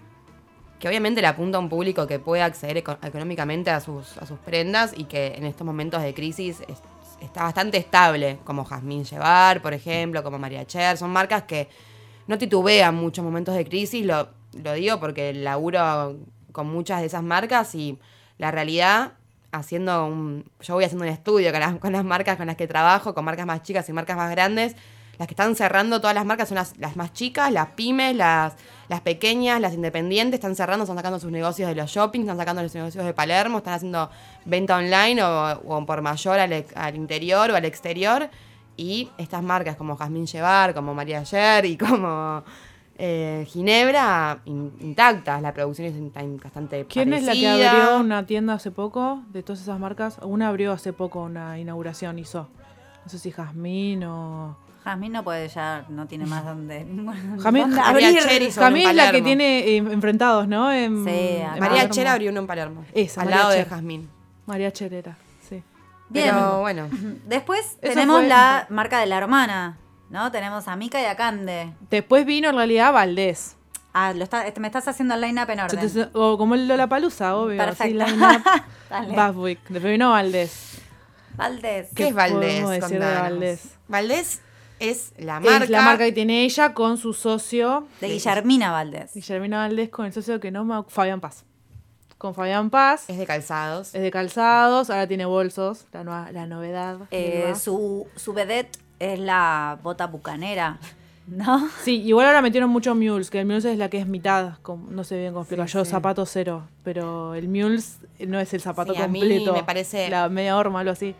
que 0.83 0.89
obviamente 0.89 1.21
le 1.21 1.27
apunta 1.27 1.57
a 1.57 1.61
un 1.61 1.69
público 1.69 2.05
que 2.07 2.19
puede 2.19 2.41
acceder 2.41 2.75
eco- 2.75 2.97
económicamente 3.01 3.71
a 3.71 3.79
sus, 3.79 4.17
a 4.17 4.25
sus 4.25 4.37
prendas 4.39 4.91
y 4.97 5.05
que 5.05 5.27
en 5.37 5.45
estos 5.45 5.65
momentos 5.65 6.01
de 6.03 6.13
crisis 6.13 6.59
es- 6.67 6.81
está 7.21 7.43
bastante 7.43 7.77
estable, 7.77 8.39
como 8.43 8.65
Jazmín 8.65 9.05
Llevar, 9.05 9.61
por 9.61 9.73
ejemplo, 9.73 10.21
como 10.23 10.37
María 10.39 10.65
Cher, 10.67 10.97
son 10.97 11.09
marcas 11.11 11.43
que 11.43 11.69
no 12.27 12.37
titubean 12.37 12.95
muchos 12.95 13.23
momentos 13.23 13.55
de 13.55 13.63
crisis, 13.65 14.05
lo, 14.05 14.27
lo 14.61 14.73
digo 14.73 14.99
porque 14.99 15.33
laburo 15.33 16.17
con 16.51 16.67
muchas 16.67 16.99
de 16.99 17.05
esas 17.05 17.23
marcas 17.23 17.75
y 17.75 17.97
la 18.37 18.51
realidad, 18.51 19.13
haciendo 19.53 20.05
un, 20.05 20.43
yo 20.59 20.73
voy 20.73 20.83
haciendo 20.83 21.05
un 21.05 21.11
estudio 21.11 21.51
con 21.51 21.61
las, 21.61 21.77
con 21.77 21.93
las 21.93 22.03
marcas 22.03 22.35
con 22.35 22.47
las 22.47 22.57
que 22.57 22.67
trabajo, 22.67 23.13
con 23.13 23.23
marcas 23.23 23.45
más 23.45 23.63
chicas 23.63 23.87
y 23.87 23.93
marcas 23.93 24.17
más 24.17 24.29
grandes, 24.31 24.75
las 25.17 25.29
que 25.29 25.33
están 25.33 25.55
cerrando 25.55 26.01
todas 26.01 26.13
las 26.15 26.25
marcas 26.25 26.49
son 26.49 26.55
las, 26.55 26.77
las 26.77 26.97
más 26.97 27.13
chicas, 27.13 27.53
las 27.53 27.67
pymes, 27.67 28.17
las, 28.17 28.55
las 28.93 29.01
pequeñas, 29.01 29.59
las 29.59 29.73
independientes, 29.73 30.35
están 30.37 30.55
cerrando, 30.55 30.83
están 30.83 30.97
sacando 30.97 31.19
sus 31.19 31.31
negocios 31.31 31.67
de 31.67 31.73
los 31.73 31.89
shoppings, 31.89 32.25
están 32.25 32.37
sacando 32.37 32.61
los 32.61 32.75
negocios 32.75 33.03
de 33.03 33.13
Palermo, 33.13 33.57
están 33.57 33.73
haciendo 33.73 34.07
venta 34.45 34.77
online 34.77 35.23
o, 35.23 35.61
o 35.67 35.83
por 35.83 36.03
mayor 36.03 36.37
al, 36.39 36.95
interior 36.95 37.49
o 37.49 37.55
al 37.55 37.65
exterior. 37.65 38.29
Y 38.77 39.09
estas 39.17 39.41
marcas 39.41 39.75
como 39.77 39.95
Jazmín 39.97 40.27
Llevar, 40.27 40.75
como 40.75 40.93
María 40.93 41.21
Ayer 41.21 41.65
y 41.65 41.75
como 41.75 42.43
eh, 42.99 43.47
Ginebra, 43.49 44.41
in- 44.45 44.73
intactas. 44.79 45.41
La 45.41 45.53
producción 45.55 45.87
es 45.87 45.95
bastante 46.43 46.85
¿Quién 46.85 47.13
es 47.13 47.23
la 47.23 47.33
que 47.33 47.47
abrió 47.67 47.99
una 47.99 48.27
tienda 48.27 48.53
hace 48.53 48.69
poco 48.69 49.23
de 49.33 49.41
todas 49.41 49.59
esas 49.59 49.79
marcas? 49.79 50.19
Una 50.21 50.49
abrió 50.49 50.71
hace 50.71 50.93
poco 50.93 51.23
una 51.23 51.57
inauguración, 51.57 52.19
hizo. 52.19 52.47
No 53.03 53.09
sé 53.09 53.17
si 53.17 53.31
Jazmín 53.31 54.03
o... 54.03 54.55
Jazmín 54.83 55.11
no 55.13 55.23
puede 55.23 55.47
ya, 55.47 55.85
no 55.89 56.07
tiene 56.07 56.25
más 56.25 56.43
donde. 56.45 56.79
Jazmín, 57.41 57.63
dónde 57.69 57.81
abrir. 57.81 58.17
Es 58.87 58.95
la 58.95 59.11
que 59.11 59.21
tiene 59.21 59.59
eh, 59.59 59.77
enfrentados, 59.77 60.47
¿no? 60.47 60.71
En- 60.71 61.05
Sí, 61.05 61.09
en 61.11 61.43
María 61.43 61.59
Palermo. 61.59 61.93
Cher 61.93 62.07
abrió 62.07 62.31
uno 62.31 62.39
en 62.41 62.47
Palermo. 62.47 62.85
Esa, 62.93 63.21
al 63.21 63.27
María 63.27 63.39
lado 63.41 63.51
de. 63.53 63.65
Jazmín. 63.65 64.09
María 64.45 64.71
Cher 64.73 64.93
era, 64.93 65.15
sí. 65.47 65.63
Bien. 66.09 66.29
Pero 66.35 66.59
bueno. 66.59 66.89
Después 67.27 67.77
Eso 67.81 67.93
tenemos 67.93 68.19
fue- 68.19 68.27
la 68.27 68.67
marca 68.69 68.99
de 68.99 69.05
la 69.05 69.17
hermana, 69.17 69.77
¿no? 70.09 70.31
Tenemos 70.31 70.67
a 70.67 70.75
Mika 70.75 71.01
y 71.01 71.05
a 71.05 71.15
Cande. 71.15 71.73
Después 71.89 72.25
vino 72.25 72.49
en 72.49 72.55
realidad 72.55 72.91
Valdés. 72.91 73.55
Ah, 73.93 74.11
lo 74.13 74.23
está, 74.23 74.45
este, 74.47 74.59
me 74.59 74.67
estás 74.67 74.87
haciendo 74.87 75.13
el 75.13 75.21
line-up 75.21 75.49
en 75.51 75.59
orden. 75.59 75.79
Entonces, 75.79 76.07
o 76.13 76.35
como 76.37 76.55
el 76.55 76.67
Lollapalooza, 76.67 77.35
obvio. 77.37 77.57
Perfecto. 77.57 78.03
Así, 78.03 78.13
line-up. 78.15 78.41
Después 79.69 79.91
vino 79.93 80.09
Valdés. 80.11 80.79
Valdés. 81.35 81.89
¿Qué 81.95 82.07
es 82.09 82.13
Valdés? 82.13 82.67
decir 82.69 82.99
de. 82.99 83.05
Valdés? 83.15 83.75
Valdés 83.87 84.41
es 84.91 85.13
la 85.17 85.39
marca. 85.39 85.63
Es 85.65 85.69
la 85.69 85.81
marca 85.81 86.05
que 86.05 86.11
tiene 86.11 86.43
ella 86.43 86.73
con 86.73 86.97
su 86.97 87.13
socio, 87.13 87.87
De 88.01 88.07
Guillermina 88.09 88.71
Valdés. 88.71 89.13
Guillermina 89.13 89.57
Valdés, 89.59 89.89
con 89.89 90.05
el 90.05 90.13
socio 90.13 90.39
que 90.39 90.51
no 90.51 90.63
me... 90.65 90.83
Fabián 90.87 91.19
Paz. 91.21 91.43
Con 92.17 92.33
Fabián 92.35 92.69
Paz. 92.69 93.09
Es 93.09 93.17
de 93.17 93.25
calzados. 93.25 93.93
Es 93.93 94.01
de 94.01 94.11
calzados, 94.11 94.89
ahora 94.89 95.07
tiene 95.07 95.25
bolsos, 95.25 95.85
la, 95.91 96.03
nueva- 96.03 96.31
la 96.31 96.45
novedad. 96.47 96.97
Eh, 97.11 97.53
su, 97.59 98.07
su 98.15 98.33
vedette 98.33 98.77
es 98.99 99.19
la 99.19 99.77
bota 99.83 100.07
bucanera, 100.07 100.77
¿no? 101.27 101.67
Sí, 101.83 102.01
igual 102.01 102.27
ahora 102.27 102.41
metieron 102.41 102.69
mucho 102.69 102.95
Mules, 102.95 103.29
que 103.29 103.39
el 103.41 103.45
Mules 103.45 103.65
es 103.65 103.77
la 103.77 103.89
que 103.89 103.97
es 103.99 104.07
mitad, 104.07 104.53
como- 104.61 104.89
no 104.89 105.03
sé 105.03 105.17
bien 105.17 105.33
cómo 105.33 105.41
explicar 105.43 105.67
Sí, 105.67 105.73
yo, 105.73 105.83
sí. 105.83 105.91
zapato 105.91 106.25
cero, 106.25 106.63
pero 106.83 107.33
el 107.35 107.49
Mules 107.49 107.97
no 108.19 108.39
es 108.39 108.53
el 108.53 108.61
zapato 108.61 108.93
Sí, 108.93 109.01
a 109.01 109.07
mí 109.09 109.19
completo. 109.19 109.51
me 109.53 109.63
parece- 109.65 110.09
La 110.09 110.29
media 110.29 110.55
horma, 110.55 110.79
algo 110.79 110.91
así. 110.93 111.15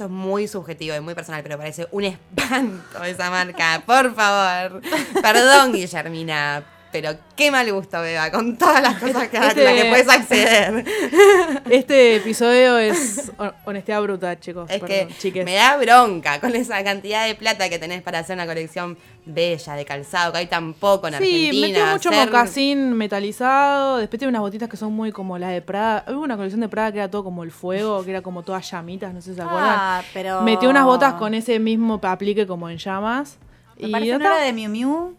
Esto 0.00 0.06
es 0.06 0.18
muy 0.18 0.48
subjetivo 0.48 0.96
y 0.96 1.00
muy 1.00 1.14
personal, 1.14 1.42
pero 1.42 1.58
parece 1.58 1.86
un 1.90 2.04
espanto 2.04 3.04
esa 3.04 3.28
marca. 3.28 3.82
Por 3.84 4.14
favor. 4.14 4.80
Perdón, 5.20 5.74
Guillermina. 5.74 6.64
Pero 6.92 7.12
qué 7.36 7.52
mal 7.52 7.72
gusto, 7.72 8.00
Beba, 8.00 8.30
con 8.32 8.56
todas 8.58 8.82
las 8.82 8.98
cosas 8.98 9.28
que, 9.28 9.36
Este- 9.36 9.64
las 9.64 9.74
que 9.74 9.84
puedes 9.88 10.08
acceder. 10.08 10.84
Este 11.70 12.16
episodio 12.16 12.78
es 12.78 13.30
hon- 13.38 13.54
honestidad 13.64 14.02
bruta, 14.02 14.38
chicos. 14.40 14.68
Es 14.68 14.80
perdón, 14.80 14.88
que 15.08 15.14
chiques. 15.18 15.44
me 15.44 15.54
da 15.54 15.76
bronca 15.76 16.40
con 16.40 16.54
esa 16.56 16.82
cantidad 16.82 17.26
de 17.26 17.34
plata 17.36 17.68
que 17.68 17.78
tenés 17.78 18.02
para 18.02 18.18
hacer 18.18 18.34
una 18.34 18.46
colección 18.46 18.98
bella 19.24 19.74
de 19.74 19.84
calzado, 19.84 20.32
que 20.32 20.38
hay 20.38 20.46
tan 20.46 20.74
poco 20.74 21.06
en 21.06 21.14
Sí, 21.14 21.46
Argentina. 21.46 21.66
metió 21.68 21.86
mucho 21.86 22.08
hacer- 22.10 22.26
mocasín 22.26 22.92
metalizado. 22.94 23.98
Después 23.98 24.18
tiene 24.18 24.30
unas 24.30 24.42
botitas 24.42 24.68
que 24.68 24.76
son 24.76 24.92
muy 24.92 25.12
como 25.12 25.38
las 25.38 25.50
de 25.52 25.62
Prada. 25.62 26.04
Hubo 26.08 26.20
una 26.22 26.36
colección 26.36 26.60
de 26.60 26.68
Prada 26.68 26.90
que 26.90 26.98
era 26.98 27.08
todo 27.10 27.22
como 27.22 27.44
el 27.44 27.52
fuego, 27.52 28.02
que 28.04 28.10
era 28.10 28.22
como 28.22 28.42
todas 28.42 28.68
llamitas, 28.68 29.14
no 29.14 29.20
sé 29.20 29.30
si 29.30 29.36
se 29.36 29.42
acuerdan. 29.42 29.76
Ah, 29.78 30.02
pero... 30.12 30.42
Metió 30.42 30.68
unas 30.68 30.84
botas 30.84 31.14
con 31.14 31.34
ese 31.34 31.60
mismo 31.60 32.00
aplique 32.02 32.46
como 32.48 32.68
en 32.68 32.78
llamas. 32.78 33.38
Me 33.78 33.88
y 33.88 33.92
parece 33.92 34.10
que 34.12 34.18
no 34.18 34.24
era 34.26 34.36
de 34.44 34.52
Miu 34.52 34.68
Miu. 34.70 35.16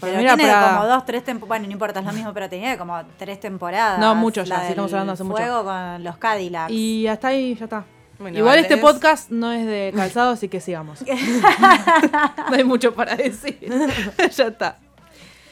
Pero 0.00 0.18
tiene 0.18 0.44
Prada. 0.44 0.76
como 0.76 0.86
dos, 0.86 1.04
tres 1.04 1.24
temporadas. 1.24 1.48
Bueno, 1.48 1.66
no 1.66 1.72
importa, 1.72 2.00
es 2.00 2.06
lo 2.06 2.12
mismo, 2.12 2.32
pero 2.32 2.48
tenía 2.48 2.78
como 2.78 3.02
tres 3.18 3.38
temporadas. 3.38 3.98
No, 3.98 4.14
mucho 4.14 4.42
ya, 4.42 4.60
sí, 4.60 4.66
estamos 4.70 4.92
hablando 4.92 5.12
hace 5.12 5.24
mucho. 5.24 5.36
Fuego 5.36 5.64
con 5.64 6.02
los 6.02 6.16
Cadillacs. 6.16 6.72
Y 6.72 7.06
hasta 7.06 7.28
ahí 7.28 7.54
ya 7.54 7.64
está. 7.64 7.84
Bueno, 8.18 8.38
Igual 8.38 8.60
este 8.60 8.76
podcast 8.78 9.30
no 9.30 9.52
es 9.52 9.66
de 9.66 9.92
calzado, 9.94 10.32
así 10.32 10.48
que 10.48 10.60
sigamos. 10.60 11.02
no 12.50 12.56
hay 12.56 12.64
mucho 12.64 12.94
para 12.94 13.14
decir. 13.16 13.58
ya 14.34 14.46
está. 14.46 14.78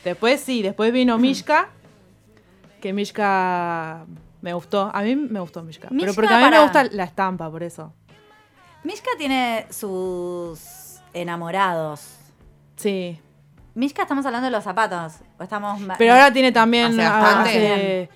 Después 0.04 0.40
sí, 0.40 0.62
después 0.62 0.92
vino 0.92 1.18
Mishka. 1.18 1.68
Que 2.80 2.92
Mishka 2.92 4.06
me 4.40 4.54
gustó. 4.54 4.90
A 4.94 5.02
mí 5.02 5.14
me 5.14 5.40
gustó 5.40 5.62
Mishka. 5.62 5.88
pero 5.90 6.14
porque 6.14 6.32
a 6.32 6.38
mí 6.38 6.50
me 6.50 6.60
gusta 6.60 6.84
la 6.84 7.04
estampa, 7.04 7.50
por 7.50 7.62
eso. 7.62 7.92
Mishka 8.84 9.10
tiene 9.18 9.66
sus 9.70 11.00
enamorados. 11.12 12.16
Sí. 12.76 13.20
Mishka, 13.74 14.02
estamos 14.02 14.26
hablando 14.26 14.46
de 14.46 14.50
los 14.50 14.64
zapatos. 14.64 15.14
O 15.38 15.42
estamos 15.42 15.80
Pero 15.98 16.12
ahora 16.12 16.32
tiene 16.32 16.52
también. 16.52 16.86
Hace 16.92 17.04
ah, 17.04 17.20
bastante. 17.20 17.50
hace- 17.72 18.08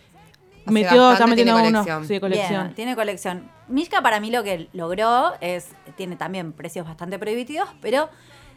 Hace 0.67 0.73
metió, 0.73 1.13
está 1.13 1.27
metiendo 1.29 1.55
tiene 1.55 1.69
unos. 1.69 1.87
colección. 1.87 2.09
Sí, 2.09 2.19
colección. 2.21 2.63
Bien, 2.65 2.75
tiene 2.75 2.97
colección. 2.97 3.51
Mishka 3.69 4.03
para 4.03 4.19
mí 4.19 4.31
lo 4.33 4.43
que 4.43 4.69
logró 4.73 5.33
es, 5.41 5.69
tiene 5.97 6.17
también 6.17 6.53
precios 6.53 6.85
bastante 6.87 7.21
prohibitivos, 7.21 7.69
pero 7.81 8.09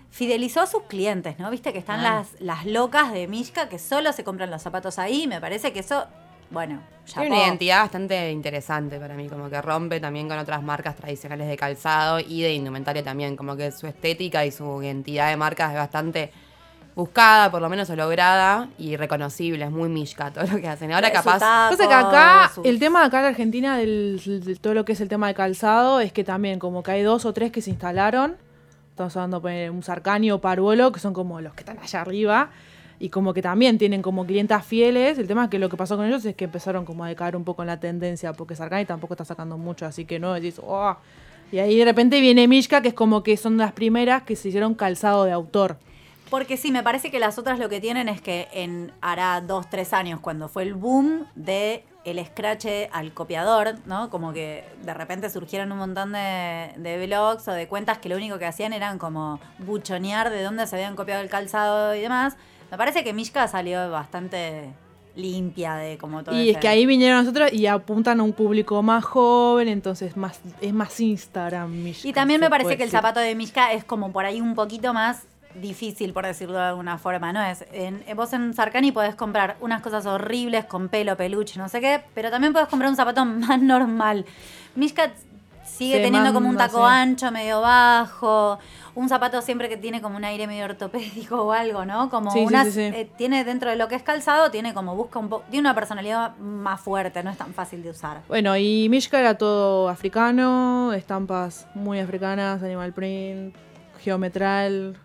fidelizó 0.10 0.62
a 0.62 0.66
sus 0.66 0.84
clientes, 0.84 1.38
¿no? 1.38 1.52
Viste 1.52 1.72
que 1.72 1.78
están 1.78 2.00
Ah. 2.00 2.16
las, 2.16 2.42
las 2.42 2.66
locas 2.66 3.14
de 3.14 3.28
Mishka 3.28 3.70
que 3.70 3.78
solo 3.78 4.12
se 4.12 4.24
compran 4.24 4.50
los 4.50 4.62
zapatos 4.64 4.98
ahí. 4.98 5.28
Me 5.28 5.40
parece 5.40 5.72
que 5.72 5.82
eso, 5.82 6.04
bueno, 6.50 6.82
ya 7.06 7.22
Tiene 7.22 7.36
una 7.36 7.46
identidad 7.46 7.82
bastante 7.82 8.32
interesante 8.32 9.00
para 9.00 9.14
mí, 9.14 9.30
como 9.30 9.48
que 9.48 9.62
rompe 9.62 10.00
también 10.00 10.28
con 10.28 10.40
otras 10.40 10.64
marcas 10.64 10.96
tradicionales 10.96 11.48
de 11.48 11.58
calzado 11.58 12.20
y 12.20 12.42
de 12.42 12.54
indumentaria 12.54 13.04
también, 13.04 13.36
como 13.38 13.56
que 13.56 13.72
su 13.72 13.86
estética 13.86 14.44
y 14.48 14.52
su 14.52 14.82
identidad 14.82 15.30
de 15.30 15.38
marca 15.38 15.68
es 15.70 15.76
bastante 15.78 16.32
buscada, 17.00 17.50
por 17.50 17.62
lo 17.62 17.70
menos 17.70 17.90
o 17.90 17.96
lograda 17.96 18.70
y 18.78 18.96
reconocible, 18.98 19.66
es 19.66 19.72
muy 19.72 19.90
mishka 19.90 20.32
todo 20.32 20.46
lo 20.46 20.60
que 20.62 20.68
hacen. 20.68 20.92
Ahora 20.92 21.12
capaz... 21.12 21.40
taco, 21.40 21.78
Pasa 21.78 21.88
que 21.88 21.94
acá, 21.94 22.52
sus- 22.54 22.66
el 22.66 22.78
tema 22.80 23.00
de 23.02 23.06
acá 23.08 23.20
en 23.22 23.26
Argentina, 23.26 23.78
del, 23.78 24.22
de 24.46 24.56
todo 24.56 24.74
lo 24.74 24.86
que 24.86 24.92
es 24.94 25.02
el 25.02 25.08
tema 25.10 25.28
de 25.28 25.34
calzado, 25.34 26.00
es 26.00 26.12
que 26.14 26.24
también 26.24 26.60
como 26.60 26.84
que 26.84 26.92
hay 26.92 27.02
dos 27.04 27.26
o 27.26 27.34
tres 27.34 27.52
que 27.52 27.62
se 27.62 27.70
instalaron. 27.72 28.36
Estamos 28.92 29.16
hablando 29.16 29.40
de 29.40 29.70
un 29.70 29.82
Sarcani 29.82 30.30
o 30.32 30.40
Paruolo, 30.40 30.92
que 30.92 31.00
son 31.00 31.14
como 31.14 31.40
los 31.42 31.54
que 31.54 31.62
están 31.62 31.80
allá 31.80 32.02
arriba. 32.02 32.50
Y 33.02 33.08
como 33.08 33.34
que 33.34 33.42
también 33.42 33.78
tienen 33.78 34.02
como 34.02 34.26
clientas 34.26 34.66
fieles. 34.66 35.18
El 35.18 35.26
tema 35.28 35.46
es 35.46 35.50
que 35.50 35.58
lo 35.58 35.70
que 35.70 35.78
pasó 35.78 35.96
con 35.96 36.06
ellos 36.06 36.26
es 36.26 36.36
que 36.36 36.44
empezaron 36.46 36.84
como 36.84 37.06
a 37.06 37.08
decaer 37.08 37.38
un 37.38 37.46
poco 37.46 37.62
en 37.64 37.68
la 37.68 37.80
tendencia, 37.80 38.34
porque 38.34 38.58
Sarcani 38.58 38.84
tampoco 38.86 39.14
está 39.14 39.24
sacando 39.24 39.58
mucho, 39.58 39.86
así 39.86 40.04
que 40.04 40.20
no 40.20 40.34
decís, 40.34 40.60
"Oh". 40.62 40.98
Y 41.50 41.60
ahí 41.60 41.78
de 41.80 41.86
repente 41.86 42.20
viene 42.20 42.46
Mishka, 42.50 42.82
que 42.82 42.90
es 42.90 42.94
como 42.94 43.24
que 43.24 43.38
son 43.38 43.58
las 43.58 43.72
primeras 43.72 44.24
que 44.24 44.36
se 44.36 44.50
hicieron 44.50 44.74
calzado 44.76 45.24
de 45.24 45.32
autor. 45.32 45.78
Porque 46.30 46.58
sí, 46.58 46.72
me 46.72 46.84
parece 46.84 47.12
que 47.12 47.20
las 47.20 47.38
otras 47.38 47.60
lo 47.60 47.70
que 47.70 47.82
tienen 47.82 48.08
es 48.08 48.22
que 48.22 48.48
en 48.52 48.92
hará 49.02 49.42
dos, 49.42 49.70
tres 49.70 49.94
años, 49.94 50.20
cuando 50.20 50.48
fue 50.48 50.64
el 50.64 50.74
boom 50.74 51.26
de 51.36 51.84
el 52.06 52.24
scratch 52.26 52.66
al 52.92 53.14
copiador, 53.14 53.76
¿no? 53.86 54.10
Como 54.10 54.32
que 54.32 54.64
de 54.84 54.94
repente 54.94 55.30
surgieron 55.30 55.72
un 55.72 55.80
montón 55.80 56.14
de, 56.14 56.72
de 56.78 57.06
blogs 57.06 57.48
o 57.48 57.52
de 57.52 57.68
cuentas 57.68 57.98
que 57.98 58.10
lo 58.10 58.16
único 58.16 58.40
que 58.40 58.46
hacían 58.46 58.74
eran 58.74 58.98
como 58.98 59.40
buchonear 59.60 60.30
de 60.30 60.44
dónde 60.44 60.66
se 60.68 60.76
habían 60.76 60.96
copiado 60.96 61.22
el 61.22 61.30
calzado 61.30 61.96
y 61.96 62.02
demás. 62.02 62.38
Me 62.72 62.78
parece 62.78 63.04
que 63.04 63.14
Mishka 63.14 63.48
salió 63.48 63.90
bastante 63.90 64.70
limpia 65.16 65.76
de 65.76 65.98
como 65.98 66.24
todo 66.24 66.36
Y 66.36 66.52
es 66.52 66.58
que 66.58 66.68
ahí 66.68 66.86
vinieron 66.86 67.26
nosotros 67.26 67.52
y 67.52 67.66
apuntan 67.66 68.20
a 68.20 68.24
un 68.24 68.34
público 68.34 68.82
más 68.82 69.04
joven, 69.04 69.68
entonces 69.68 70.16
más 70.16 70.40
es 70.62 70.74
más 70.74 71.00
Instagram. 71.00 71.72
Mishka, 71.72 72.08
Y 72.08 72.14
también 72.14 72.40
me 72.40 72.50
parece 72.50 72.78
que 72.78 72.84
el 72.84 72.92
zapato 72.92 73.20
de 73.20 73.36
Mishka 73.36 73.74
es 73.74 73.84
como 73.84 74.12
por 74.12 74.26
ahí 74.26 74.40
un 74.40 74.56
poquito 74.56 74.94
más 74.94 75.24
difícil, 75.60 76.14
por 76.14 76.26
decirlo 76.26 76.58
de 76.58 76.64
alguna 76.66 76.98
forma, 76.98 77.32
¿no? 77.34 77.42
es 77.42 77.66
en, 77.72 78.04
Vos 78.16 78.34
en 78.34 78.54
Sarkani 78.54 78.92
podés 78.92 79.16
comprar 79.16 79.58
unas 79.62 79.82
cosas 79.82 80.06
horribles 80.06 80.66
con 80.66 80.90
pelo, 80.90 81.16
peluche, 81.18 81.60
no 81.60 81.70
sé 81.70 81.80
qué, 81.82 82.02
pero 82.14 82.30
también 82.32 82.54
podés 82.54 82.68
comprar 82.68 82.90
un 82.90 82.96
zapato 82.96 83.24
más 83.26 83.62
normal. 83.62 84.26
Mishka 84.76 85.12
sigue 85.66 85.98
Se 85.98 86.02
teniendo 86.02 86.34
como 86.34 86.50
un 86.50 86.58
taco 86.58 86.78
sí. 86.80 86.84
ancho, 86.94 87.32
medio 87.32 87.62
bajo, 87.62 88.58
un 88.96 89.08
zapato 89.08 89.42
siempre 89.42 89.70
que 89.70 89.78
tiene 89.78 90.02
como 90.02 90.18
un 90.18 90.26
aire 90.26 90.46
medio 90.48 90.66
ortopédico 90.66 91.44
o 91.44 91.52
algo, 91.54 91.86
¿no? 91.86 92.10
Como 92.10 92.32
Sí, 92.32 92.40
sí, 92.40 92.46
una, 92.46 92.66
sí, 92.66 92.72
sí. 92.72 92.82
eh, 92.82 93.10
tiene 93.18 93.44
dentro 93.46 93.70
de 93.70 93.76
lo 93.78 93.88
que 93.88 93.96
es 93.96 94.02
calzado, 94.04 94.52
tiene 94.52 94.74
como 94.74 94.96
busca 94.96 95.20
un 95.20 95.30
poco, 95.30 95.46
tiene 95.50 95.62
una 95.70 95.76
personalidad 95.76 96.36
más 96.38 96.82
fuerte, 96.82 97.24
no 97.24 97.30
es 97.30 97.38
tan 97.38 97.54
fácil 97.54 97.84
de 97.84 97.92
usar. 97.92 98.22
Bueno, 98.28 98.58
y 98.58 98.88
Mishka 98.90 99.20
era 99.20 99.38
todo 99.38 99.88
africano, 99.90 100.92
estampas 100.94 101.68
muy 101.76 102.00
africanas, 102.00 102.62
animal 102.64 102.92
print, 102.92 103.56
geometral, 104.04 104.98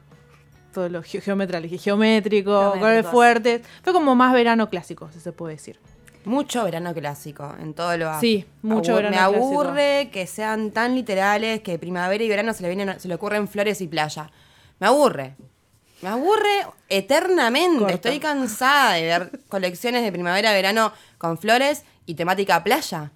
todo 0.75 0.89
lo 0.91 1.03
ge- 1.03 1.21
geométrico, 1.23 2.73
colores 2.73 3.07
fuertes. 3.07 3.63
Fue 3.83 3.93
como 3.93 4.15
más 4.15 4.33
verano 4.35 4.69
clásico, 4.69 5.09
si 5.13 5.21
se 5.21 5.33
puede 5.33 5.55
decir. 5.55 5.79
Mucho 6.27 6.65
verano 6.65 6.93
clásico 6.95 7.55
en 7.61 7.75
todo 7.75 7.97
lo 7.97 8.19
Sí, 8.21 8.47
mucho 8.63 8.93
Abu- 8.93 8.97
verano 9.03 9.17
Me 9.17 9.23
clásico. 9.23 9.45
aburre 9.63 10.11
que 10.13 10.27
sean 10.27 10.71
tan 10.71 10.95
literales 10.95 11.61
que 11.61 11.79
primavera 11.79 12.25
y 12.25 12.29
verano 12.29 12.53
se 12.55 12.63
le 12.63 12.75
vienen, 12.75 12.99
se 12.99 13.09
le 13.09 13.15
ocurren 13.15 13.47
flores 13.49 13.81
y 13.81 13.87
playa. 13.89 14.31
Me 14.81 14.87
aburre. 14.87 15.35
Me 16.03 16.09
aburre 16.09 16.67
eternamente. 16.89 17.93
Estoy 17.95 18.19
cansada 18.21 18.95
de 18.95 19.03
ver 19.03 19.41
colecciones 19.49 20.03
de 20.03 20.13
primavera-verano 20.13 20.93
con 21.19 21.39
flores 21.39 21.85
y 22.07 22.15
temática 22.15 22.63
playa. 22.65 23.11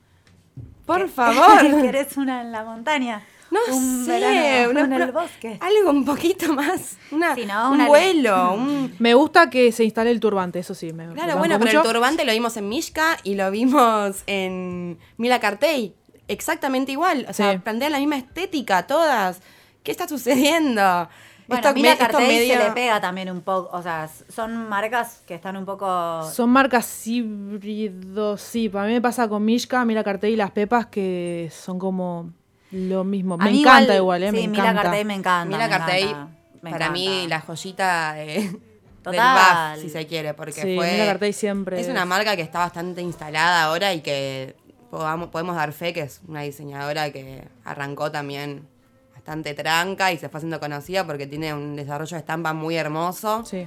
Por 0.87 1.09
favor. 1.09 1.61
¿Querés 1.83 2.17
una 2.17 2.41
en 2.43 2.53
la 2.53 2.63
montaña? 2.65 3.23
No 3.51 3.61
un 3.75 4.05
sé, 4.05 4.11
verano 4.13 4.71
una 4.71 4.85
en 4.85 4.93
el 5.03 5.11
pro- 5.11 5.23
bosque. 5.23 5.59
Algo 5.61 5.91
un 5.91 6.05
poquito 6.05 6.53
más. 6.53 6.99
Una, 7.11 7.35
Sí, 7.35 7.47
¿no? 7.47 7.69
Un 7.69 7.75
Una- 7.77 7.87
vuelo. 7.87 8.53
un- 8.55 8.95
Me 8.99 9.15
gusta 9.15 9.49
que 9.49 9.73
se 9.73 9.85
instale 9.85 10.11
el 10.11 10.21
turbante, 10.21 10.59
eso 10.59 10.75
sí. 10.75 10.93
Me 10.93 11.09
Claro, 11.15 11.39
bueno, 11.39 11.59
pero 11.59 11.83
el 11.83 11.89
turbante 11.89 12.25
lo 12.25 12.33
vimos 12.33 12.57
en 12.59 12.69
Mishka 12.69 13.17
y 13.23 13.35
lo 13.37 13.51
vimos 13.51 14.23
en 14.27 14.99
Mila 15.17 15.41
Cartey. 15.41 15.95
Exactamente 16.29 16.93
igual. 16.93 17.25
O 17.29 17.33
sea, 17.33 17.53
Sí. 17.53 17.59
plantean 17.59 17.93
la 17.93 17.99
misma 17.99 18.17
estética 18.19 18.87
todas. 18.87 19.41
¿Qué 19.83 19.91
está 19.93 20.07
sucediendo? 20.07 21.09
Bueno, 21.47 21.63
Esto 21.63 21.73
Mila 21.75 21.89
me- 21.89 21.93
esto 21.95 22.05
Cartey 22.07 22.27
medio- 22.29 22.59
se 22.59 22.65
le 22.65 22.71
pega 22.73 23.01
también 23.01 23.31
un 23.31 23.41
poco, 23.41 23.75
o 23.75 23.83
sea, 23.83 24.11
son 24.29 24.69
marcas 24.69 25.23
que 25.27 25.35
están 25.35 25.57
un 25.57 25.65
poco... 25.65 26.23
Son 26.31 26.51
marcas 26.51 27.07
híbridos, 27.07 28.41
sí. 28.43 28.69
Para 28.69 28.87
mí 28.87 28.93
me 28.93 29.01
pasa 29.01 29.29
con 29.29 29.45
Mishka, 29.45 29.85
Mira 29.87 30.05
Cartel 30.05 30.33
y 30.33 30.37
las 30.37 30.51
Pepas 30.51 30.87
que 30.87 31.51
son 31.51 31.79
como 31.79 32.31
lo 32.71 33.05
mismo. 33.05 33.37
Me 33.39 33.51
encanta 33.51 33.95
igual, 33.97 34.23
¿eh? 34.23 34.31
Sí, 34.31 34.37
me 34.37 34.49
Mila 34.49 34.63
encanta. 34.65 34.83
Cartey 34.83 35.05
me 35.05 35.15
encanta. 35.15 35.45
Mila 35.57 35.65
me 35.65 35.71
Cartey, 35.71 36.03
encanta, 36.05 36.29
me 36.63 36.71
para 36.71 36.91
mí, 36.91 37.27
la 37.29 37.41
joyita 37.41 38.13
de, 38.15 38.25
del 38.27 38.61
Total. 39.03 39.75
buff, 39.77 39.83
si 39.85 39.91
se 39.91 40.07
quiere, 40.07 40.35
porque 40.35 40.53
Sí, 40.53 40.77
fue... 40.77 40.93
Mila 40.93 41.07
Cartey 41.07 41.33
siempre 41.33 41.81
Es 41.81 41.89
una 41.89 42.05
marca 42.05 42.37
que 42.37 42.43
está 42.43 42.59
bastante 42.59 43.01
instalada 43.01 43.65
ahora 43.65 43.95
y 43.95 44.01
que 44.01 44.55
podamos, 44.91 45.29
podemos 45.29 45.57
dar 45.57 45.73
fe 45.73 45.93
que 45.93 46.01
es 46.03 46.21
una 46.29 46.43
diseñadora 46.43 47.11
que 47.11 47.45
arrancó 47.65 48.11
también 48.11 48.67
bastante 49.15 49.55
tranca 49.55 50.13
y 50.13 50.19
se 50.19 50.29
fue 50.29 50.39
haciendo 50.39 50.59
conocida 50.61 51.07
porque 51.07 51.27
tiene 51.27 51.53
un 51.55 51.77
desarrollo 51.77 52.15
de 52.17 52.21
estampa 52.21 52.53
muy 52.53 52.77
hermoso. 52.77 53.45
Sí. 53.45 53.67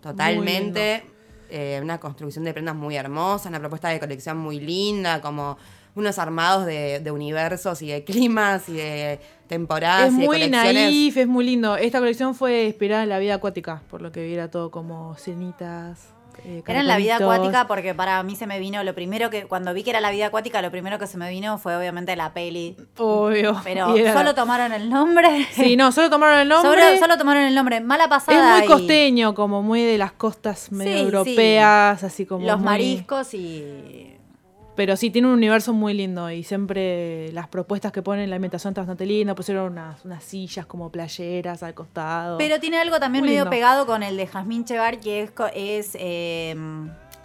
Totalmente. 0.00 1.04
Eh, 1.50 1.78
una 1.82 2.00
construcción 2.00 2.44
de 2.44 2.52
prendas 2.54 2.74
muy 2.74 2.96
hermosa, 2.96 3.48
una 3.50 3.58
propuesta 3.60 3.88
de 3.88 4.00
colección 4.00 4.38
muy 4.38 4.58
linda, 4.58 5.20
como 5.20 5.58
unos 5.94 6.18
armados 6.18 6.64
de, 6.66 7.00
de 7.00 7.10
universos 7.10 7.82
y 7.82 7.88
de 7.88 8.04
climas 8.04 8.68
y 8.68 8.74
de 8.74 9.20
temporadas 9.46 10.08
Es 10.08 10.14
y 10.14 10.20
de 10.20 10.26
muy 10.26 10.36
colecciones. 10.40 10.74
naif, 10.74 11.16
es 11.18 11.26
muy 11.28 11.44
lindo. 11.44 11.76
Esta 11.76 11.98
colección 11.98 12.34
fue 12.34 12.64
inspirada 12.64 13.02
en 13.02 13.08
la 13.10 13.18
vida 13.18 13.34
acuática, 13.34 13.82
por 13.90 14.00
lo 14.00 14.10
que 14.12 14.24
vi 14.24 14.32
era 14.34 14.50
todo 14.50 14.70
como 14.70 15.14
cenitas. 15.16 16.08
eh, 16.46 16.62
Era 16.66 16.80
en 16.80 16.86
la 16.86 16.96
vida 16.96 17.16
acuática 17.16 17.66
porque 17.68 17.94
para 17.94 18.22
mí 18.22 18.34
se 18.36 18.46
me 18.46 18.58
vino 18.58 18.82
lo 18.82 18.94
primero 18.94 19.28
que, 19.28 19.44
cuando 19.44 19.74
vi 19.74 19.82
que 19.82 19.90
era 19.90 20.00
la 20.00 20.10
vida 20.10 20.28
acuática, 20.28 20.62
lo 20.62 20.70
primero 20.70 20.98
que 20.98 21.06
se 21.06 21.18
me 21.18 21.28
vino 21.28 21.58
fue 21.58 21.76
obviamente 21.76 22.16
la 22.16 22.32
peli. 22.32 22.74
Obvio. 22.96 23.60
Pero 23.62 23.94
era- 23.96 24.14
solo 24.14 24.34
tomaron 24.34 24.72
el 24.72 24.88
nombre. 24.88 25.46
Sí, 25.52 25.76
no, 25.76 25.92
solo 25.92 26.08
tomaron 26.08 26.38
el 26.38 26.48
nombre. 26.48 26.80
Solo, 26.82 26.98
solo 26.98 27.18
tomaron 27.18 27.42
el 27.42 27.54
nombre. 27.54 27.82
Mala 27.82 28.04
es 28.04 28.08
pasada. 28.08 28.56
muy 28.56 28.64
y 28.64 28.66
costeño, 28.66 29.34
como 29.34 29.60
muy 29.62 29.82
de 29.82 29.98
las 29.98 30.12
costas 30.12 30.72
medio 30.72 30.92
Sí, 30.92 30.98
sí. 31.00 31.04
europeas, 31.04 32.02
así 32.02 32.24
como. 32.24 32.46
Los 32.46 32.56
muy- 32.56 32.64
mariscos 32.64 33.34
y. 33.34 34.08
Pero 34.74 34.96
sí, 34.96 35.10
tiene 35.10 35.28
un 35.28 35.34
universo 35.34 35.74
muy 35.74 35.92
lindo 35.92 36.30
y 36.30 36.44
siempre 36.44 37.30
las 37.32 37.46
propuestas 37.48 37.92
que 37.92 38.00
ponen, 38.02 38.30
la 38.30 38.36
ambientación 38.36 38.70
está 38.72 38.80
bastante 38.80 39.04
linda. 39.04 39.34
Pusieron 39.34 39.72
unas, 39.72 40.02
unas 40.04 40.24
sillas 40.24 40.64
como 40.64 40.90
playeras 40.90 41.62
al 41.62 41.74
costado. 41.74 42.38
Pero 42.38 42.58
tiene 42.58 42.78
algo 42.78 42.98
también 42.98 43.22
Muy 43.22 43.30
medio 43.30 43.42
lindo. 43.44 43.50
pegado 43.50 43.84
con 43.86 44.02
el 44.02 44.16
de 44.16 44.26
Jasmine 44.26 44.64
Chevar, 44.64 44.98
que 44.98 45.22
es, 45.24 45.32
es 45.54 45.96
eh, 46.00 46.56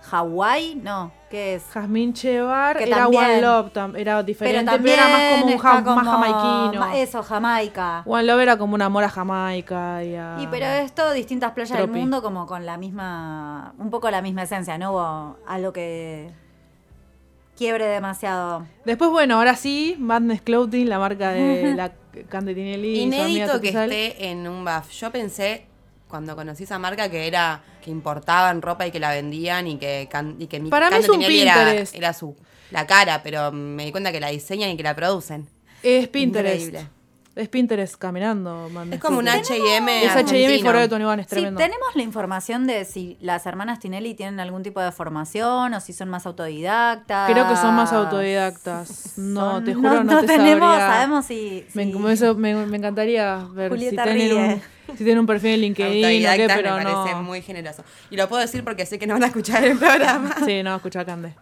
Hawái, 0.09 0.75
no, 0.75 1.11
¿qué 1.29 1.55
es? 1.55 1.63
Jasmine 1.71 2.11
Chevar 2.13 2.77
Que 2.77 2.83
era 2.83 2.97
también- 3.03 3.23
One 3.23 3.41
Love, 3.41 3.71
tam- 3.73 3.97
era 3.97 4.23
diferente, 4.23 4.59
pero, 4.59 4.71
también 4.75 4.99
era 4.99 5.07
más 5.07 5.83
como 5.83 5.95
un 5.95 5.95
más 6.03 6.05
jamaiquino. 6.05 6.79
ma- 6.85 6.97
Eso, 6.97 7.23
Jamaica. 7.23 8.03
One 8.05 8.23
Love 8.23 8.41
era 8.41 8.57
como 8.57 8.75
un 8.75 8.81
amor 8.81 9.03
a 9.05 9.09
Jamaica. 9.09 10.03
Y, 10.03 10.15
a- 10.15 10.37
Y 10.41 10.47
pero 10.47 10.65
esto, 10.65 11.11
distintas 11.13 11.51
playas 11.53 11.77
del 11.77 11.87
mundo, 11.89 12.21
como 12.21 12.45
con 12.45 12.65
la 12.65 12.75
misma, 12.77 13.73
un 13.79 13.89
poco 13.89 14.09
la 14.11 14.21
misma 14.21 14.43
esencia, 14.43 14.77
no 14.77 14.91
hubo 14.91 15.37
algo 15.47 15.71
que 15.73 16.29
quiebre 17.57 17.85
demasiado. 17.87 18.65
Después, 18.85 19.09
bueno, 19.09 19.35
ahora 19.37 19.55
sí, 19.55 19.95
Madness 19.99 20.41
Clothing, 20.41 20.87
la 20.87 20.99
marca 20.99 21.31
de 21.31 21.73
la 21.75 21.91
Candy 22.29 22.53
Tinelli. 22.55 22.89
y 22.89 23.11
su 23.11 23.21
amiga 23.21 23.27
Inédito 23.29 23.61
que 23.61 23.69
esté 23.69 24.29
en 24.29 24.47
un 24.47 24.63
buff. 24.63 24.91
Yo 24.91 25.11
pensé 25.11 25.65
cuando 26.07 26.35
conocí 26.35 26.63
esa 26.63 26.79
marca 26.79 27.09
que 27.09 27.27
era 27.27 27.61
que 27.83 27.91
importaban 27.91 28.61
ropa 28.61 28.87
y 28.87 28.91
que 28.91 28.99
la 28.99 29.11
vendían 29.11 29.67
y 29.67 29.77
que 29.77 30.07
can- 30.09 30.35
y 30.39 30.47
que 30.47 30.59
mi 30.59 30.69
Para 30.69 30.89
mí 30.89 30.95
es 30.97 31.09
un 31.09 31.21
era 31.93 32.13
su 32.13 32.35
la 32.71 32.85
cara, 32.87 33.21
pero 33.23 33.51
me 33.51 33.85
di 33.85 33.91
cuenta 33.91 34.11
que 34.11 34.19
la 34.19 34.29
diseñan 34.29 34.69
y 34.69 34.77
que 34.77 34.83
la 34.83 34.95
producen. 34.95 35.47
Es 35.83 36.07
Pinterest. 36.07 36.65
Increíble. 36.67 36.89
Es 37.37 37.49
Pinterest 37.49 37.95
caminando, 37.95 38.67
Madness 38.71 38.95
Es 38.95 38.99
como 39.01 39.19
un. 39.19 39.27
H&M 39.27 40.03
Es 40.03 40.11
H&M 40.15 40.55
y. 40.55 40.61
Forever 40.61 40.89
21, 40.89 41.13
es 41.13 41.21
Sí, 41.21 41.29
tremendo. 41.29 41.57
tenemos 41.59 41.87
la 41.95 42.01
información 42.01 42.65
de 42.67 42.83
si 42.85 43.17
las 43.21 43.45
hermanas 43.45 43.79
Tinelli 43.79 44.15
tienen 44.15 44.39
algún 44.39 44.63
tipo 44.63 44.81
de 44.81 44.91
formación 44.91 45.73
o 45.73 45.79
si 45.79 45.93
son 45.93 46.09
más 46.09 46.25
autodidactas. 46.25 47.31
Creo 47.31 47.47
que 47.47 47.55
son 47.55 47.75
más 47.75 47.93
autodidactas. 47.93 49.13
No, 49.17 49.51
Son- 49.53 49.63
te 49.65 49.73
juro, 49.75 50.03
no, 50.03 50.19
te 50.21 50.27
tenemos, 50.27 50.69
sabría. 50.69 50.87
sabemos 50.87 51.25
si... 51.25 51.65
Me, 51.73 51.85
si- 51.85 51.91
como 51.91 52.09
eso, 52.09 52.35
me, 52.35 52.55
me 52.65 52.77
encantaría 52.77 53.45
ver 53.53 53.69
Julieta 53.69 54.03
si 54.03 54.09
tienen, 54.09 54.29
ríe. 54.37 54.53
un, 54.87 54.97
si 54.97 55.03
tienen 55.03 55.19
un 55.19 55.25
perfil 55.27 55.51
en 55.51 55.61
LinkedIn 55.61 56.25
o 56.25 56.31
qué, 56.33 56.47
pero 56.47 56.75
me 56.77 56.83
parece 56.83 57.11
no. 57.15 57.23
muy 57.23 57.41
generoso. 57.41 57.83
Y 58.09 58.15
lo 58.15 58.27
puedo 58.27 58.41
decir 58.41 58.63
porque 58.63 58.85
sé 58.85 58.97
que 58.97 59.05
no 59.07 59.13
van 59.13 59.23
a 59.23 59.27
escuchar 59.27 59.63
el 59.63 59.77
programa. 59.77 60.35
Sí, 60.45 60.63
no, 60.63 60.75
escucha 60.75 61.05
Cande. 61.05 61.33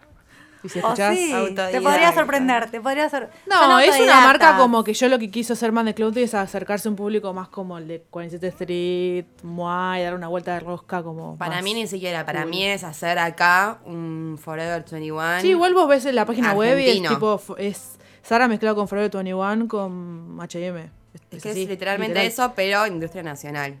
Y 0.66 0.68
si 0.68 0.78
O 0.80 0.82
escuchás. 0.82 1.16
sí, 1.16 1.32
te 1.54 1.80
podría 1.80 2.12
sorprender, 2.12 2.70
te 2.70 2.80
podría 2.80 3.08
sor- 3.08 3.28
No, 3.46 3.78
es 3.78 3.98
una 4.00 4.20
marca 4.20 4.56
como 4.56 4.84
que 4.84 4.92
yo 4.94 5.08
lo 5.08 5.18
que 5.18 5.30
quiso 5.30 5.52
hacer 5.54 5.72
Man 5.72 5.86
de 5.86 5.94
Clothing 5.94 6.24
es 6.24 6.34
acercarse 6.34 6.88
a 6.88 6.90
un 6.90 6.96
público 6.96 7.32
más 7.32 7.48
como 7.48 7.78
el 7.78 7.88
de 7.88 8.02
47 8.10 8.48
Street, 8.48 9.24
Muay, 9.42 10.02
dar 10.02 10.14
una 10.14 10.28
vuelta 10.28 10.54
de 10.54 10.60
rosca 10.60 11.02
como. 11.02 11.36
Para 11.38 11.62
mí 11.62 11.72
ni 11.74 11.86
siquiera, 11.86 12.26
para 12.26 12.42
cool. 12.42 12.50
mí 12.50 12.64
es 12.64 12.84
hacer 12.84 13.18
acá 13.18 13.78
un 13.84 14.38
Forever 14.42 14.84
21. 14.90 15.40
Sí, 15.40 15.48
igual 15.50 15.72
vos 15.74 15.88
ves 15.88 16.04
en 16.06 16.14
la 16.16 16.24
página 16.26 16.52
web 16.52 16.78
y 16.78 16.82
es 16.82 16.88
Argentino. 17.00 17.10
tipo. 17.38 17.56
Es 17.58 17.98
Sara 18.22 18.48
mezclado 18.48 18.74
con 18.76 18.88
Forever 18.88 19.10
21 19.10 19.68
con 19.68 20.36
HM. 20.40 20.90
Es 21.30 21.42
que 21.42 21.50
así, 21.50 21.62
es 21.62 21.68
literalmente 21.68 22.14
literal. 22.20 22.26
eso, 22.26 22.52
pero 22.54 22.86
industria 22.86 23.22
nacional. 23.22 23.76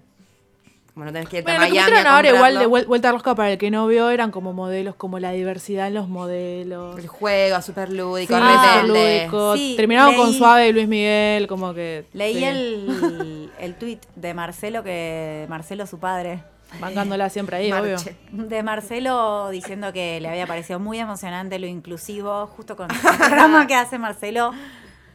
Como 0.96 1.04
no 1.04 1.12
tenés 1.12 1.28
que 1.28 1.36
irte 1.40 1.50
Bueno, 1.50 1.62
a 1.62 1.68
lo 1.68 1.74
que 1.74 1.78
Miami 1.78 2.08
ahora 2.08 2.30
igual 2.30 2.58
de 2.58 2.64
vuelta 2.64 3.10
a 3.10 3.12
rosca 3.12 3.34
para 3.34 3.52
el 3.52 3.58
que 3.58 3.70
no 3.70 3.86
vio 3.86 4.08
eran 4.08 4.30
como 4.30 4.54
modelos, 4.54 4.94
como 4.94 5.18
la 5.18 5.32
diversidad 5.32 5.88
en 5.88 5.92
los 5.92 6.08
modelos. 6.08 6.98
El 6.98 7.06
juego, 7.06 7.60
súper 7.60 7.92
lúdico, 7.92 8.34
Sí, 8.34 8.86
lúdico. 8.86 9.56
Sí, 9.56 9.74
Terminaron 9.76 10.14
con 10.14 10.32
Suave 10.32 10.64
de 10.64 10.72
Luis 10.72 10.88
Miguel, 10.88 11.48
como 11.48 11.74
que. 11.74 12.06
Leí 12.14 12.36
sí, 12.36 12.44
el, 12.44 13.50
el 13.60 13.74
tweet 13.74 13.98
de 14.14 14.32
Marcelo, 14.32 14.82
que 14.82 15.44
Marcelo, 15.50 15.86
su 15.86 15.98
padre, 15.98 16.42
Bancándola 16.80 17.28
siempre 17.28 17.58
ahí, 17.58 17.72
obvio. 17.72 17.98
De 18.32 18.62
Marcelo 18.62 19.50
diciendo 19.50 19.92
que 19.92 20.18
le 20.22 20.30
había 20.30 20.46
parecido 20.46 20.78
muy 20.78 20.98
emocionante 20.98 21.58
lo 21.58 21.66
inclusivo, 21.66 22.46
justo 22.46 22.74
con 22.74 22.90
el 22.90 22.96
programa 23.18 23.66
que 23.66 23.74
hace 23.74 23.98
Marcelo 23.98 24.52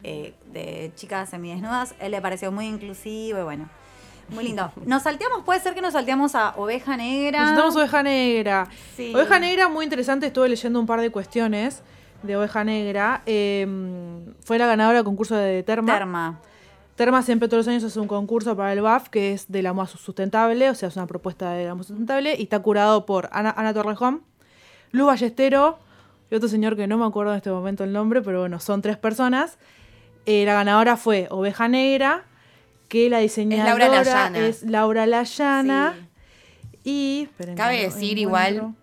eh, 0.04 0.36
de 0.54 0.92
chicas 0.96 1.32
semidesnudas, 1.32 1.96
él 2.00 2.12
le 2.12 2.22
pareció 2.22 2.52
muy 2.52 2.68
inclusivo 2.68 3.40
y 3.40 3.44
bueno, 3.44 3.68
muy 4.32 4.44
lindo. 4.44 4.72
Nos 4.86 5.04
salteamos, 5.04 5.44
puede 5.44 5.60
ser 5.60 5.74
que 5.74 5.82
nos 5.82 5.94
salteamos 5.94 6.36
a 6.36 6.56
Oveja 6.58 6.98
Negra. 6.98 7.42
Necesitamos 7.42 7.76
Oveja 7.76 8.04
Negra. 8.04 8.68
Sí. 8.96 9.14
Oveja 9.14 9.40
Negra, 9.40 9.70
muy 9.70 9.84
interesante, 9.84 10.28
estuve 10.28 10.50
leyendo 10.50 10.80
un 10.80 10.86
par 10.86 11.02
de 11.02 11.12
cuestiones 11.12 11.84
de 12.24 12.38
Oveja 12.38 12.64
Negra. 12.64 13.22
Eh, 13.26 13.68
fue 14.44 14.58
la 14.58 14.68
ganadora 14.68 14.98
del 14.98 15.06
concurso 15.06 15.36
de 15.36 15.64
Terma. 15.64 15.94
Terma. 15.94 16.40
Terma 16.96 17.22
siempre 17.24 17.48
todos 17.48 17.66
los 17.66 17.68
años 17.68 17.84
hace 17.84 18.00
un 18.00 18.08
concurso 18.08 18.56
para 18.56 18.74
el 18.74 18.82
BAF 18.82 19.10
que 19.10 19.34
es 19.34 19.52
de 19.52 19.64
la 19.64 19.74
moda 19.74 19.88
sustentable, 19.88 20.70
o 20.70 20.76
sea, 20.76 20.90
es 20.90 20.96
una 20.96 21.08
propuesta 21.08 21.52
de 21.52 21.66
la 21.66 21.74
moda 21.74 21.86
sustentable, 21.86 22.36
y 22.38 22.44
está 22.44 22.60
curado 22.60 23.06
por 23.06 23.30
Ana, 23.32 23.54
Ana 23.58 23.74
Torrejón, 23.74 24.24
Luz 24.92 25.08
Ballestero 25.08 25.80
y 26.30 26.36
otro 26.36 26.48
señor 26.48 26.76
que 26.76 26.88
no 26.88 26.98
me 26.98 27.06
acuerdo 27.06 27.32
en 27.32 27.38
este 27.38 27.50
momento 27.50 27.84
el 27.84 27.94
nombre, 27.94 28.22
pero 28.22 28.42
bueno, 28.42 28.60
son 28.60 28.82
tres 28.82 28.98
personas. 28.98 29.58
Eh, 30.26 30.46
la 30.46 30.54
ganadora 30.54 30.96
fue 30.96 31.28
Oveja 31.32 31.68
Negra, 31.68 32.26
que 32.92 33.10
la 33.10 33.20
diseñadora 33.20 33.88
Laura 33.88 34.04
Layana. 34.04 34.40
es 34.48 34.64
Laura 34.64 35.06
Layana. 35.06 35.96
Sí. 35.98 36.80
Y. 36.84 37.30
Cabe 37.56 37.82
decir 37.84 38.18
igual, 38.18 38.76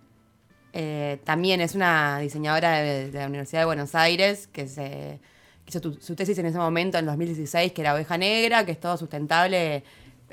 eh, 0.73 1.19
también 1.25 1.61
es 1.61 1.75
una 1.75 2.19
diseñadora 2.21 2.79
de, 2.79 3.11
de 3.11 3.19
la 3.19 3.27
Universidad 3.27 3.61
de 3.63 3.67
Buenos 3.67 3.95
Aires 3.95 4.49
que 4.51 4.67
se 4.67 5.19
hizo 5.67 5.81
tu- 5.83 5.99
su 6.01 6.15
tesis 6.15 6.39
en 6.39 6.47
ese 6.47 6.57
momento, 6.59 6.97
en 6.99 7.05
2016, 7.07 7.73
que 7.73 7.83
era 7.83 7.95
oveja 7.95 8.17
negra, 8.17 8.65
que 8.65 8.73
es 8.73 8.81
todo 8.81 8.97
sustentable. 8.97 9.85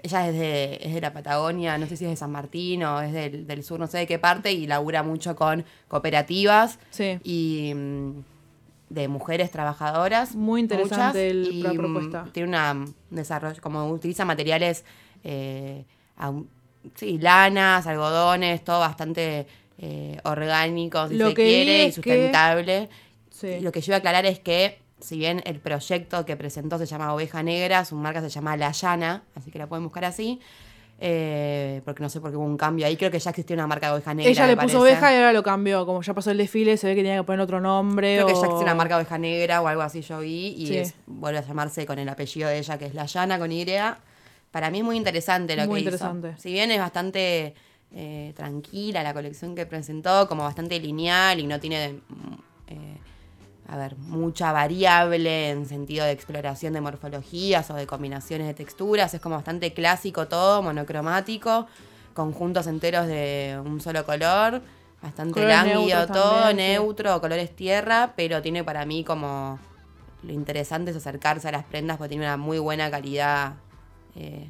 Ella 0.04 0.28
es 0.30 0.34
de, 0.38 0.80
es 0.82 0.94
de 0.94 1.02
la 1.02 1.12
Patagonia, 1.12 1.78
no 1.78 1.88
sé 1.88 1.98
si 1.98 2.06
es 2.06 2.12
de 2.12 2.16
San 2.16 2.32
Martín 2.32 2.84
o 2.84 3.02
es 3.02 3.12
del, 3.12 3.46
del 3.48 3.64
sur, 3.64 3.80
no 3.80 3.88
sé 3.88 3.98
de 4.00 4.08
qué 4.08 4.20
parte, 4.20 4.52
y 4.54 4.68
labura 4.68 5.04
mucho 5.04 5.36
con 5.36 5.66
cooperativas 5.88 6.80
Sí. 6.92 7.20
y 7.24 7.74
mm, 7.76 8.12
de 8.96 9.08
mujeres 9.08 9.52
trabajadoras. 9.52 10.34
Muy 10.36 10.62
interesante 10.62 11.30
el- 11.30 11.48
y, 11.54 11.62
la 11.62 11.74
propuesta. 11.74 12.26
Tiene 12.32 12.50
una, 12.50 12.72
un 12.72 12.96
desarrollo, 13.12 13.62
como 13.62 13.88
utiliza 13.92 14.26
materiales, 14.26 14.84
eh, 15.24 15.86
sí, 16.96 17.18
lanas, 17.20 17.86
algodones, 17.88 18.64
todo 18.64 18.80
bastante 18.80 19.46
eh, 19.78 20.18
orgánico, 20.24 21.08
si 21.10 21.16
Lo 21.16 21.28
se 21.30 21.34
que 21.34 21.44
quiere, 21.44 21.84
y 21.84 21.86
que- 21.88 21.92
sustentable. 21.92 22.90
Sí. 23.30 23.60
Lo 23.60 23.72
que 23.74 23.82
yo 23.82 23.92
iba 23.92 23.96
a 23.98 24.00
aclarar 24.00 24.26
es 24.26 24.40
que, 24.40 24.80
si 25.02 25.18
bien 25.18 25.42
el 25.46 25.60
proyecto 25.60 26.26
que 26.26 26.38
presentó 26.38 26.78
se 26.78 26.86
llama 26.86 27.14
Oveja 27.14 27.44
Negra, 27.44 27.84
su 27.84 27.96
marca 27.98 28.22
se 28.22 28.30
llama 28.30 28.56
La 28.56 28.72
Llana, 28.72 29.24
así 29.36 29.52
que 29.52 29.60
la 29.60 29.68
pueden 29.68 29.84
buscar 29.84 30.06
así. 30.06 30.40
Eh, 31.00 31.82
porque 31.84 32.02
no 32.02 32.10
sé 32.10 32.22
por 32.22 32.32
qué 32.32 32.38
hubo 32.38 32.46
un 32.46 32.58
cambio 32.58 32.86
ahí. 32.86 32.96
Creo 32.98 33.12
que 33.12 33.20
ya 33.20 33.30
existía 33.32 33.56
una 33.56 33.68
marca 33.68 33.88
de 33.88 33.94
oveja 33.94 34.14
negra. 34.14 34.32
Ella 34.32 34.48
le 34.48 34.56
puso 34.56 34.66
parece. 34.66 34.78
oveja 34.78 35.12
y 35.14 35.16
ahora 35.18 35.34
lo 35.34 35.44
cambió. 35.44 35.86
Como 35.86 36.02
ya 36.02 36.14
pasó 36.14 36.32
el 36.32 36.38
desfile, 36.38 36.78
se 36.78 36.88
ve 36.88 36.96
que 36.96 37.02
tenía 37.02 37.18
que 37.18 37.24
poner 37.24 37.42
otro 37.42 37.60
nombre. 37.62 38.16
Creo 38.16 38.28
que 38.28 38.34
ya 38.34 38.40
existe 38.42 38.64
una 38.64 38.76
marca 38.76 38.96
oveja 38.98 39.18
negra 39.18 39.62
o 39.62 39.68
algo 39.68 39.82
así 39.82 40.02
yo 40.02 40.20
vi 40.20 40.56
y 40.58 40.68
Sí. 40.68 40.78
es- 40.78 40.94
vuelve 41.06 41.40
a 41.40 41.42
llamarse 41.42 41.86
con 41.86 42.00
el 42.00 42.08
apellido 42.10 42.48
de 42.50 42.58
ella 42.60 42.78
que 42.78 42.86
es 42.86 42.94
La 42.94 43.06
Llana 43.06 43.38
con 43.40 43.52
Y. 43.52 43.66
Para 44.52 44.72
mí 44.72 44.80
es 44.80 44.84
muy 44.86 44.96
interesante 44.96 45.56
lo 45.56 45.66
Muy 45.66 45.76
que 45.82 45.86
interesante. 45.86 46.30
hizo. 46.30 46.42
Si 46.42 46.52
bien 46.54 46.72
es 46.72 46.80
bastante 46.80 47.54
eh, 47.98 48.34
tranquila 48.36 49.04
la 49.04 49.14
colección 49.14 49.56
que 49.56 49.66
presentó, 49.66 50.28
como 50.28 50.44
bastante 50.44 50.78
lineal 50.80 51.40
y 51.40 51.48
no 51.48 51.60
tiene, 51.62 52.02
mm, 52.10 52.34
eh, 52.68 52.98
a 53.68 53.78
ver, 53.78 53.96
mucha 53.98 54.52
variable 54.52 55.50
en 55.50 55.66
sentido 55.66 56.06
de 56.06 56.12
exploración 56.12 56.74
de 56.74 56.82
morfologías 56.82 57.70
o 57.72 57.74
de 57.74 57.88
combinaciones 57.88 58.48
de 58.48 58.54
texturas, 58.54 59.14
es 59.14 59.22
como 59.22 59.36
bastante 59.36 59.74
clásico 59.74 60.28
todo, 60.28 60.62
monocromático, 60.62 61.68
conjuntos 62.14 62.68
enteros 62.68 63.08
de 63.08 63.60
un 63.64 63.82
solo 63.82 64.06
color, 64.06 64.62
bastante 65.02 65.46
lánguido 65.46 66.06
todo, 66.08 66.50
también, 66.50 66.58
sí. 66.58 66.74
neutro, 66.74 67.20
colores 67.22 67.56
tierra, 67.56 68.14
pero 68.16 68.42
tiene 68.42 68.64
para 68.64 68.86
mí 68.86 69.04
como 69.04 69.60
lo 70.24 70.32
interesante 70.32 70.92
es 70.92 70.98
acercarse 70.98 71.48
a 71.48 71.52
las 71.52 71.64
prendas 71.66 71.98
porque 71.98 72.10
tiene 72.10 72.26
una 72.26 72.38
muy 72.38 72.60
buena 72.60 72.90
calidad. 72.90 73.54
eh, 74.16 74.48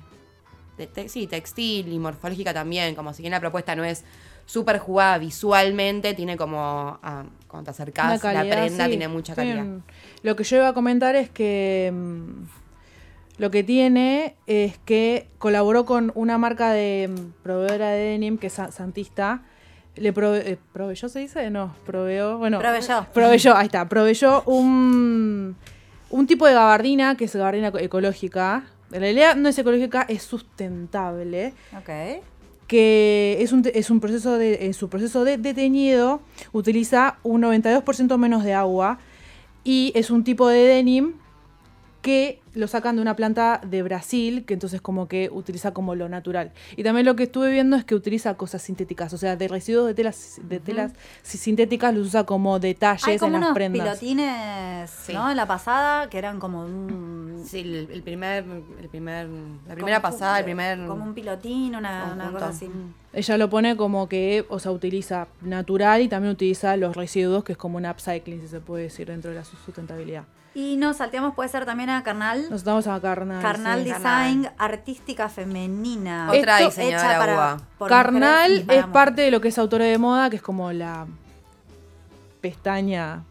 de 0.78 0.88
te- 0.88 1.08
sí, 1.08 1.26
textil 1.26 1.92
y 1.92 2.00
morfológica 2.00 2.54
también, 2.54 2.96
como 2.96 3.14
si 3.14 3.22
bien 3.22 3.32
la 3.32 3.40
propuesta 3.40 3.76
no 3.76 3.86
es 3.86 4.04
súper 4.46 4.78
jugada 4.80 5.18
visualmente, 5.18 6.14
tiene 6.14 6.36
como, 6.38 7.00
ah, 7.02 7.24
cuando 7.56 7.66
te 7.66 7.72
acercás, 7.72 8.10
la 8.12 8.20
calidad, 8.20 8.56
prenda 8.58 8.84
sí. 8.86 8.90
tiene 8.92 9.08
mucha 9.08 9.36
calidad. 9.36 9.56
Tienen- 9.56 9.84
Lo 10.24 10.36
que 10.36 10.44
yo 10.44 10.58
iba 10.58 10.68
a 10.70 10.74
comentar 10.74 11.16
es 11.16 11.30
que 11.30 11.92
mm, 11.94 12.44
lo 13.38 13.52
que 13.52 13.64
tiene 13.64 14.36
es 14.48 14.78
que 14.86 15.28
colaboró 15.38 15.86
con 15.86 16.12
una 16.16 16.38
marca 16.38 16.72
de 16.72 17.10
mm, 17.10 17.44
proveedora 17.44 17.90
de 17.90 18.04
denim, 18.12 18.38
que 18.38 18.48
es 18.48 18.54
Sa- 18.54 18.72
Santista. 18.72 19.42
Le 19.96 20.14
prove- 20.14 20.42
eh, 20.46 20.58
proveyó, 20.74 21.08
se 21.08 21.20
dice? 21.20 21.50
No, 21.50 21.74
proveó. 21.86 22.38
Bueno, 22.38 22.60
Proveyó. 22.60 23.06
Proveyó, 23.14 23.56
ahí 23.56 23.68
está. 23.68 23.88
Proveyó 23.88 24.44
un, 24.44 25.56
un 26.10 26.28
tipo 26.28 26.46
de 26.48 26.54
gabardina, 26.54 27.16
que 27.16 27.24
es 27.26 27.36
gabardina 27.36 27.70
eco- 27.70 27.80
ecológica. 27.80 28.64
En 28.92 29.00
realidad 29.02 29.36
no 29.38 29.48
es 29.50 29.58
ecológica, 29.58 30.06
es 30.10 30.22
sustentable 30.24 31.54
Ok. 31.78 32.22
Que 32.68 33.38
es 33.40 33.52
un, 33.52 33.64
es 33.74 33.90
un 33.90 34.00
proceso 34.00 34.38
de, 34.38 34.66
en 34.66 34.74
su 34.74 34.90
proceso 34.90 35.24
de, 35.24 35.38
de 35.38 35.54
teñido 35.54 36.22
utiliza 36.52 37.18
un 37.24 37.44
92% 37.44 38.18
menos 38.18 38.44
de 38.44 38.54
agua 38.54 39.00
y 39.64 39.92
es 39.96 40.10
un 40.10 40.24
tipo 40.24 40.48
de 40.48 40.60
denim 40.60 41.14
que 42.06 42.40
lo 42.54 42.68
sacan 42.68 42.96
de 42.96 43.02
una 43.02 43.16
planta 43.16 43.60
de 43.66 43.82
Brasil, 43.82 44.46
que 44.46 44.54
entonces 44.54 44.80
como 44.80 45.08
que 45.08 45.30
utiliza 45.32 45.74
como 45.74 45.96
lo 45.96 46.08
natural. 46.08 46.52
Y 46.78 46.84
también 46.84 47.06
lo 47.06 47.16
que 47.16 47.24
estuve 47.24 47.50
viendo 47.52 47.76
es 47.76 47.84
que 47.84 47.96
utiliza 47.96 48.36
cosas 48.36 48.62
sintéticas, 48.62 49.12
o 49.14 49.18
sea, 49.18 49.36
de 49.36 49.48
residuos 49.48 49.88
de 49.88 49.94
telas, 49.96 50.40
de 50.44 50.60
telas 50.60 50.92
si- 51.24 51.38
sintéticas 51.40 51.96
los 51.96 52.08
usa 52.08 52.24
como 52.24 52.60
detalles 52.60 53.08
Hay 53.08 53.18
como 53.18 53.36
en 53.36 53.42
las 53.42 53.48
unos 53.50 53.56
prendas. 53.56 54.00
pilotines, 54.00 54.90
Sí. 54.92 55.14
¿no? 55.14 55.30
En 55.32 55.36
la 55.38 55.48
pasada, 55.48 56.08
que 56.10 56.18
eran 56.20 56.40
como 56.40 56.64
un... 56.64 57.44
Sí, 57.46 57.60
el, 57.62 57.90
el 57.92 58.04
primer, 58.04 58.46
el 58.82 58.90
primer, 58.90 59.28
la 59.68 59.74
primera 59.74 60.00
como- 60.02 60.12
pasada, 60.14 60.38
el 60.40 60.46
primer 60.46 60.86
Como 60.86 61.04
un 61.06 61.14
pilotín, 61.16 61.76
una, 61.76 62.12
una 62.14 62.32
cosa 62.32 62.50
así. 62.50 62.70
Ella 63.16 63.38
lo 63.38 63.50
pone 63.50 63.78
como 63.78 64.10
que, 64.10 64.46
o 64.50 64.60
sea, 64.60 64.72
utiliza 64.72 65.28
natural 65.42 66.02
y 66.02 66.08
también 66.10 66.34
utiliza 66.34 66.76
los 66.76 66.96
residuos, 66.96 67.44
que 67.46 67.54
es 67.54 67.58
como 67.58 67.78
un 67.78 67.86
upcycling, 67.86 68.42
si 68.42 68.48
se 68.50 68.60
puede 68.60 68.84
decir, 68.84 69.08
dentro 69.08 69.32
de 69.32 69.38
la 69.38 69.46
sustentabilidad. 69.46 70.26
Y 70.54 70.76
nos 70.78 70.98
salteamos, 70.98 71.34
puede 71.34 71.50
ser 71.50 71.66
también 71.66 71.90
a 71.90 72.04
Carnal. 72.04 72.44
Nos 72.50 72.60
estamos 72.62 72.88
a 72.88 73.00
Carnal. 73.02 73.42
Carnal 73.42 73.84
sí. 73.84 73.92
Design 73.92 74.50
Artística 74.58 75.28
Femenina. 75.30 76.28
Otra 76.30 76.60
Esto- 76.60 76.70
diseñadora 76.70 77.10
hecha 77.10 77.20
para- 77.20 77.58
por 77.78 77.90
Carnal 77.90 78.64
para 78.68 78.80
es 78.80 78.86
parte 78.88 79.22
de 79.24 79.32
lo 79.32 79.42
que 79.42 79.48
es 79.50 79.58
autora 79.58 79.86
de 79.86 79.98
moda, 79.98 80.30
que 80.30 80.36
es 80.38 80.42
como 80.42 80.72
la 80.72 81.08
pestaña 82.42 83.24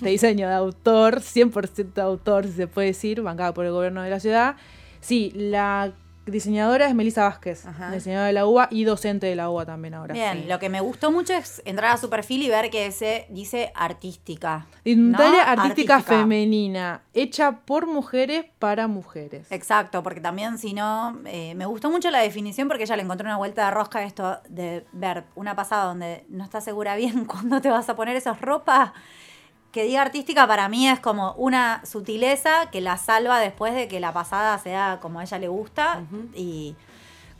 de 0.00 0.10
diseño 0.10 0.48
de 0.48 0.54
autor, 0.54 1.20
100% 1.20 1.94
de 1.94 2.02
autor, 2.02 2.46
si 2.46 2.52
se 2.52 2.66
puede 2.66 2.88
decir, 2.88 3.22
bancada 3.22 3.54
por 3.54 3.64
el 3.64 3.72
gobierno 3.72 4.02
de 4.02 4.10
la 4.10 4.20
ciudad. 4.20 4.56
Sí, 5.00 5.30
la 5.34 5.92
diseñadora 6.26 6.86
es 6.88 6.94
Melissa 6.94 7.24
Vázquez, 7.24 7.64
Ajá. 7.66 7.90
diseñadora 7.90 8.26
de 8.26 8.32
la 8.32 8.46
UBA 8.46 8.68
y 8.70 8.84
docente 8.84 9.26
de 9.26 9.36
la 9.36 9.48
UBA 9.48 9.64
también 9.66 9.94
ahora. 9.94 10.12
Bien, 10.12 10.42
Sí. 10.42 10.48
lo 10.48 10.58
que 10.58 10.68
me 10.68 10.80
gustó 10.80 11.10
mucho 11.10 11.32
es 11.34 11.62
entrar 11.64 11.92
a 11.92 11.96
su 11.96 12.10
perfil 12.10 12.42
y 12.42 12.48
ver 12.48 12.70
que 12.70 12.86
ese 12.86 13.26
dice 13.30 13.72
artística. 13.74 14.66
Indumentaria 14.84 15.54
¿no? 15.54 15.62
artística, 15.62 16.00
femenina, 16.02 17.02
hecha 17.14 17.60
por 17.64 17.86
mujeres 17.86 18.44
para 18.58 18.86
mujeres. 18.88 19.46
Exacto, 19.50 20.02
porque 20.02 20.20
también 20.20 20.58
si 20.58 20.74
no, 20.74 21.18
eh, 21.26 21.54
me 21.54 21.66
gustó 21.66 21.90
mucho 21.90 22.10
la 22.10 22.18
definición 22.20 22.68
porque 22.68 22.84
ella 22.84 22.96
le 22.96 23.02
encontró 23.02 23.26
una 23.26 23.36
vuelta 23.36 23.64
de 23.66 23.70
rosca 23.70 24.02
esto 24.02 24.40
de 24.48 24.84
ver 24.92 25.24
una 25.34 25.54
pasada 25.56 25.84
donde 25.84 26.24
no 26.28 26.44
estás 26.44 26.64
segura 26.64 26.96
bien 26.96 27.24
cuándo 27.26 27.60
te 27.60 27.70
vas 27.70 27.88
a 27.88 27.96
poner 27.96 28.16
esas 28.16 28.40
ropas. 28.40 28.90
Que 29.76 29.84
diga 29.84 30.00
artística 30.00 30.46
para 30.46 30.70
mí 30.70 30.88
es 30.88 31.00
como 31.00 31.32
una 31.32 31.82
sutileza 31.84 32.70
que 32.72 32.80
la 32.80 32.96
salva 32.96 33.38
después 33.40 33.74
de 33.74 33.88
que 33.88 34.00
la 34.00 34.10
pasada 34.10 34.56
sea 34.58 35.00
como 35.02 35.20
a 35.20 35.24
ella 35.24 35.38
le 35.38 35.48
gusta 35.48 36.00
y 36.34 36.74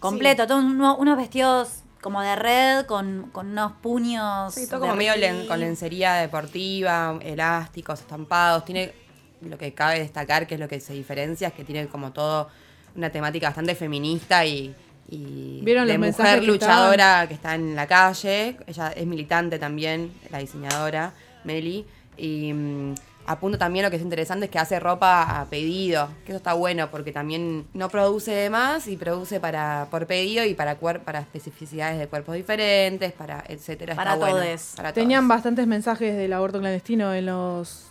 completo, 0.01 0.47
todos 0.47 0.63
uno- 0.63 0.99
unos 0.99 1.17
vestidos 1.17 1.81
como 2.03 2.21
de 2.21 2.37
red 2.37 2.85
con, 2.85 3.31
con 3.33 3.53
unos 3.53 3.73
puños. 3.81 4.53
Sí, 4.53 4.67
todo 4.69 4.81
como 4.81 4.97
medio 4.97 5.17
len- 5.17 5.47
con 5.49 5.61
lencería 5.61 6.13
deportiva, 6.17 7.19
elásticos, 7.23 8.01
estampados. 8.01 8.67
Tiene 8.67 8.93
lo 9.41 9.57
que 9.57 9.73
cabe 9.73 9.99
destacar, 10.01 10.47
que 10.47 10.57
es 10.57 10.61
lo 10.61 10.69
que 10.69 10.79
se 10.79 10.93
diferencia, 10.93 11.49
es 11.49 11.55
que 11.55 11.65
tiene 11.65 11.87
como 11.89 12.13
todo 12.13 12.49
una 12.97 13.09
temática 13.09 13.47
bastante 13.47 13.75
feminista 13.75 14.45
y, 14.45 14.75
y 15.09 15.61
¿Vieron 15.63 15.87
de 15.89 15.97
mujer 15.97 16.41
que 16.41 16.47
luchadora 16.47 17.27
que 17.29 17.33
está 17.33 17.55
en 17.55 17.75
la 17.75 17.87
calle. 17.87 18.59
Ella 18.67 18.89
es 18.95 19.07
militante 19.07 19.59
también, 19.59 20.13
la 20.31 20.37
diseñadora, 20.37 21.15
Meli. 21.45 21.87
Y 22.17 22.53
mm, 22.53 22.95
apunto 23.27 23.59
también 23.59 23.85
lo 23.85 23.91
que 23.91 23.97
es 23.97 24.03
interesante 24.03 24.45
es 24.47 24.51
que 24.51 24.59
hace 24.59 24.79
ropa 24.81 25.41
a 25.41 25.45
pedido, 25.47 26.09
que 26.25 26.33
eso 26.33 26.37
está 26.37 26.53
bueno 26.55 26.91
porque 26.91 27.13
también 27.13 27.67
no 27.75 27.89
produce 27.89 28.31
de 28.31 28.51
más 28.51 28.87
y 28.87 28.97
produce 28.97 29.41
para 29.41 29.89
por 29.91 30.07
pedido 30.07 30.45
y 30.45 30.55
para 30.55 30.79
cuer- 30.79 31.01
para 31.01 31.19
especificidades 31.21 31.99
de 31.99 32.07
cuerpos 32.07 32.35
diferentes, 32.37 33.13
para 33.13 33.43
etcétera. 33.49 33.95
Para 33.97 34.15
está 34.15 34.25
bueno. 34.25 34.37
todes. 34.39 34.75
Para 34.77 34.93
Tenían 34.93 35.27
bastantes 35.29 35.67
mensajes 35.67 36.17
del 36.17 36.33
aborto 36.33 36.59
clandestino 36.61 37.13
en 37.15 37.27
los. 37.27 37.83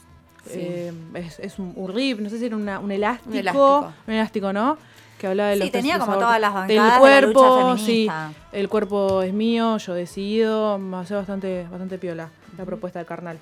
Sí. 0.48 0.60
eh, 0.62 0.94
es, 1.16 1.40
es 1.40 1.58
un, 1.60 1.74
un 1.76 1.92
rib, 1.94 2.22
no 2.22 2.30
sé 2.30 2.38
si 2.38 2.46
era 2.46 2.56
una- 2.56 2.80
un, 2.80 2.92
elástico, 2.92 3.32
un 3.32 3.36
elástico. 3.38 3.94
elástico. 4.08 4.54
¿no? 4.54 4.78
Que 5.20 5.28
hablaba 5.28 5.50
de 5.50 5.56
Sí, 5.56 5.62
los 5.62 5.72
tenía 5.72 5.98
los 5.98 6.06
como 6.06 6.20
todas 6.20 6.40
las 6.40 6.54
Del 6.68 6.78
bancadas 6.78 7.02
de 7.02 7.10
la 7.10 7.22
lucha 7.22 7.34
cuerpo, 7.40 7.78
sí. 7.78 8.08
El 8.52 8.70
cuerpo 8.70 9.22
es 9.24 9.34
mío, 9.34 9.78
yo 9.78 9.94
decido. 9.96 10.78
Me 10.78 10.98
hace 10.98 11.16
bastante, 11.16 11.66
bastante 11.70 11.98
piola 11.98 12.30
la 12.58 12.64
propuesta 12.66 13.00
de 13.00 13.06
Carnal. 13.06 13.40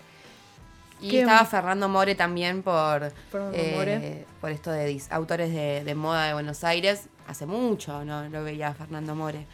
Y 1.04 1.10
¿Qué- 1.10 1.20
estaba 1.22 1.44
Fernando 1.46 1.90
More 1.90 2.16
también 2.16 2.64
por, 2.64 3.12
eh, 3.54 3.74
More. 3.76 4.26
por 4.40 4.52
esto 4.52 4.72
de 4.72 4.90
dis- 4.90 5.12
autores 5.12 5.54
de, 5.54 5.84
de 5.84 5.96
moda 5.96 6.28
de 6.28 6.34
Buenos 6.34 6.64
Aires. 6.64 7.08
Hace 7.28 7.46
mucho 7.46 8.04
no 8.06 8.28
lo 8.30 8.44
veía 8.44 8.70
a 8.70 8.74
Fernando 8.74 9.14
More. 9.14 9.46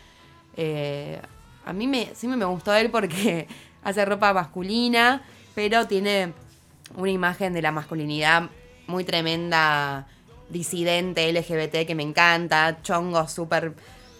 Eh, 0.57 1.19
a 1.65 1.73
mí 1.73 1.87
me, 1.87 2.13
siempre 2.13 2.37
me 2.37 2.45
gustó 2.45 2.73
él 2.75 2.89
porque 2.91 3.47
hace 3.83 4.05
ropa 4.05 4.31
masculina, 4.33 5.23
pero 5.55 5.87
tiene 5.87 6.33
una 6.95 7.09
imagen 7.11 7.53
de 7.53 7.61
la 7.61 7.71
masculinidad 7.71 8.49
muy 8.87 9.03
tremenda, 9.03 10.07
disidente, 10.49 11.31
LGBT, 11.31 11.85
que 11.87 11.95
me 11.95 12.03
encanta, 12.03 12.79
chongos 12.83 13.31
súper 13.31 13.73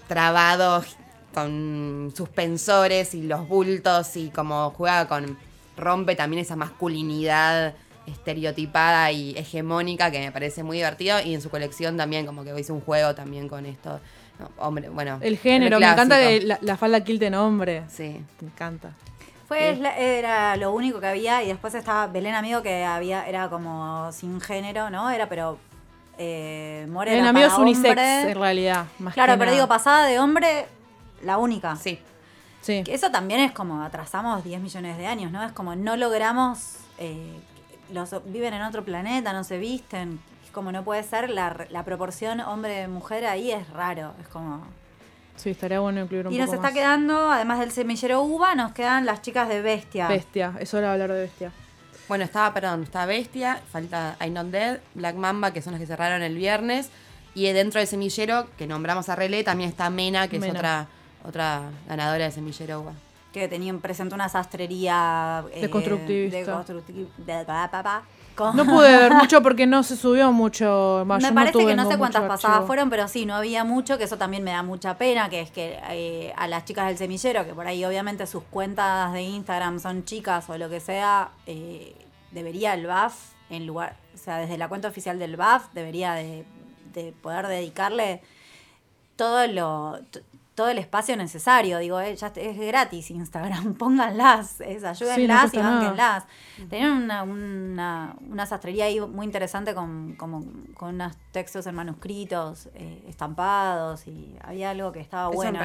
trabados 0.07 0.95
con 1.33 2.11
suspensores 2.15 3.13
y 3.13 3.21
los 3.23 3.47
bultos 3.47 4.15
y 4.17 4.29
como 4.29 4.71
juega 4.71 5.07
con 5.07 5.37
rompe 5.79 6.15
también 6.15 6.41
esa 6.41 6.55
masculinidad 6.55 7.73
estereotipada 8.05 9.11
y 9.11 9.31
hegemónica 9.37 10.11
que 10.11 10.19
me 10.19 10.31
parece 10.31 10.63
muy 10.63 10.77
divertido 10.77 11.19
y 11.21 11.33
en 11.33 11.41
su 11.41 11.49
colección 11.49 11.95
también 11.97 12.25
como 12.25 12.43
que 12.43 12.59
hizo 12.59 12.73
un 12.73 12.81
juego 12.81 13.13
también 13.15 13.47
con 13.47 13.65
esto 13.65 13.99
no, 14.39 14.49
hombre 14.57 14.89
bueno 14.89 15.19
El 15.21 15.37
género, 15.37 15.79
me 15.79 15.85
encanta 15.87 16.17
que 16.19 16.41
la, 16.41 16.57
la 16.61 16.77
falda 16.77 17.03
kilt 17.03 17.21
en 17.23 17.35
hombre. 17.35 17.83
sí 17.89 18.19
Me 18.41 18.47
encanta. 18.47 18.91
Fue, 19.47 19.75
la- 19.77 19.97
era 19.97 20.55
lo 20.57 20.71
único 20.71 20.99
que 20.99 21.07
había 21.07 21.41
y 21.43 21.47
después 21.47 21.73
estaba 21.73 22.05
Belén 22.07 22.35
Amigo 22.35 22.61
que 22.61 22.83
había, 22.85 23.27
era 23.27 23.49
como 23.49 24.11
sin 24.11 24.39
género, 24.39 24.89
¿no? 24.91 25.09
Era 25.09 25.27
pero 25.27 25.57
eh, 26.19 26.87
era 27.07 27.29
amigos 27.29 27.49
para 27.53 27.63
unisex, 27.63 27.89
hombre. 27.89 28.21
en 28.31 28.39
realidad. 28.39 28.85
Más 28.99 29.13
Claro, 29.15 29.33
que 29.33 29.37
pero 29.39 29.45
nada. 29.51 29.55
digo, 29.55 29.67
pasada 29.67 30.05
de 30.05 30.19
hombre, 30.19 30.65
la 31.23 31.37
única. 31.39 31.75
Sí. 31.77 31.99
Sí. 32.69 32.83
Que 32.83 32.93
eso 32.93 33.09
también 33.09 33.39
es 33.39 33.51
como 33.51 33.81
atrasamos 33.83 34.43
10 34.43 34.61
millones 34.61 34.97
de 34.97 35.07
años, 35.07 35.31
¿no? 35.31 35.43
Es 35.43 35.51
como 35.51 35.75
no 35.75 35.97
logramos, 35.97 36.75
eh, 36.99 37.39
los 37.91 38.11
viven 38.31 38.53
en 38.53 38.61
otro 38.61 38.83
planeta, 38.85 39.33
no 39.33 39.43
se 39.43 39.57
visten. 39.57 40.19
Es 40.45 40.51
como 40.51 40.71
no 40.71 40.83
puede 40.83 41.01
ser, 41.03 41.29
la, 41.29 41.65
la 41.69 41.83
proporción 41.83 42.39
hombre-mujer 42.41 43.25
ahí 43.25 43.51
es 43.51 43.67
raro. 43.69 44.13
Es 44.21 44.27
como... 44.27 44.63
Sí, 45.35 45.51
estaría 45.51 45.79
bueno 45.79 46.01
incluir 46.01 46.27
un 46.27 46.33
Y 46.33 46.37
nos 46.37 46.49
está 46.49 46.63
más. 46.63 46.73
quedando, 46.73 47.31
además 47.31 47.59
del 47.59 47.71
semillero 47.71 48.21
uva, 48.21 48.55
nos 48.55 48.73
quedan 48.73 49.05
las 49.05 49.21
chicas 49.21 49.47
de 49.47 49.61
Bestia. 49.61 50.07
Bestia, 50.07 50.53
es 50.59 50.73
hora 50.73 50.87
de 50.87 50.93
hablar 50.93 51.13
de 51.13 51.21
bestia. 51.21 51.51
Bueno, 52.09 52.25
estaba, 52.25 52.53
perdón, 52.53 52.83
estaba 52.83 53.05
Bestia, 53.05 53.61
falta 53.71 54.17
I 54.19 54.29
Not 54.31 54.47
Dead, 54.47 54.79
Black 54.95 55.15
Mamba, 55.15 55.53
que 55.53 55.61
son 55.61 55.73
las 55.73 55.79
que 55.79 55.87
cerraron 55.87 56.23
el 56.23 56.35
viernes. 56.35 56.89
Y 57.35 57.49
dentro 57.53 57.79
del 57.79 57.87
semillero, 57.87 58.47
que 58.57 58.67
nombramos 58.67 59.07
a 59.09 59.15
Relé, 59.15 59.43
también 59.43 59.69
está 59.69 59.89
Mena, 59.89 60.27
que 60.27 60.37
es 60.37 60.43
otra, 60.43 60.87
otra 61.25 61.63
ganadora 61.87 62.25
de 62.25 62.31
semillero 62.31 62.81
uva. 62.81 62.93
que 63.33 63.47
tenían 63.47 63.79
presentó 63.79 64.15
una 64.15 64.27
sastrería 64.29 65.43
eh, 65.53 65.67
de- 65.67 67.45
pa, 67.45 67.69
pa, 67.69 67.83
pa, 67.83 68.03
con- 68.35 68.55
No 68.55 68.65
pude 68.65 68.87
ver 68.97 69.13
mucho 69.13 69.41
porque 69.43 69.67
no 69.67 69.83
se 69.83 69.95
subió 69.95 70.31
mucho. 70.31 71.03
me 71.05 71.31
parece 71.33 71.65
que 71.65 71.75
no 71.75 71.89
sé 71.89 71.97
cuántas 71.97 72.23
pasadas 72.23 72.45
archivo. 72.57 72.67
fueron, 72.67 72.89
pero 72.89 73.07
sí, 73.07 73.25
no 73.25 73.35
había 73.35 73.63
mucho, 73.63 73.97
que 73.97 74.05
eso 74.05 74.17
también 74.17 74.43
me 74.43 74.51
da 74.51 74.63
mucha 74.63 74.97
pena, 74.97 75.29
que 75.29 75.41
es 75.41 75.51
que 75.51 75.77
eh, 75.89 76.33
a 76.37 76.47
las 76.47 76.65
chicas 76.65 76.87
del 76.87 76.97
semillero, 76.97 77.45
que 77.45 77.53
por 77.53 77.67
ahí 77.67 77.83
obviamente 77.85 78.25
sus 78.27 78.43
cuentas 78.43 79.13
de 79.13 79.21
Instagram 79.21 79.79
son 79.79 80.05
chicas 80.05 80.49
o 80.49 80.57
lo 80.57 80.69
que 80.69 80.79
sea, 80.79 81.29
eh, 81.45 81.93
debería 82.31 82.73
el 82.73 82.87
BAF, 82.87 83.13
en 83.51 83.65
lugar, 83.67 83.95
o 84.13 84.17
sea, 84.17 84.37
desde 84.37 84.57
la 84.57 84.69
cuenta 84.69 84.87
oficial 84.87 85.19
del 85.19 85.35
BAF, 85.35 85.67
debería 85.73 86.13
de, 86.13 86.45
de 86.93 87.11
poder 87.21 87.47
dedicarle 87.47 88.21
todo 89.15 89.45
lo 89.47 89.99
todo 90.59 90.67
el 90.67 90.77
espacio 90.77 91.15
necesario. 91.15 91.77
Digo, 91.77 92.01
eh, 92.01 92.17
ya 92.17 92.33
es 92.35 92.57
gratis 92.57 93.11
Instagram, 93.11 93.75
pónganlas, 93.77 94.59
es, 94.59 94.83
ayúdenlas 94.83 95.53
y 95.53 95.57
bánquenlas. 95.57 96.25
Tenían 96.69 97.03
una, 97.03 97.23
una, 97.23 98.15
una 98.29 98.45
sastrería 98.45 98.83
ahí 98.83 98.99
muy 98.99 99.25
interesante 99.25 99.73
con, 99.73 100.15
como, 100.17 100.43
con 100.73 100.95
unos 100.95 101.15
textos 101.31 101.65
en 101.65 101.75
manuscritos, 101.75 102.67
eh, 102.75 103.05
estampados, 103.07 104.05
y 104.05 104.35
había 104.41 104.71
algo 104.71 104.91
que 104.91 104.99
estaba 104.99 105.29
Eso 105.29 105.37
bueno. 105.37 105.59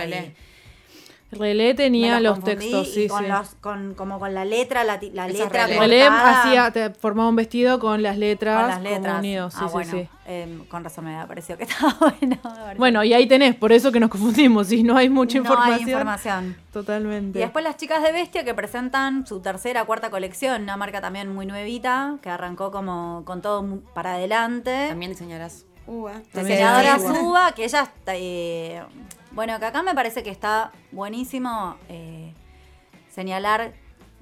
Relé. 1.35 1.75
Tenía 1.75 2.17
Me 2.17 2.23
los 2.23 2.43
textos, 2.43 2.89
y 2.89 2.93
sí, 3.03 3.09
con 3.09 3.25
sí. 3.25 3.29
los, 3.29 3.55
con, 3.57 3.95
como 3.95 4.19
con 4.19 4.35
la 4.35 4.45
letra, 4.45 4.85
la, 4.85 4.97
letra 4.97 5.67
Relé. 5.67 6.03
Hacía, 6.05 6.71
te 6.71 6.91
formaba 6.91 7.29
un 7.29 7.37
vestido 7.37 7.79
con 7.79 8.03
las 8.03 8.19
letras, 8.19 8.61
con 8.61 8.69
las 8.69 8.83
letras. 8.83 9.19
unidos, 9.19 9.55
sí, 9.55 9.61
ah, 9.63 9.67
sí, 9.67 9.73
bueno, 9.73 9.91
sí. 9.91 10.09
em, 10.27 10.65
con 10.67 10.85
razón 10.85 11.05
me 11.05 11.27
pareció 11.27 11.57
que 11.57 11.65
estaba 11.69 11.97
bueno. 11.99 12.39
Bueno, 12.77 13.05
y 13.05 13.13
ahí 13.13 13.27
tenés, 13.27 13.55
por 13.55 13.73
eso 13.73 13.93
que 13.93 14.01
nos 14.01 14.11
confundimos, 14.11 14.69
si 14.69 14.83
no 14.83 14.97
hay 14.97 15.09
mucha 15.09 15.39
no 15.39 15.45
información. 15.45 15.75
hay 15.75 15.93
información. 15.93 16.57
Totalmente. 16.73 17.39
Y 17.39 17.43
después 17.43 17.65
las 17.65 17.77
chicas 17.77 18.03
de 18.03 18.13
Bestia 18.13 18.45
que 18.45 18.55
presentan 18.55 19.27
su 19.27 19.41
tercera, 19.41 19.85
cuarta 19.85 20.11
colección, 20.11 20.63
una 20.63 20.77
marca 20.77 21.01
también 21.01 21.33
muy 21.35 21.47
nuevita, 21.47 22.17
que 22.23 22.31
arrancó 22.31 22.71
como 22.71 23.23
con 23.25 23.43
todo 23.43 23.81
para 23.95 24.15
adelante. 24.15 24.87
También 24.89 25.13
diseñarás 25.13 25.67
uva. 25.87 26.13
También 26.33 26.59
Diseñadora 26.59 26.95
diseñadora 26.95 27.21
Suba, 27.21 27.53
que 27.53 27.65
ella 27.65 27.83
está, 27.83 28.13
eh, 28.17 28.83
bueno, 29.35 29.59
que 29.59 29.67
acá 29.67 29.83
me 29.83 29.95
parece 29.95 30.23
que 30.23 30.31
está 30.31 30.71
buenísimo 30.93 31.77
eh, 31.89 32.33
señalar, 33.09 33.75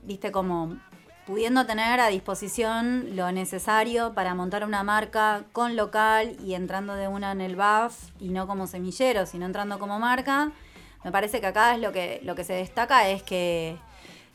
viste, 0.02 0.32
como 0.32 0.78
pudiendo 1.26 1.66
tener 1.66 2.00
a 2.00 2.08
disposición 2.08 3.14
lo 3.14 3.30
necesario 3.30 4.14
para 4.14 4.34
montar 4.34 4.64
una 4.64 4.82
marca 4.82 5.44
con 5.52 5.76
local 5.76 6.36
y 6.42 6.54
entrando 6.54 6.94
de 6.94 7.08
una 7.08 7.32
en 7.32 7.40
el 7.40 7.56
BAF 7.56 8.10
y 8.18 8.30
no 8.30 8.46
como 8.46 8.66
semillero, 8.66 9.26
sino 9.26 9.46
entrando 9.46 9.78
como 9.78 9.98
marca. 9.98 10.50
Me 11.04 11.12
parece 11.12 11.40
que 11.40 11.46
acá 11.46 11.74
es 11.74 11.80
lo 11.80 11.92
que, 11.92 12.20
lo 12.24 12.34
que 12.34 12.44
se 12.44 12.54
destaca 12.54 13.08
es 13.08 13.22
que 13.22 13.76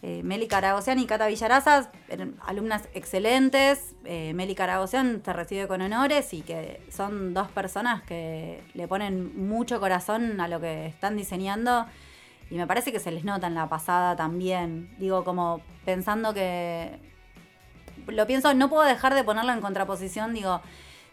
eh, 0.08 0.24
Meli 0.24 0.48
Caragosian 0.48 1.00
y 1.00 1.06
Cata 1.06 1.28
Villaraza, 1.28 1.92
eran 2.08 2.36
alumnas 2.46 2.88
excelentes. 2.94 3.94
Eh, 4.06 4.32
Meli 4.34 4.56
Caragosian 4.56 5.20
te 5.20 5.34
recibe 5.34 5.68
con 5.68 5.82
honores 5.82 6.34
y 6.34 6.44
que 6.44 6.80
son 6.90 7.34
dos 7.34 7.50
personas 7.50 8.04
que 8.04 8.64
le 8.74 8.88
ponen 8.88 9.50
mucho 9.50 9.82
corazón 9.82 10.40
a 10.40 10.48
lo 10.48 10.62
que 10.62 10.86
están 10.86 11.18
diseñando. 11.18 11.88
Y 12.50 12.56
me 12.56 12.66
parece 12.66 12.94
que 12.94 13.02
se 13.02 13.12
les 13.12 13.26
nota 13.26 13.48
en 13.48 13.56
la 13.56 13.68
pasada 13.68 14.16
también. 14.16 14.96
Digo, 14.98 15.26
como 15.26 15.60
pensando 15.84 16.34
que. 16.34 17.02
Lo 18.08 18.26
pienso, 18.26 18.54
no 18.54 18.70
puedo 18.70 18.84
dejar 18.84 19.14
de 19.14 19.26
ponerlo 19.26 19.52
en 19.52 19.60
contraposición. 19.60 20.34
Digo, 20.34 20.62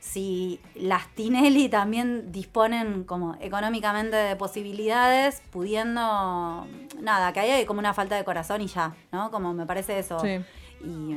si 0.07 0.61
las 0.75 1.09
Tinelli 1.15 1.71
también 1.71 2.31
disponen 2.31 3.05
como 3.05 3.37
económicamente 3.41 4.15
de 4.17 4.37
posibilidades, 4.37 5.41
pudiendo, 5.51 6.67
nada, 7.01 7.33
que 7.33 7.41
hay 7.41 7.65
como 7.65 7.81
una 7.81 7.95
falta 7.95 8.15
de 8.15 8.23
corazón 8.23 8.61
y 8.61 8.67
ya, 8.67 8.95
¿no? 9.13 9.31
Como 9.31 9.55
me 9.55 9.65
parece 9.65 9.99
eso. 9.99 10.21
Sí. 10.21 10.41
Y, 10.83 11.15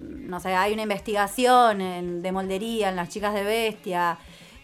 no 0.00 0.40
sé, 0.40 0.54
hay 0.54 0.74
una 0.74 0.82
investigación 0.82 1.80
en- 1.80 2.20
de 2.20 2.30
moldería 2.32 2.90
en 2.90 2.96
las 2.96 3.08
chicas 3.08 3.32
de 3.34 3.44
bestia. 3.44 4.18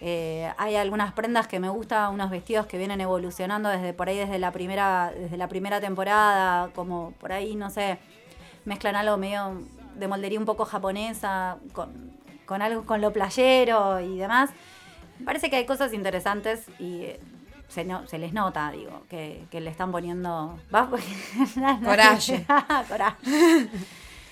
eh, 0.06 0.52
hay 0.58 0.76
algunas 0.76 1.14
prendas 1.14 1.48
que 1.48 1.58
me 1.58 1.70
gustan, 1.70 2.12
unos 2.12 2.28
vestidos 2.28 2.66
que 2.66 2.76
vienen 2.76 3.00
evolucionando 3.00 3.70
desde 3.70 3.94
por 3.94 4.08
ahí, 4.10 4.18
desde 4.18 4.38
la 4.38 4.50
primera, 4.52 5.10
desde 5.16 5.38
la 5.38 5.48
primera 5.48 5.80
temporada, 5.80 6.68
como 6.74 7.12
por 7.12 7.32
ahí, 7.32 7.54
no 7.54 7.70
sé, 7.70 7.98
mezclan 8.66 8.96
algo 8.96 9.16
medio 9.16 9.62
de 9.96 10.06
moldería 10.06 10.38
un 10.38 10.44
poco 10.44 10.66
japonesa, 10.66 11.56
con, 11.72 12.12
con 12.46 12.62
algo 12.62 12.84
con 12.84 13.00
lo 13.00 13.12
playero 13.12 14.00
y 14.00 14.18
demás. 14.18 14.50
Me 15.18 15.24
parece 15.26 15.50
que 15.50 15.56
hay 15.56 15.66
cosas 15.66 15.92
interesantes 15.92 16.66
y 16.78 17.02
eh, 17.02 17.20
se, 17.68 17.84
no- 17.84 18.06
se 18.06 18.18
les 18.18 18.32
nota, 18.32 18.70
digo, 18.70 19.02
que, 19.08 19.44
que 19.50 19.60
le 19.60 19.70
están 19.70 19.90
poniendo... 19.92 20.58
¿Va? 20.74 20.88
Coraje. 21.84 22.44
Coraje. 22.88 23.68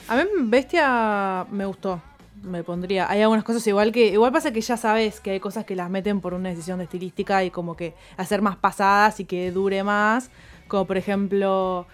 A 0.08 0.16
mí 0.16 0.22
Bestia 0.40 1.46
me 1.50 1.64
gustó. 1.66 2.00
Me 2.42 2.64
pondría. 2.64 3.08
Hay 3.08 3.22
algunas 3.22 3.44
cosas 3.44 3.64
igual 3.68 3.92
que. 3.92 4.06
Igual 4.08 4.32
pasa 4.32 4.50
que 4.52 4.60
ya 4.60 4.76
sabes 4.76 5.20
que 5.20 5.30
hay 5.30 5.38
cosas 5.38 5.64
que 5.64 5.76
las 5.76 5.88
meten 5.90 6.20
por 6.20 6.34
una 6.34 6.48
decisión 6.48 6.78
de 6.78 6.84
estilística 6.84 7.44
y 7.44 7.50
como 7.52 7.76
que 7.76 7.94
hacer 8.16 8.42
más 8.42 8.56
pasadas 8.56 9.20
y 9.20 9.24
que 9.26 9.52
dure 9.52 9.84
más. 9.84 10.28
Como 10.66 10.84
por 10.86 10.96
ejemplo. 10.96 11.86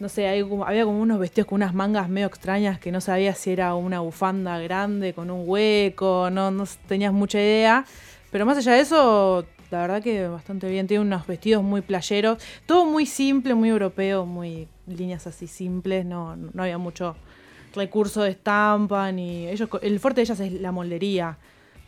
No 0.00 0.08
sé, 0.08 0.28
había 0.28 0.84
como 0.84 1.00
unos 1.00 1.18
vestidos 1.18 1.48
con 1.48 1.56
unas 1.56 1.74
mangas 1.74 2.08
medio 2.08 2.28
extrañas 2.28 2.78
que 2.78 2.92
no 2.92 3.00
sabía 3.00 3.34
si 3.34 3.50
era 3.50 3.74
una 3.74 3.98
bufanda 3.98 4.58
grande 4.60 5.12
con 5.12 5.28
un 5.30 5.42
hueco, 5.44 6.30
no, 6.30 6.52
no 6.52 6.64
tenías 6.86 7.12
mucha 7.12 7.38
idea. 7.38 7.84
Pero 8.30 8.46
más 8.46 8.58
allá 8.58 8.74
de 8.74 8.80
eso, 8.80 9.44
la 9.70 9.80
verdad 9.80 10.02
que 10.02 10.28
bastante 10.28 10.68
bien. 10.68 10.86
Tiene 10.86 11.02
unos 11.02 11.26
vestidos 11.26 11.64
muy 11.64 11.80
playeros. 11.80 12.38
Todo 12.66 12.84
muy 12.86 13.06
simple, 13.06 13.54
muy 13.54 13.70
europeo, 13.70 14.24
muy 14.24 14.68
líneas 14.86 15.26
así 15.26 15.46
simples. 15.46 16.06
No, 16.06 16.36
no 16.36 16.62
había 16.62 16.78
mucho 16.78 17.16
recurso 17.74 18.22
de 18.22 18.30
estampa 18.30 19.12
ni 19.12 19.46
ellos 19.46 19.68
el 19.82 20.00
fuerte 20.00 20.20
de 20.20 20.24
ellas 20.24 20.40
es 20.40 20.52
la 20.52 20.72
moldería 20.72 21.36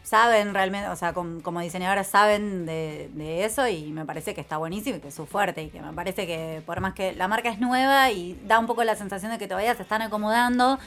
saben 0.03 0.55
realmente, 0.55 0.89
o 0.89 0.97
sea, 0.97 1.13
com- 1.13 1.41
como 1.41 1.61
diseñadoras 1.61 2.07
saben 2.07 2.67
de, 2.67 3.11
de 3.15 3.45
eso 3.45 3.69
y 3.69 3.93
me 3.93 4.05
parece 4.05 4.35
que 4.35 4.41
está 4.41 4.57
buenísimo 4.57 4.97
y 4.97 5.01
que 5.01 5.09
es 5.09 5.15
su 5.15 5.27
fuerte 5.27 5.63
y 5.63 5.69
que 5.69 5.81
me 5.81 5.93
parece 5.93 6.27
que 6.27 6.63
por 6.67 6.81
más 6.81 6.95
que 6.95 7.13
la 7.15 7.29
marca 7.29 7.49
es 7.51 7.61
nueva 7.61 8.11
y 8.11 8.41
da 8.47 8.59
un 8.59 8.67
poco 8.67 8.83
la 8.85 8.97
sensación 8.97 9.31
de 9.31 9.39
que 9.39 9.47
todavía 9.47 9.75
se 9.75 9.83
están 9.83 10.03
acomodando, 10.03 10.79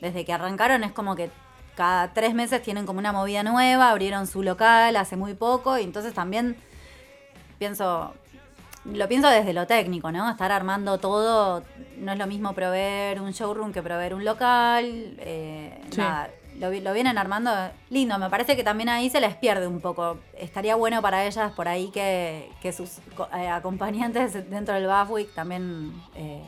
desde 0.00 0.24
que 0.24 0.32
arrancaron 0.32 0.84
es 0.84 0.92
como 0.92 1.16
que 1.16 1.30
cada 1.76 2.12
tres 2.12 2.34
meses 2.34 2.62
tienen 2.62 2.86
como 2.86 2.98
una 2.98 3.12
movida 3.12 3.42
nueva, 3.42 3.90
abrieron 3.90 4.26
su 4.26 4.42
local 4.42 4.96
hace 4.96 5.16
muy 5.16 5.34
poco 5.34 5.78
y 5.78 5.84
entonces 5.84 6.12
también 6.14 6.56
pienso, 7.58 8.14
lo 8.84 9.08
pienso 9.08 9.28
desde 9.28 9.52
lo 9.52 9.66
técnico, 9.66 10.10
¿no? 10.12 10.28
Estar 10.30 10.52
armando 10.52 10.98
todo, 10.98 11.62
no 11.98 12.12
es 12.12 12.18
lo 12.18 12.26
mismo 12.26 12.52
proveer 12.54 13.20
un 13.20 13.32
showroom 13.32 13.72
que 13.72 13.82
proveer 13.82 14.14
un 14.14 14.24
local, 14.24 15.16
eh, 15.18 15.80
Sí. 15.90 15.98
nada, 15.98 16.30
lo, 16.58 16.70
vi- 16.70 16.80
lo 16.80 16.92
vienen 16.92 17.18
armando 17.18 17.50
lindo, 17.90 18.18
me 18.18 18.28
parece 18.30 18.56
que 18.56 18.64
también 18.64 18.88
ahí 18.88 19.08
se 19.10 19.20
les 19.20 19.34
pierde 19.34 19.66
un 19.66 19.80
poco. 19.80 20.18
Estaría 20.38 20.74
bueno 20.76 21.00
para 21.02 21.24
ellas 21.26 21.52
por 21.52 21.68
ahí 21.68 21.90
que, 21.90 22.50
que 22.60 22.72
sus 22.72 22.98
eh, 23.36 23.48
acompañantes 23.48 24.32
dentro 24.50 24.74
del 24.74 24.86
Buffwick 24.86 25.34
también 25.34 25.92
eh, 26.14 26.42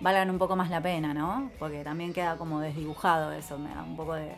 valgan 0.00 0.30
un 0.30 0.38
poco 0.38 0.56
más 0.56 0.70
la 0.70 0.80
pena, 0.80 1.14
¿no? 1.14 1.50
Porque 1.58 1.82
también 1.84 2.12
queda 2.12 2.36
como 2.36 2.60
desdibujado 2.60 3.32
eso, 3.32 3.58
me 3.58 3.74
da 3.74 3.82
un 3.82 3.96
poco 3.96 4.14
de, 4.14 4.32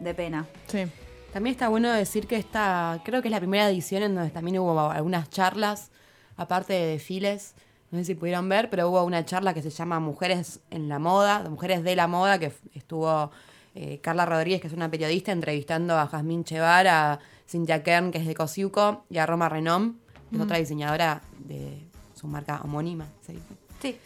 de 0.00 0.14
pena. 0.14 0.46
sí 0.66 0.84
También 1.32 1.52
está 1.54 1.68
bueno 1.68 1.90
decir 1.92 2.26
que 2.26 2.36
esta, 2.36 3.00
creo 3.04 3.22
que 3.22 3.28
es 3.28 3.32
la 3.32 3.40
primera 3.40 3.68
edición 3.68 4.02
en 4.02 4.14
donde 4.14 4.30
también 4.30 4.58
hubo 4.58 4.78
algunas 4.90 5.30
charlas, 5.30 5.90
aparte 6.36 6.72
de 6.72 6.86
desfiles. 6.86 7.54
No 7.90 7.98
sé 7.98 8.04
si 8.06 8.14
pudieron 8.14 8.48
ver, 8.48 8.70
pero 8.70 8.88
hubo 8.88 9.04
una 9.04 9.22
charla 9.26 9.52
que 9.52 9.60
se 9.60 9.68
llama 9.68 10.00
Mujeres 10.00 10.60
en 10.70 10.88
la 10.88 10.98
Moda, 10.98 11.46
Mujeres 11.50 11.82
de 11.84 11.94
la 11.94 12.06
Moda, 12.06 12.38
que 12.38 12.50
estuvo 12.74 13.30
eh, 13.74 13.98
Carla 14.02 14.26
Rodríguez, 14.26 14.60
que 14.60 14.66
es 14.66 14.72
una 14.72 14.90
periodista, 14.90 15.32
entrevistando 15.32 15.98
a 15.98 16.06
Jazmín 16.06 16.44
Chevar, 16.44 16.86
a 16.88 17.18
Cynthia 17.48 17.82
Kern, 17.82 18.10
que 18.12 18.18
es 18.18 18.26
de 18.26 18.34
Cosiuco, 18.34 19.04
y 19.10 19.18
a 19.18 19.26
Roma 19.26 19.48
Renom, 19.48 19.94
que 20.30 20.36
es 20.36 20.42
otra 20.42 20.56
diseñadora 20.58 21.20
de 21.38 21.78
su 22.14 22.26
marca 22.26 22.60
homónima. 22.64 23.06
¿se 23.26 23.32
dice? 23.32 23.44
Sí. 23.80 23.98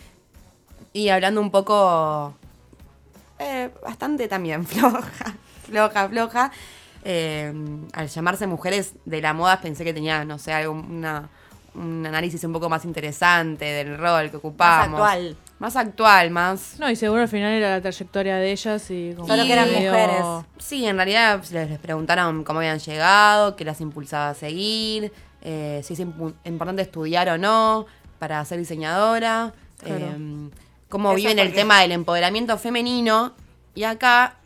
Y 0.93 1.09
hablando 1.11 1.41
un 1.41 1.51
poco, 1.51 2.35
eh, 3.39 3.71
bastante 3.83 4.29
también 4.29 4.65
floja, 4.67 5.35
floja, 5.65 6.09
floja. 6.09 6.53
eh, 7.05 7.53
al 7.93 8.09
llamarse 8.09 8.47
mujeres 8.47 8.95
de 9.05 9.21
la 9.21 9.33
moda 9.33 9.61
pensé 9.61 9.85
que 9.85 9.93
tenía, 9.95 10.25
no 10.25 10.39
sé, 10.39 10.53
algo, 10.53 10.73
una- 10.73 11.29
un 11.75 12.07
análisis 12.07 12.43
un 12.45 12.53
poco 12.55 12.69
más 12.71 12.85
interesante 12.87 13.65
del 13.67 13.99
rol 13.99 14.31
que 14.31 14.39
ocupamos. 14.39 14.99
actual. 15.01 15.37
Más 15.59 15.75
actual, 15.77 16.31
más... 16.31 16.77
No, 16.79 16.91
y 16.91 16.97
seguro 16.97 17.23
al 17.23 17.29
final 17.29 17.51
era 17.53 17.71
la 17.71 17.81
trayectoria 17.81 18.37
de 18.37 18.53
ellas 18.53 18.91
y 18.91 19.15
como 19.17 19.27
Solo 19.27 19.45
que 19.45 19.53
eran 19.55 19.71
medio- 19.71 19.91
mujeres. 19.91 20.23
Sí, 20.59 20.85
en 20.87 20.97
realidad 20.97 21.39
pues, 21.39 21.51
les, 21.53 21.71
les 21.71 21.79
preguntaron 21.79 22.45
cómo 22.45 22.59
habían 22.59 22.79
llegado, 22.79 23.57
qué 23.57 23.65
las 23.65 23.81
impulsaba 23.81 24.29
a 24.31 24.35
seguir, 24.35 25.13
eh, 25.41 25.81
si 25.83 25.95
es 25.95 26.01
impu- 26.01 26.35
importante 26.45 26.83
estudiar 26.83 27.31
o 27.31 27.39
no 27.39 27.87
para 28.19 28.45
ser 28.45 28.59
diseñadora, 28.59 29.55
Claro. 29.79 30.05
eh, 30.07 30.51
cómo 30.91 31.11
Eso 31.13 31.17
viven 31.17 31.39
el 31.39 31.49
porque- 31.49 31.61
tema 31.61 31.81
del 31.81 31.93
empoderamiento 31.93 32.59
femenino. 32.59 33.33
Y 33.75 33.85
acá, 33.85 34.37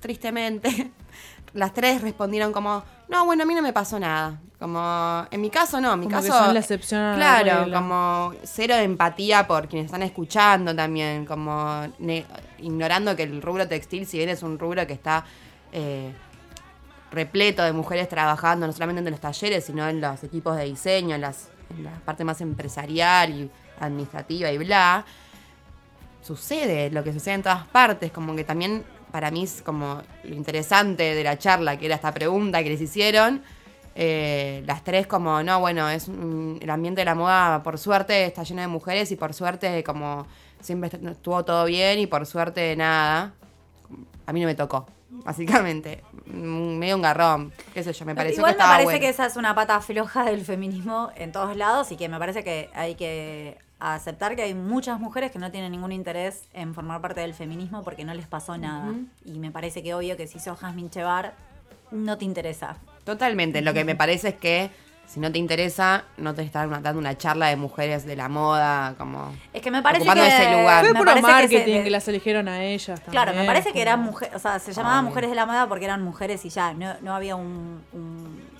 tristemente, 0.00 0.90
las 1.54 1.72
tres 1.74 2.02
respondieron 2.02 2.52
como, 2.52 2.82
no, 3.08 3.24
bueno, 3.24 3.42
a 3.42 3.46
mí 3.46 3.54
no 3.54 3.62
me 3.62 3.72
pasó 3.72 3.98
nada. 3.98 4.40
Como, 4.58 5.26
en 5.30 5.40
mi 5.40 5.50
caso 5.50 5.78
no, 5.80 5.92
en 5.92 6.00
mi 6.00 6.06
Como 6.06 6.22
que 6.22 6.28
caso... 6.28 6.44
son 6.44 6.54
la 6.54 6.60
excepción 6.60 7.02
la 7.02 7.16
Claro, 7.42 7.70
como 7.70 8.32
cero 8.44 8.74
de 8.76 8.84
empatía 8.84 9.46
por 9.46 9.68
quienes 9.68 9.86
están 9.86 10.02
escuchando 10.02 10.74
también, 10.74 11.26
como 11.26 11.82
ne- 11.98 12.24
ignorando 12.58 13.14
que 13.14 13.24
el 13.24 13.42
rubro 13.42 13.68
textil, 13.68 14.06
si 14.06 14.16
bien 14.16 14.30
es 14.30 14.42
un 14.42 14.58
rubro 14.58 14.86
que 14.86 14.94
está 14.94 15.24
eh, 15.72 16.12
repleto 17.12 17.62
de 17.62 17.72
mujeres 17.72 18.08
trabajando, 18.08 18.66
no 18.66 18.72
solamente 18.72 19.00
en 19.00 19.10
los 19.10 19.20
talleres, 19.20 19.66
sino 19.66 19.86
en 19.88 20.00
los 20.00 20.24
equipos 20.24 20.56
de 20.56 20.64
diseño, 20.64 21.14
en, 21.14 21.20
las, 21.20 21.48
en 21.76 21.84
la 21.84 21.90
parte 22.04 22.24
más 22.24 22.40
empresarial 22.40 23.30
y 23.32 23.50
administrativa 23.80 24.50
y 24.50 24.56
bla, 24.58 25.04
sucede 26.22 26.90
lo 26.90 27.04
que 27.04 27.12
sucede 27.12 27.34
en 27.34 27.42
todas 27.42 27.66
partes, 27.66 28.10
como 28.12 28.34
que 28.34 28.44
también 28.44 28.82
para 29.14 29.30
mí 29.30 29.44
es 29.44 29.62
como 29.62 30.02
lo 30.24 30.34
interesante 30.34 31.14
de 31.14 31.22
la 31.22 31.38
charla, 31.38 31.76
que 31.78 31.86
era 31.86 31.94
esta 31.94 32.12
pregunta 32.12 32.64
que 32.64 32.70
les 32.70 32.80
hicieron, 32.80 33.42
eh, 33.94 34.64
las 34.66 34.82
tres 34.82 35.06
como, 35.06 35.40
no, 35.44 35.60
bueno, 35.60 35.88
es 35.88 36.08
un- 36.08 36.58
el 36.60 36.68
ambiente 36.68 37.02
de 37.02 37.04
la 37.04 37.14
moda 37.14 37.62
por 37.62 37.78
suerte 37.78 38.26
está 38.26 38.42
lleno 38.42 38.60
de 38.62 38.66
mujeres 38.66 39.12
y 39.12 39.16
por 39.16 39.32
suerte 39.32 39.84
como 39.84 40.26
siempre 40.60 40.88
est- 40.92 41.04
estuvo 41.06 41.44
todo 41.44 41.64
bien 41.66 42.00
y 42.00 42.08
por 42.08 42.26
suerte 42.26 42.74
nada. 42.74 43.32
A 44.26 44.32
mí 44.32 44.40
no 44.40 44.46
me 44.48 44.56
tocó, 44.56 44.84
básicamente. 45.10 46.02
Mm, 46.26 46.76
Medio 46.78 46.96
un 46.96 47.02
garrón, 47.02 47.52
qué 47.72 47.84
sé 47.84 47.92
yo, 47.92 48.04
me 48.04 48.16
pareció 48.16 48.38
Igual 48.38 48.54
que 48.54 48.56
me 48.56 48.62
estaba 48.62 48.72
parece 48.72 48.84
bueno. 48.86 49.00
que 49.00 49.08
esa 49.10 49.26
es 49.26 49.36
una 49.36 49.54
pata 49.54 49.80
floja 49.80 50.24
del 50.24 50.44
feminismo 50.44 51.10
en 51.14 51.30
todos 51.30 51.56
lados 51.56 51.92
y 51.92 51.96
que 51.96 52.08
me 52.08 52.18
parece 52.18 52.42
que 52.42 52.68
hay 52.74 52.96
que 52.96 53.58
aceptar 53.92 54.34
que 54.36 54.42
hay 54.42 54.54
muchas 54.54 54.98
mujeres 54.98 55.30
que 55.30 55.38
no 55.38 55.50
tienen 55.50 55.72
ningún 55.72 55.92
interés 55.92 56.48
en 56.54 56.72
formar 56.74 57.02
parte 57.02 57.20
del 57.20 57.34
feminismo 57.34 57.82
porque 57.84 58.04
no 58.04 58.14
les 58.14 58.26
pasó 58.26 58.56
nada. 58.56 58.92
Y 59.26 59.38
me 59.38 59.50
parece 59.50 59.82
que 59.82 59.92
obvio 59.92 60.16
que 60.16 60.26
si 60.26 60.38
sos 60.38 60.58
Jasmine 60.58 60.88
Chevar, 60.88 61.34
no 61.90 62.16
te 62.16 62.24
interesa. 62.24 62.76
Totalmente, 63.04 63.60
lo 63.60 63.74
que 63.74 63.84
me 63.84 63.94
parece 63.94 64.28
es 64.28 64.34
que 64.36 64.70
si 65.06 65.20
no 65.20 65.30
te 65.30 65.38
interesa, 65.38 66.04
no 66.16 66.34
te 66.34 66.40
están 66.40 66.70
dando 66.82 66.98
una 66.98 67.18
charla 67.18 67.48
de 67.48 67.56
mujeres 67.56 68.06
de 68.06 68.16
la 68.16 68.30
moda, 68.30 68.94
como... 68.96 69.34
Es 69.52 69.60
que 69.60 69.70
me 69.70 69.82
parece 69.82 70.00
Ocupando 70.04 70.24
que 70.24 70.28
ese 70.34 70.50
lugar. 70.58 70.82
Fue 70.86 70.94
puro 70.94 71.14
que 71.14 71.20
marketing 71.20 71.58
se- 71.58 71.82
que, 71.84 71.90
las 71.90 72.08
eligieron 72.08 72.48
a 72.48 72.64
ellas 72.64 73.00
también. 73.02 73.10
Claro, 73.22 73.38
me 73.38 73.44
parece 73.44 73.74
que 73.74 73.82
eran 73.82 74.00
mujeres, 74.00 74.34
o 74.34 74.38
sea, 74.38 74.58
se 74.58 74.72
llamaban 74.72 75.00
Obvio. 75.00 75.10
mujeres 75.10 75.28
de 75.30 75.36
la 75.36 75.44
moda 75.44 75.68
porque 75.68 75.84
eran 75.84 76.02
mujeres 76.02 76.42
y 76.46 76.48
ya, 76.48 76.72
no, 76.72 76.94
no 77.02 77.14
había 77.14 77.36
un, 77.36 77.82
un- 77.92 78.53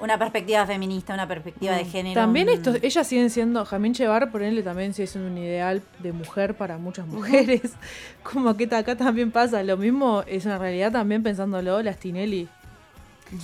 una 0.00 0.18
perspectiva 0.18 0.66
feminista, 0.66 1.14
una 1.14 1.26
perspectiva 1.26 1.74
de 1.74 1.84
género. 1.84 2.20
También 2.20 2.48
estos, 2.48 2.76
ellas 2.82 3.06
siguen 3.06 3.30
siendo, 3.30 3.64
Jamín 3.64 3.94
Chevar, 3.94 4.30
por 4.30 4.42
él 4.42 4.62
también 4.62 4.94
sigue 4.94 5.06
siendo 5.06 5.30
un 5.30 5.38
ideal 5.38 5.82
de 5.98 6.12
mujer 6.12 6.54
para 6.56 6.78
muchas 6.78 7.06
mujeres. 7.06 7.72
Como 8.22 8.56
que 8.56 8.64
acá 8.74 8.96
también 8.96 9.30
pasa. 9.30 9.62
Lo 9.62 9.76
mismo 9.76 10.22
es 10.26 10.44
una 10.46 10.58
realidad 10.58 10.92
también 10.92 11.22
pensándolo, 11.22 11.82
las 11.82 11.98
Tinelli. 11.98 12.48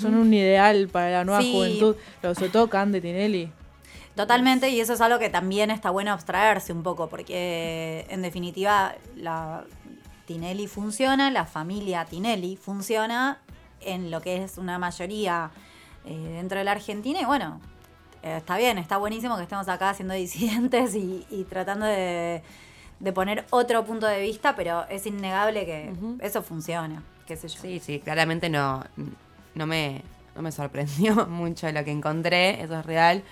Son 0.01 0.15
un 0.15 0.33
ideal 0.33 0.89
para 0.89 1.11
la 1.11 1.25
nueva 1.25 1.43
Sí. 1.43 1.53
juventud. 1.53 1.97
Lo, 2.23 2.35
sobre 2.35 2.51
todo 2.51 2.71
Cande 2.71 3.01
Tinelli. 3.01 3.51
Totalmente, 4.15 4.69
y 4.71 4.79
eso 4.81 4.93
es 4.93 5.01
algo 5.01 5.19
que 5.19 5.29
también 5.29 5.71
está 5.73 5.91
bueno 5.91 6.13
abstraerse 6.13 6.73
un 6.73 6.85
poco, 6.85 7.09
porque 7.09 8.07
en 8.09 8.23
definitiva 8.23 8.95
la 9.17 9.65
Tinelli 10.27 10.69
funciona, 10.69 11.31
la 11.33 11.45
familia 11.45 12.05
Tinelli 12.05 12.57
funciona 12.57 13.41
en 13.81 14.11
lo 14.13 14.21
que 14.21 14.45
es 14.45 14.57
una 14.57 14.79
mayoría 14.79 15.51
eh, 16.05 16.17
dentro 16.37 16.59
de 16.59 16.65
la 16.65 16.73
Argentina, 16.73 17.21
y 17.21 17.25
bueno, 17.25 17.61
eh, 18.23 18.37
está 18.39 18.57
bien, 18.57 18.79
está 18.79 18.97
buenísimo 18.97 19.37
que 19.37 19.43
estemos 19.43 19.69
acá 19.69 19.93
siendo 19.95 20.15
disidentes 20.15 20.95
y, 20.95 21.27
y 21.31 21.45
tratando 21.45 21.87
de, 21.87 22.43
de 23.01 23.13
poner 23.13 23.45
otro 23.51 23.85
punto 23.85 24.07
de 24.07 24.21
vista, 24.21 24.57
pero 24.57 24.87
es 24.89 25.07
innegable 25.07 25.67
que 25.67 25.93
eso 26.21 26.43
funciona, 26.43 27.03
qué 27.27 27.37
sé 27.37 27.49
yo. 27.49 27.61
Sí, 27.61 27.81
sí, 27.81 28.01
claramente 28.01 28.49
no, 28.49 28.85
no, 29.55 29.67
me, 29.67 30.03
no 30.35 30.43
me 30.43 30.53
sorprendió 30.53 31.27
mucho 31.29 31.71
lo 31.71 31.85
que 31.85 31.91
encontré, 31.91 32.63
eso 32.63 32.79
es 32.79 32.87
real. 32.87 33.23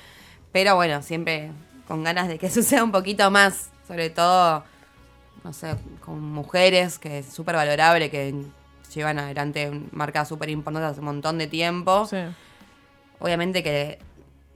Pero 0.53 0.77
bueno, 0.77 1.03
siempre 1.03 1.51
con 1.89 2.05
ganas 2.05 2.29
de 2.29 2.39
que 2.39 2.51
suceda 2.51 2.85
un 2.85 2.93
poquito 2.93 3.31
más, 3.31 3.71
sobre 3.89 4.11
todo, 4.11 4.65
no 5.45 5.53
sé, 5.53 5.77
con 6.05 6.21
mujeres, 6.21 6.99
que 6.99 7.19
es 7.21 7.27
súper 7.27 7.55
valorable, 7.55 8.11
que 8.11 8.45
llevan 8.95 9.19
adelante 9.19 9.71
marcas 9.91 10.29
súper 10.29 10.51
importantes 10.51 10.91
hace 10.91 11.01
un 11.01 11.07
montón 11.07 11.39
de 11.39 11.47
tiempo. 11.47 12.07
Sí. 12.07 12.19
Obviamente 13.23 13.63
que 13.63 13.99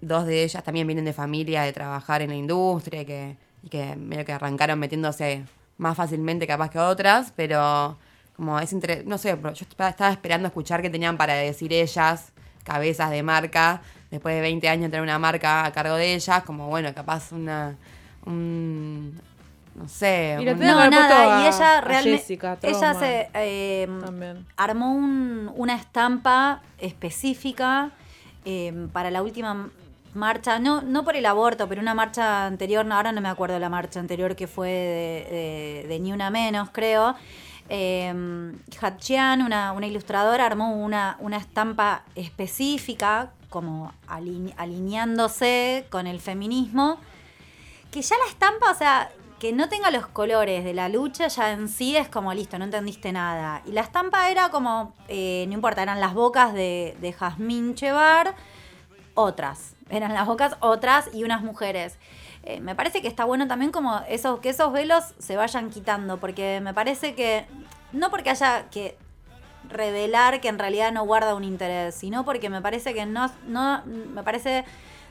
dos 0.01 0.27
de 0.27 0.43
ellas 0.45 0.63
también 0.65 0.87
vienen 0.87 1.05
de 1.05 1.13
familia, 1.13 1.63
de 1.63 1.73
trabajar 1.73 2.21
en 2.23 2.31
la 2.31 2.37
industria, 2.37 3.03
y 3.03 3.05
que, 3.07 3.37
y 3.63 3.69
que 3.69 3.95
medio 3.97 4.25
que 4.25 4.33
arrancaron 4.33 4.79
metiéndose 4.79 5.45
más 5.79 5.97
fácilmente 5.97 6.47
capaz 6.47 6.71
que 6.71 6.79
otras, 6.79 7.33
pero 7.37 7.97
como 8.35 8.59
es 8.61 8.73
inter- 8.73 9.05
no 9.07 9.19
sé, 9.19 9.37
pero 9.37 9.55
yo 9.55 9.65
estaba 9.69 10.11
esperando 10.11 10.49
escuchar 10.49 10.83
qué 10.83 10.91
tenían 10.91 11.17
para 11.17 11.35
decir 11.35 11.73
ellas, 11.73 12.33
cabezas 12.65 13.11
de 13.11 13.23
marca, 13.23 13.81
después 14.11 14.35
de 14.35 14.41
20 14.41 14.69
años 14.69 14.91
tener 14.91 15.03
una 15.03 15.19
marca 15.19 15.65
a 15.65 15.73
cargo 15.73 15.95
de 15.95 16.15
ellas, 16.15 16.43
como 16.45 16.69
bueno, 16.69 16.93
capaz 16.95 17.31
una, 17.33 17.77
un, 18.27 19.19
no 19.75 19.89
sé, 19.89 20.37
Y 20.41 20.49
un- 20.49 20.59
No, 20.59 20.91
nada, 20.91 21.39
a- 21.39 21.43
y 21.45 21.47
ella 21.47 21.81
realmente. 21.81 22.19
Jessica 22.19 22.59
Ella 22.63 22.95
se. 22.95 23.29
eh, 23.35 23.89
armó 24.57 24.93
un- 24.95 25.51
una 25.55 25.75
estampa 25.77 26.63
específica 26.79 27.91
eh, 28.47 28.89
para 28.93 29.11
la 29.11 29.23
última 29.23 29.69
marcha, 30.15 30.59
no, 30.59 30.81
no 30.81 31.05
por 31.05 31.15
el 31.17 31.27
aborto, 31.27 31.69
pero 31.69 31.83
una 31.83 31.93
marcha 31.95 32.47
anterior, 32.47 32.91
ahora 32.91 33.13
no 33.13 33.21
me 33.21 33.29
acuerdo 33.29 33.59
la 33.59 33.69
marcha 33.69 34.01
anterior 34.01 34.35
que 34.35 34.47
fue 34.47 35.85
de, 35.89 35.99
Ni 36.01 36.13
Una 36.13 36.31
Menos, 36.31 36.71
creo. 36.73 37.15
Eh, 37.69 38.15
Hatchian, 38.81 39.43
una, 39.43 39.73
una 39.73 39.87
ilustradora, 39.87 40.47
armó 40.47 40.75
una, 40.77 41.17
una 41.21 41.37
estampa 41.37 42.05
específica, 42.15 43.33
como 43.51 43.93
aline- 44.09 44.55
alineándose 44.57 45.87
con 45.91 46.07
el 46.07 46.21
feminismo 46.21 46.99
que 47.91 48.03
ya 48.03 48.17
la 48.25 48.31
estampa, 48.31 48.71
o 48.71 48.75
sea, 48.75 49.11
que 49.39 49.53
no 49.53 49.69
tenga 49.69 49.91
los 49.91 50.07
colores 50.07 50.65
de 50.65 50.73
la 50.73 50.89
lucha 50.89 51.29
ya 51.29 51.53
en 51.53 51.69
sí 51.69 51.97
es 51.97 52.09
como 52.09 52.33
listo, 52.33 52.59
no 52.59 52.65
entendiste 52.65 53.13
nada. 53.13 53.63
Y 53.67 53.73
la 53.73 53.83
estampa 53.83 54.31
era 54.31 54.49
como, 54.49 54.95
eh, 55.09 55.45
no 55.49 55.55
importa, 55.55 55.83
eran 55.83 56.01
las 56.01 56.15
bocas 56.15 56.55
de, 56.55 56.97
de 57.01 57.13
Jazmín 57.13 57.75
Chevar, 57.75 58.35
otras. 59.15 59.75
Eran 59.91 60.15
las 60.15 60.27
bocas 60.27 60.57
otras 60.61 61.11
y 61.13 61.25
unas 61.25 61.43
mujeres. 61.43 61.99
Eh, 62.45 62.61
me 62.61 62.75
parece 62.75 63.03
que 63.03 63.09
está 63.09 63.25
bueno 63.25 63.47
también 63.49 63.73
como 63.73 64.01
esos, 64.09 64.41
que 64.41 64.51
esos 64.51 64.73
velos 64.73 65.05
se 65.19 65.37
vayan 65.37 65.69
quitando, 65.69 66.19
porque 66.19 66.61
me 66.63 66.73
parece 66.73 67.15
que, 67.15 67.45
no 67.93 68.11
porque 68.11 68.31
haya 68.31 68.71
que 68.71 68.97
revelar 69.69 70.41
que 70.41 70.49
en 70.49 70.59
realidad 70.59 70.93
no 70.93 71.05
guarda 71.05 71.35
un 71.35 71.45
interés, 71.45 71.95
sino 71.95 72.25
porque 72.25 72.49
me 72.49 72.63
parece 72.63 72.95
que 72.95 73.05
no, 73.05 73.31
no 73.47 73.83
me 73.85 74.23
parece 74.23 74.65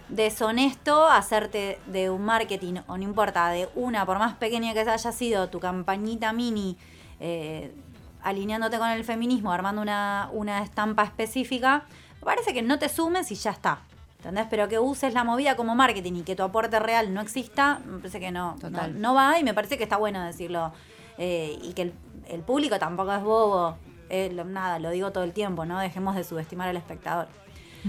deshonesto 0.10 1.08
hacerte 1.08 1.80
de 1.88 2.10
un 2.10 2.24
marketing, 2.24 2.76
o 2.88 2.98
no 2.98 3.04
importa, 3.04 3.50
de 3.50 3.70
una, 3.76 4.06
por 4.06 4.20
más 4.20 4.36
pequeña 4.36 4.74
que 4.74 4.82
haya 4.82 5.12
sido 5.12 5.50
tu 5.50 5.60
campañita 5.60 6.34
mini, 6.34 6.78
eh, 7.20 7.74
alineándote 8.24 8.78
con 8.78 8.90
el 8.90 9.04
feminismo, 9.04 9.52
armando 9.52 9.82
una, 9.82 10.30
una 10.34 10.62
estampa 10.64 11.04
específica, 11.04 11.84
me 12.20 12.26
parece 12.26 12.54
que 12.54 12.62
no 12.62 12.80
te 12.80 12.90
sumes 12.90 13.32
y 13.32 13.36
ya 13.36 13.52
está. 13.52 13.80
¿Entendés? 14.18 14.48
Pero 14.50 14.68
que 14.68 14.80
uses 14.80 15.14
la 15.14 15.24
movida 15.24 15.56
como 15.56 15.76
marketing 15.76 16.14
y 16.16 16.22
que 16.24 16.36
tu 16.36 16.42
aporte 16.42 16.80
real 16.80 17.14
no 17.14 17.22
exista, 17.22 17.80
me 17.86 18.00
parece 18.00 18.20
que 18.20 18.32
no, 18.32 18.54
no, 18.54 18.60
Total. 18.60 19.00
no 19.00 19.14
va 19.14 19.38
y 19.38 19.44
me 19.44 19.54
parece 19.54 19.78
que 19.78 19.84
está 19.84 19.98
bueno 19.98 20.24
decirlo. 20.24 20.72
Eh, 21.20 21.60
y 21.62 21.74
que 21.74 21.84
el, 21.84 21.94
el 22.28 22.42
público 22.42 22.80
tampoco 22.80 23.14
es 23.14 23.22
bobo. 23.22 23.78
Eh, 24.10 24.32
lo- 24.34 24.44
nada, 24.44 24.80
lo 24.80 24.90
digo 24.90 25.12
todo 25.12 25.24
el 25.24 25.32
tiempo, 25.32 25.66
¿no? 25.66 25.80
Dejemos 25.80 26.16
de 26.16 26.24
subestimar 26.24 26.68
al 26.70 26.78
espectador. 26.78 27.28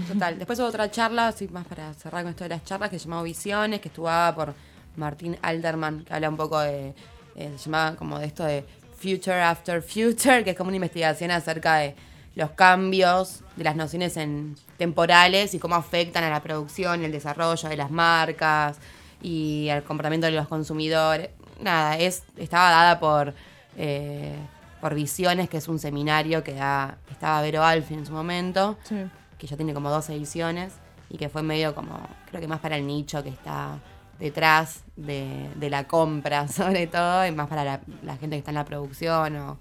Total. 0.07 0.37
Después 0.37 0.59
hubo 0.59 0.67
otra 0.67 0.91
charla, 0.91 1.29
así 1.29 1.47
más 1.47 1.65
para 1.65 1.93
cerrar 1.93 2.23
con 2.23 2.31
esto 2.31 2.43
de 2.43 2.49
las 2.49 2.63
charlas, 2.63 2.89
que 2.89 2.99
se 2.99 3.05
llamaba 3.05 3.23
Visiones, 3.23 3.81
que 3.81 3.87
estuvo 3.87 4.09
por 4.35 4.53
Martín 4.95 5.37
Alterman, 5.41 6.03
que 6.03 6.13
habla 6.13 6.29
un 6.29 6.37
poco 6.37 6.59
de, 6.59 6.93
eh, 7.35 7.53
se 7.57 7.65
llamaba 7.65 7.95
como 7.95 8.19
de 8.19 8.25
esto 8.27 8.43
de 8.43 8.65
Future 8.97 9.41
After 9.41 9.81
Future, 9.81 10.43
que 10.43 10.51
es 10.51 10.57
como 10.57 10.69
una 10.69 10.77
investigación 10.77 11.31
acerca 11.31 11.77
de 11.77 11.95
los 12.35 12.51
cambios 12.51 13.41
de 13.55 13.63
las 13.63 13.75
nociones 13.75 14.15
en 14.17 14.55
temporales 14.77 15.53
y 15.55 15.59
cómo 15.59 15.75
afectan 15.75 16.23
a 16.23 16.29
la 16.29 16.41
producción, 16.41 17.03
el 17.03 17.11
desarrollo 17.11 17.67
de 17.69 17.77
las 17.77 17.89
marcas 17.89 18.77
y 19.21 19.69
al 19.69 19.83
comportamiento 19.83 20.27
de 20.27 20.33
los 20.33 20.47
consumidores. 20.47 21.29
nada, 21.59 21.97
es, 21.97 22.23
estaba 22.37 22.69
dada 22.69 22.99
por, 22.99 23.33
eh, 23.77 24.35
por 24.79 24.93
Visiones, 24.93 25.49
que 25.49 25.57
es 25.57 25.67
un 25.67 25.79
seminario 25.79 26.43
que 26.43 26.53
da, 26.53 26.97
estaba 27.09 27.41
Vero 27.41 27.63
Alfi 27.63 27.95
en 27.95 28.05
su 28.05 28.11
momento, 28.13 28.77
Sí. 28.83 28.95
Que 29.37 29.47
ya 29.47 29.55
tiene 29.57 29.73
como 29.73 29.89
dos 29.89 30.09
ediciones, 30.09 30.73
y 31.09 31.17
que 31.17 31.29
fue 31.29 31.41
medio 31.43 31.73
como, 31.75 31.99
creo 32.29 32.41
que 32.41 32.47
más 32.47 32.59
para 32.59 32.75
el 32.77 32.85
nicho 32.85 33.23
que 33.23 33.29
está 33.29 33.77
detrás 34.19 34.83
de, 34.95 35.49
de 35.55 35.69
la 35.69 35.87
compra, 35.87 36.47
sobre 36.49 36.87
todo, 36.87 37.25
y 37.25 37.31
más 37.31 37.47
para 37.47 37.63
la, 37.63 37.79
la 38.03 38.17
gente 38.17 38.35
que 38.35 38.39
está 38.39 38.51
en 38.51 38.55
la 38.55 38.65
producción 38.65 39.35
o, 39.37 39.57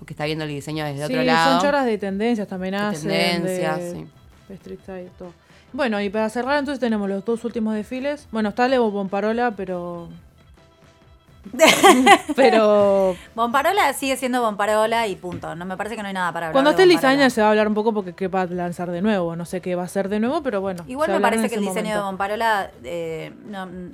o 0.00 0.04
que 0.04 0.12
está 0.12 0.24
viendo 0.24 0.44
el 0.44 0.50
diseño 0.50 0.84
desde 0.84 1.06
Sí, 1.06 1.12
otro 1.12 1.22
lado. 1.24 1.52
son 1.52 1.62
charlas 1.62 1.86
de 1.86 1.96
tendencias 1.98 2.48
también 2.48 2.72
De 2.72 2.78
hacen. 2.80 3.08
tendencias, 3.10 3.78
de- 3.78 3.90
sí. 3.92 4.06
de 4.48 4.54
street 4.54 4.80
style 4.82 5.06
y 5.06 5.18
todo. 5.18 5.32
Bueno, 5.72 6.00
y 6.00 6.10
para 6.10 6.28
cerrar 6.28 6.58
entonces 6.58 6.80
tenemos 6.80 7.08
los 7.08 7.24
dos 7.24 7.44
últimos 7.44 7.74
desfiles. 7.74 8.26
Bueno, 8.32 8.48
está 8.48 8.66
Levo 8.66 8.90
Pomparola, 8.92 9.52
pero... 9.52 10.08
pero 12.36 13.16
Bomparola 13.34 13.92
sigue 13.92 14.16
siendo 14.16 14.42
Bomparola 14.42 15.06
y 15.06 15.16
punto. 15.16 15.54
No 15.54 15.64
me 15.64 15.76
parece 15.76 15.96
que 15.96 16.02
no 16.02 16.08
hay 16.08 16.14
nada 16.14 16.32
para 16.32 16.46
hablar. 16.46 16.52
cuando 16.52 16.70
esté 16.70 16.82
el 16.82 16.90
designer 16.90 17.30
se 17.30 17.40
va 17.40 17.48
a 17.48 17.50
hablar 17.50 17.68
un 17.68 17.74
poco 17.74 17.92
porque 17.92 18.12
qué 18.12 18.28
va 18.28 18.42
a 18.42 18.46
lanzar 18.46 18.90
de 18.90 19.02
nuevo. 19.02 19.36
No 19.36 19.44
sé 19.44 19.60
qué 19.60 19.74
va 19.74 19.82
a 19.82 19.86
hacer 19.86 20.08
de 20.08 20.20
nuevo, 20.20 20.42
pero 20.42 20.60
bueno. 20.60 20.84
Igual 20.86 21.10
me 21.10 21.20
parece 21.20 21.48
que 21.48 21.56
el 21.56 21.62
diseño 21.62 21.96
de. 21.96 22.02
Bomparola 22.02 22.70
eh, 22.84 23.32
no, 23.46 23.66
mm, 23.66 23.90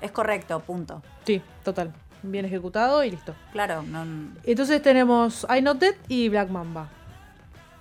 es 0.00 0.10
correcto, 0.10 0.60
punto. 0.60 1.02
Sí, 1.24 1.42
total. 1.64 1.92
Bien 2.22 2.44
ejecutado 2.44 3.04
y 3.04 3.10
listo. 3.12 3.34
Claro, 3.52 3.82
no, 3.82 4.04
Entonces 4.44 4.82
tenemos 4.82 5.46
I 5.54 5.62
Not 5.62 5.78
Dead 5.78 5.94
y 6.08 6.28
Black 6.28 6.48
Mamba. 6.48 6.88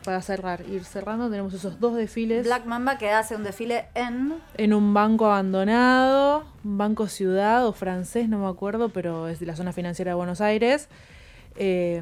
Para 0.08 0.22
cerrar, 0.22 0.62
ir 0.72 0.86
cerrando, 0.86 1.30
tenemos 1.30 1.54
esos 1.54 1.82
dos 1.82 1.94
desfiles 1.98 2.46
Black 2.46 2.64
Mamba 2.66 2.98
que 2.98 3.10
hace 3.10 3.36
un 3.36 3.44
desfile 3.44 3.88
en 3.94 4.36
en 4.56 4.74
un 4.74 4.94
banco 4.94 5.26
abandonado, 5.26 6.46
un 6.64 6.78
banco 6.78 7.10
ciudad 7.10 7.68
o 7.68 7.74
francés, 7.74 8.30
no 8.30 8.40
me 8.40 8.48
acuerdo, 8.48 8.88
pero 8.88 9.28
es 9.28 9.42
de 9.42 9.46
la 9.48 9.58
zona 9.58 9.74
financiera 9.74 10.12
de 10.12 10.16
Buenos 10.16 10.40
Aires. 10.40 10.88
Eh, 11.58 12.02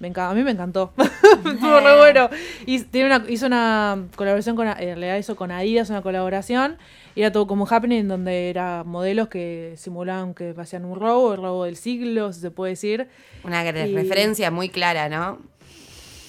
me 0.00 0.12
a 0.16 0.34
mí 0.34 0.42
me 0.42 0.50
encantó. 0.50 0.92
Estuvo 0.98 1.78
re 1.78 1.96
bueno. 1.96 2.28
Y 2.66 2.80
tiene 2.82 3.06
una, 3.14 3.24
hizo 3.30 3.46
una 3.46 3.98
colaboración 4.16 4.56
con, 4.56 4.66
en 4.66 4.74
realidad 4.76 5.16
hizo 5.16 5.36
con 5.36 5.52
Adidas 5.52 5.90
una 5.90 6.02
colaboración. 6.02 6.76
Y 7.14 7.20
era 7.20 7.30
todo 7.30 7.46
como 7.46 7.68
happening 7.70 8.08
donde 8.08 8.50
era 8.50 8.82
modelos 8.84 9.28
que 9.28 9.74
simulaban 9.76 10.34
que 10.34 10.56
hacían 10.58 10.84
un 10.86 10.98
robo, 10.98 11.34
el 11.34 11.40
robo 11.40 11.64
del 11.66 11.76
siglo, 11.76 12.32
si 12.32 12.40
se 12.40 12.50
puede 12.50 12.72
decir. 12.72 13.06
Una 13.44 13.64
Y- 13.64 13.94
referencia 13.94 14.50
muy 14.50 14.70
clara, 14.70 15.08
¿no? 15.08 15.38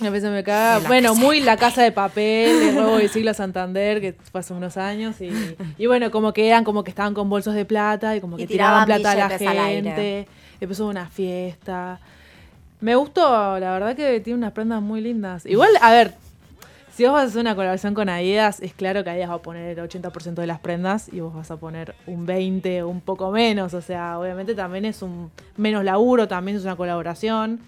A 0.01 0.09
veces 0.09 0.31
me 0.31 0.43
caga. 0.43 0.87
Bueno, 0.87 1.15
muy 1.15 1.39
la 1.39 1.57
casa 1.57 1.83
de 1.83 1.91
papel, 1.91 2.69
el 2.69 2.75
robo 2.75 2.97
del 2.97 3.09
siglo 3.09 3.33
Santander, 3.33 4.01
que 4.01 4.13
fue 4.31 4.39
hace 4.39 4.53
unos 4.53 4.77
años. 4.77 5.19
Y, 5.21 5.31
y 5.77 5.85
bueno, 5.87 6.11
como 6.11 6.33
que 6.33 6.47
eran 6.47 6.63
como 6.63 6.83
que 6.83 6.89
estaban 6.89 7.13
con 7.13 7.29
bolsos 7.29 7.53
de 7.53 7.65
plata 7.65 8.15
y 8.15 8.21
como 8.21 8.37
que 8.37 8.43
Y 8.43 8.47
tiraban 8.47 8.85
tiraban 8.85 9.01
plata 9.01 9.51
a 9.51 9.53
la 9.53 9.67
gente. 9.67 10.27
Empezó 10.59 10.87
una 10.87 11.07
fiesta. 11.07 11.99
Me 12.81 12.95
gustó, 12.95 13.59
la 13.59 13.71
verdad 13.71 13.95
que 13.95 14.19
tiene 14.19 14.37
unas 14.37 14.51
prendas 14.51 14.81
muy 14.81 14.99
lindas. 14.99 15.45
Igual, 15.45 15.69
a 15.81 15.91
ver, 15.91 16.15
si 16.93 17.05
vos 17.05 17.13
vas 17.13 17.23
a 17.23 17.27
hacer 17.27 17.41
una 17.41 17.55
colaboración 17.55 17.93
con 17.93 18.09
Adidas, 18.09 18.59
es 18.59 18.73
claro 18.73 19.03
que 19.03 19.09
Adidas 19.09 19.29
va 19.29 19.35
a 19.35 19.41
poner 19.41 19.79
el 19.79 19.89
80% 19.89 20.33
de 20.33 20.47
las 20.47 20.59
prendas 20.59 21.09
y 21.11 21.21
vos 21.21 21.33
vas 21.33 21.49
a 21.49 21.57
poner 21.57 21.95
un 22.07 22.25
20 22.25 22.83
o 22.83 22.89
un 22.89 23.01
poco 23.01 23.31
menos. 23.31 23.73
O 23.73 23.81
sea, 23.81 24.19
obviamente 24.19 24.53
también 24.53 24.85
es 24.85 25.01
un 25.01 25.31
menos 25.55 25.83
laburo, 25.83 26.27
también 26.27 26.57
es 26.57 26.63
una 26.63 26.75
colaboración. 26.75 27.61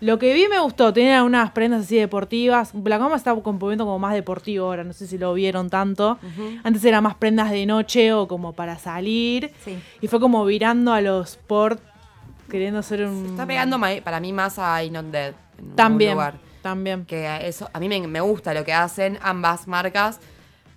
Lo 0.00 0.18
que 0.18 0.34
vi 0.34 0.46
me 0.48 0.58
gustó, 0.60 0.92
tenía 0.92 1.22
unas 1.22 1.52
prendas 1.52 1.84
así 1.86 1.96
deportivas. 1.96 2.70
Black 2.74 3.00
Mamba 3.00 3.16
está 3.16 3.34
componiendo 3.34 3.84
como 3.86 3.98
más 3.98 4.12
deportivo 4.12 4.66
ahora, 4.66 4.84
no 4.84 4.92
sé 4.92 5.06
si 5.06 5.16
lo 5.16 5.32
vieron 5.32 5.70
tanto. 5.70 6.18
Antes 6.64 6.84
era 6.84 7.00
más 7.00 7.14
prendas 7.14 7.50
de 7.50 7.64
noche 7.64 8.12
o 8.12 8.28
como 8.28 8.52
para 8.52 8.78
salir. 8.78 9.52
Sí. 9.64 9.78
Y 10.02 10.08
fue 10.08 10.20
como 10.20 10.44
virando 10.44 10.92
a 10.92 11.00
los 11.00 11.30
sport, 11.30 11.80
queriendo 12.50 12.80
hacer 12.80 13.06
un... 13.06 13.24
Está 13.26 13.46
pegando 13.46 13.80
para 14.04 14.20
mí 14.20 14.32
más 14.34 14.58
a 14.58 14.84
I 14.84 14.90
Not 14.90 15.06
Dead. 15.06 15.32
en 15.58 15.76
También, 15.76 16.12
lugar. 16.12 16.34
también. 16.60 17.06
Que 17.06 17.48
eso, 17.48 17.70
a 17.72 17.80
mí 17.80 17.88
me, 17.88 18.06
me 18.06 18.20
gusta 18.20 18.52
lo 18.52 18.64
que 18.64 18.74
hacen 18.74 19.18
ambas 19.22 19.66
marcas. 19.66 20.20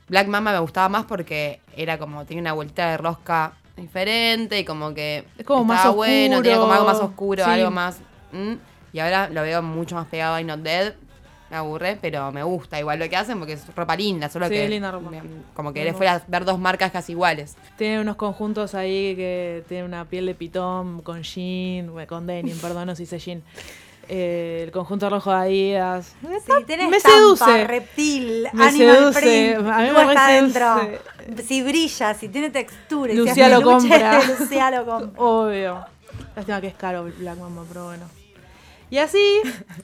Black 0.07 0.28
Mamba 0.28 0.53
me 0.53 0.59
gustaba 0.59 0.88
más 0.88 1.03
porque 1.05 1.59
era 1.76 1.97
como, 1.97 2.24
tiene 2.26 2.41
una 2.41 2.53
vuelta 2.53 2.89
de 2.89 2.95
rosca 2.97 3.51
diferente 3.76 4.59
y 4.59 4.63
como 4.65 4.93
que 4.93 5.26
Es 5.38 5.45
como 5.45 5.65
más 5.65 5.80
estaba 5.80 5.95
bueno, 5.95 6.41
tenía 6.41 6.57
como 6.57 6.72
algo 6.72 6.86
más 6.86 6.95
oscuro, 6.95 7.09
oscuro, 7.09 7.43
sí. 7.43 7.49
algo 7.51 7.72
más... 7.72 7.97
mm, 8.32 8.53
y 8.94 9.00
ahora 9.00 9.30
lo 9.30 9.42
veo 9.42 9.62
mucho 9.62 9.96
más 9.96 10.08
pegado 10.08 10.36
a 10.36 10.42
I 10.42 10.44
Not 10.44 10.60
Dead. 10.62 10.94
Me 11.50 11.58
aburre, 11.58 11.98
pero 12.00 12.32
me 12.32 12.44
gusta 12.44 12.80
igual 12.80 13.00
lo 13.00 13.10
que 13.10 13.16
hacen 13.18 13.40
porque 13.40 13.54
es 13.54 13.76
ropa 13.76 13.96
linda, 13.96 14.30
solo 14.30 14.48
Sí, 14.48 14.54
que 14.54 14.70
linda 14.70 14.92
ropa. 14.92 15.10
como 15.56 15.74
que 15.74 15.80
Me 15.80 15.86
le 15.86 15.94
fuera 15.96 16.14
a 16.14 16.22
ver 16.28 16.46
dos 16.46 16.60
marcas 16.60 16.92
casi 16.92 17.14
iguales. 17.14 17.56
Tiene 17.76 18.00
unos 18.02 18.18
conjuntos 18.18 18.76
ahí 18.76 19.16
que 19.16 19.64
tienen 19.68 19.88
una 19.88 20.06
piel 20.06 20.28
de 20.28 20.36
pitón 20.36 21.02
con 21.02 21.24
jean, 21.24 21.92
bueno, 21.92 22.08
con 22.08 22.28
denim, 22.28 22.56
perdón, 22.62 22.86
no 22.86 22.96
se 22.96 23.02
dice 23.04 23.18
jean. 23.18 23.42
Eh, 24.12 24.62
el 24.66 24.72
conjunto 24.72 25.10
rojo 25.10 25.32
de 25.32 25.38
Adidas. 25.38 26.16
Sí, 26.22 26.52
tiene 26.68 26.88
me 26.88 26.98
estampa, 26.98 27.18
seduce. 27.46 27.68
reptil, 27.68 28.48
Me 28.54 28.66
animal 28.68 28.96
seduce, 28.98 29.20
print. 29.56 29.68
a 29.72 29.78
mí 29.80 29.90
me 29.92 30.02
está 30.02 30.28
adentro. 30.28 30.90
Si 31.48 31.62
brilla, 31.64 32.14
si 32.14 32.30
tiene 32.30 32.50
textura. 32.52 33.12
y 33.12 33.16
si 33.16 33.22
Lucía 33.24 33.46
hace 33.48 33.56
lo 33.56 33.62
compra. 33.64 34.20
Lucía 34.40 34.72
lo 34.72 34.86
compra. 34.86 35.22
Obvio. 35.24 35.86
Lástima 36.36 36.62
que 36.62 36.68
es 36.68 36.74
caro 36.76 37.08
el 37.08 37.14
Black 37.14 37.38
Mamba, 37.40 37.64
pero 37.68 37.86
bueno. 37.86 38.06
Y 38.90 38.98
así, 38.98 39.42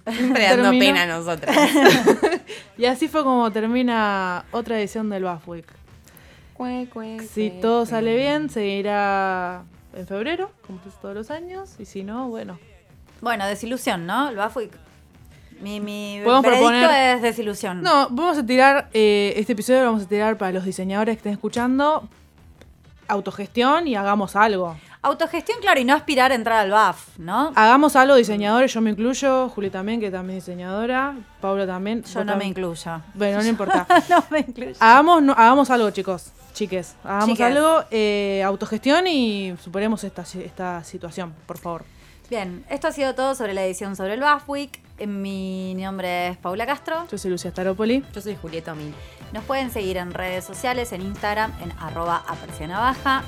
Siempre 0.10 0.43
dando 0.43 0.64
Terminó. 0.64 0.80
pena 0.86 1.03
a 1.03 1.06
nosotras. 1.06 1.56
y 2.78 2.86
así 2.86 3.08
fue 3.08 3.24
como 3.24 3.51
termina 3.51 4.45
otra 4.51 4.80
edición 4.80 5.10
del 5.10 5.24
BAF 5.24 5.47
Week. 5.47 5.66
Si 7.30 7.49
todo 7.62 7.86
sale 7.86 8.16
bien, 8.16 8.49
seguirá 8.49 9.64
en 9.93 10.08
febrero, 10.08 10.51
como 10.66 10.80
es 10.88 10.93
todos 11.01 11.14
los 11.14 11.30
años. 11.30 11.76
Y 11.80 11.86
si 11.86 12.03
no, 12.03 12.30
bueno. 12.30 12.58
Bueno, 13.22 13.45
desilusión, 13.45 14.06
¿no? 14.06 14.30
El 14.30 14.36
Bafwick. 14.38 14.72
Mi, 15.62 15.80
mi 15.80 16.20
proponer- 16.24 17.16
es 17.16 17.22
desilusión. 17.22 17.82
No, 17.82 18.08
vamos 18.10 18.38
a 18.38 18.45
tirar, 18.45 18.89
eh, 18.93 19.34
este 19.38 19.53
episodio 19.53 19.82
lo 19.82 19.86
vamos 19.88 20.03
a 20.03 20.08
tirar 20.08 20.38
para 20.38 20.51
los 20.51 20.66
diseñadores 20.66 21.16
que 21.16 21.20
estén 21.20 21.34
escuchando. 21.34 22.08
Autogestión 23.08 23.88
y 23.88 23.95
hagamos 23.95 24.36
algo. 24.36 24.78
Autogestión, 25.06 25.60
claro, 25.62 25.80
y 25.80 25.86
no 25.86 25.93
aspirar 25.93 26.32
a 26.32 26.36
entrar 26.36 26.58
al 26.60 26.72
BAF, 26.72 27.20
¿no? 27.20 27.51
Hagamos 27.56 27.95
algo, 27.95 28.16
diseñadores, 28.16 28.74
yo 28.74 28.82
me 28.82 28.89
incluyo, 28.89 29.49
Juli 29.49 29.70
también, 29.70 29.99
que 29.99 30.10
también 30.10 30.39
es 30.39 30.45
diseñadora, 30.47 31.14
Paula 31.41 31.68
también. 31.68 32.03
Yo 32.03 32.24
no 32.26 32.36
me 32.36 32.45
incluyo. 32.45 33.01
Bueno, 33.14 33.41
no 33.43 33.47
importa. 33.49 33.86
no 34.10 34.24
me 34.32 34.39
incluyo. 34.39 34.74
hagamos, 34.80 35.22
no- 35.22 35.34
hagamos 35.34 35.70
algo, 35.70 35.91
chicos, 35.91 36.32
chiques. 36.53 36.95
Hagamos 37.03 37.28
Chiques. 37.30 37.45
algo, 37.45 37.84
eh, 37.91 38.41
autogestión 38.43 39.06
y 39.06 39.56
superemos 39.64 40.03
esta, 40.03 40.26
si- 40.26 40.41
esta 40.41 40.84
situación, 40.84 41.34
por 41.45 41.60
favor. 41.60 41.86
Bien, 42.28 42.66
esto 42.72 42.88
ha 42.88 42.91
sido 42.91 43.14
todo 43.14 43.36
sobre 43.36 43.53
la 43.53 43.64
edición 43.64 43.95
sobre 43.95 44.16
el 44.16 44.22
BAF 44.22 44.49
Week. 44.49 44.80
Eh, 44.97 45.06
Mi 45.06 45.76
nombre 45.76 46.30
es 46.30 46.38
Paula 46.38 46.66
Castro. 46.66 47.06
Yo 47.12 47.18
soy 47.20 47.30
Lucia 47.30 47.51
Staropoli. 47.51 48.03
Yo 48.12 48.22
soy 48.22 48.36
Julieta 48.41 48.74
Mil. 48.74 48.91
Nos 49.34 49.43
pueden 49.43 49.70
seguir 49.70 49.97
en 49.97 50.12
redes 50.16 50.43
sociales, 50.45 50.91
en 50.93 51.01
Instagram, 51.01 51.51
en 51.62 51.72
arroba 51.80 52.24
baja. 52.68 53.24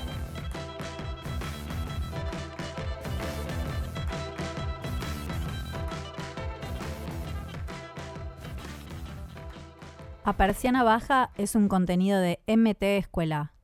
A 10.28 10.34
Persiana 10.34 10.82
Baja 10.82 11.30
es 11.38 11.54
un 11.54 11.68
contenido 11.68 12.20
de 12.20 12.38
MT 12.46 12.82
Escuela. 12.98 13.54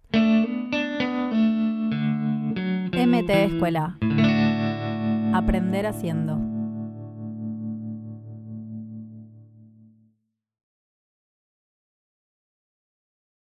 MT 2.91 3.29
Escuela. 3.29 3.99
Aprender 5.35 5.87
haciendo. 5.87 6.54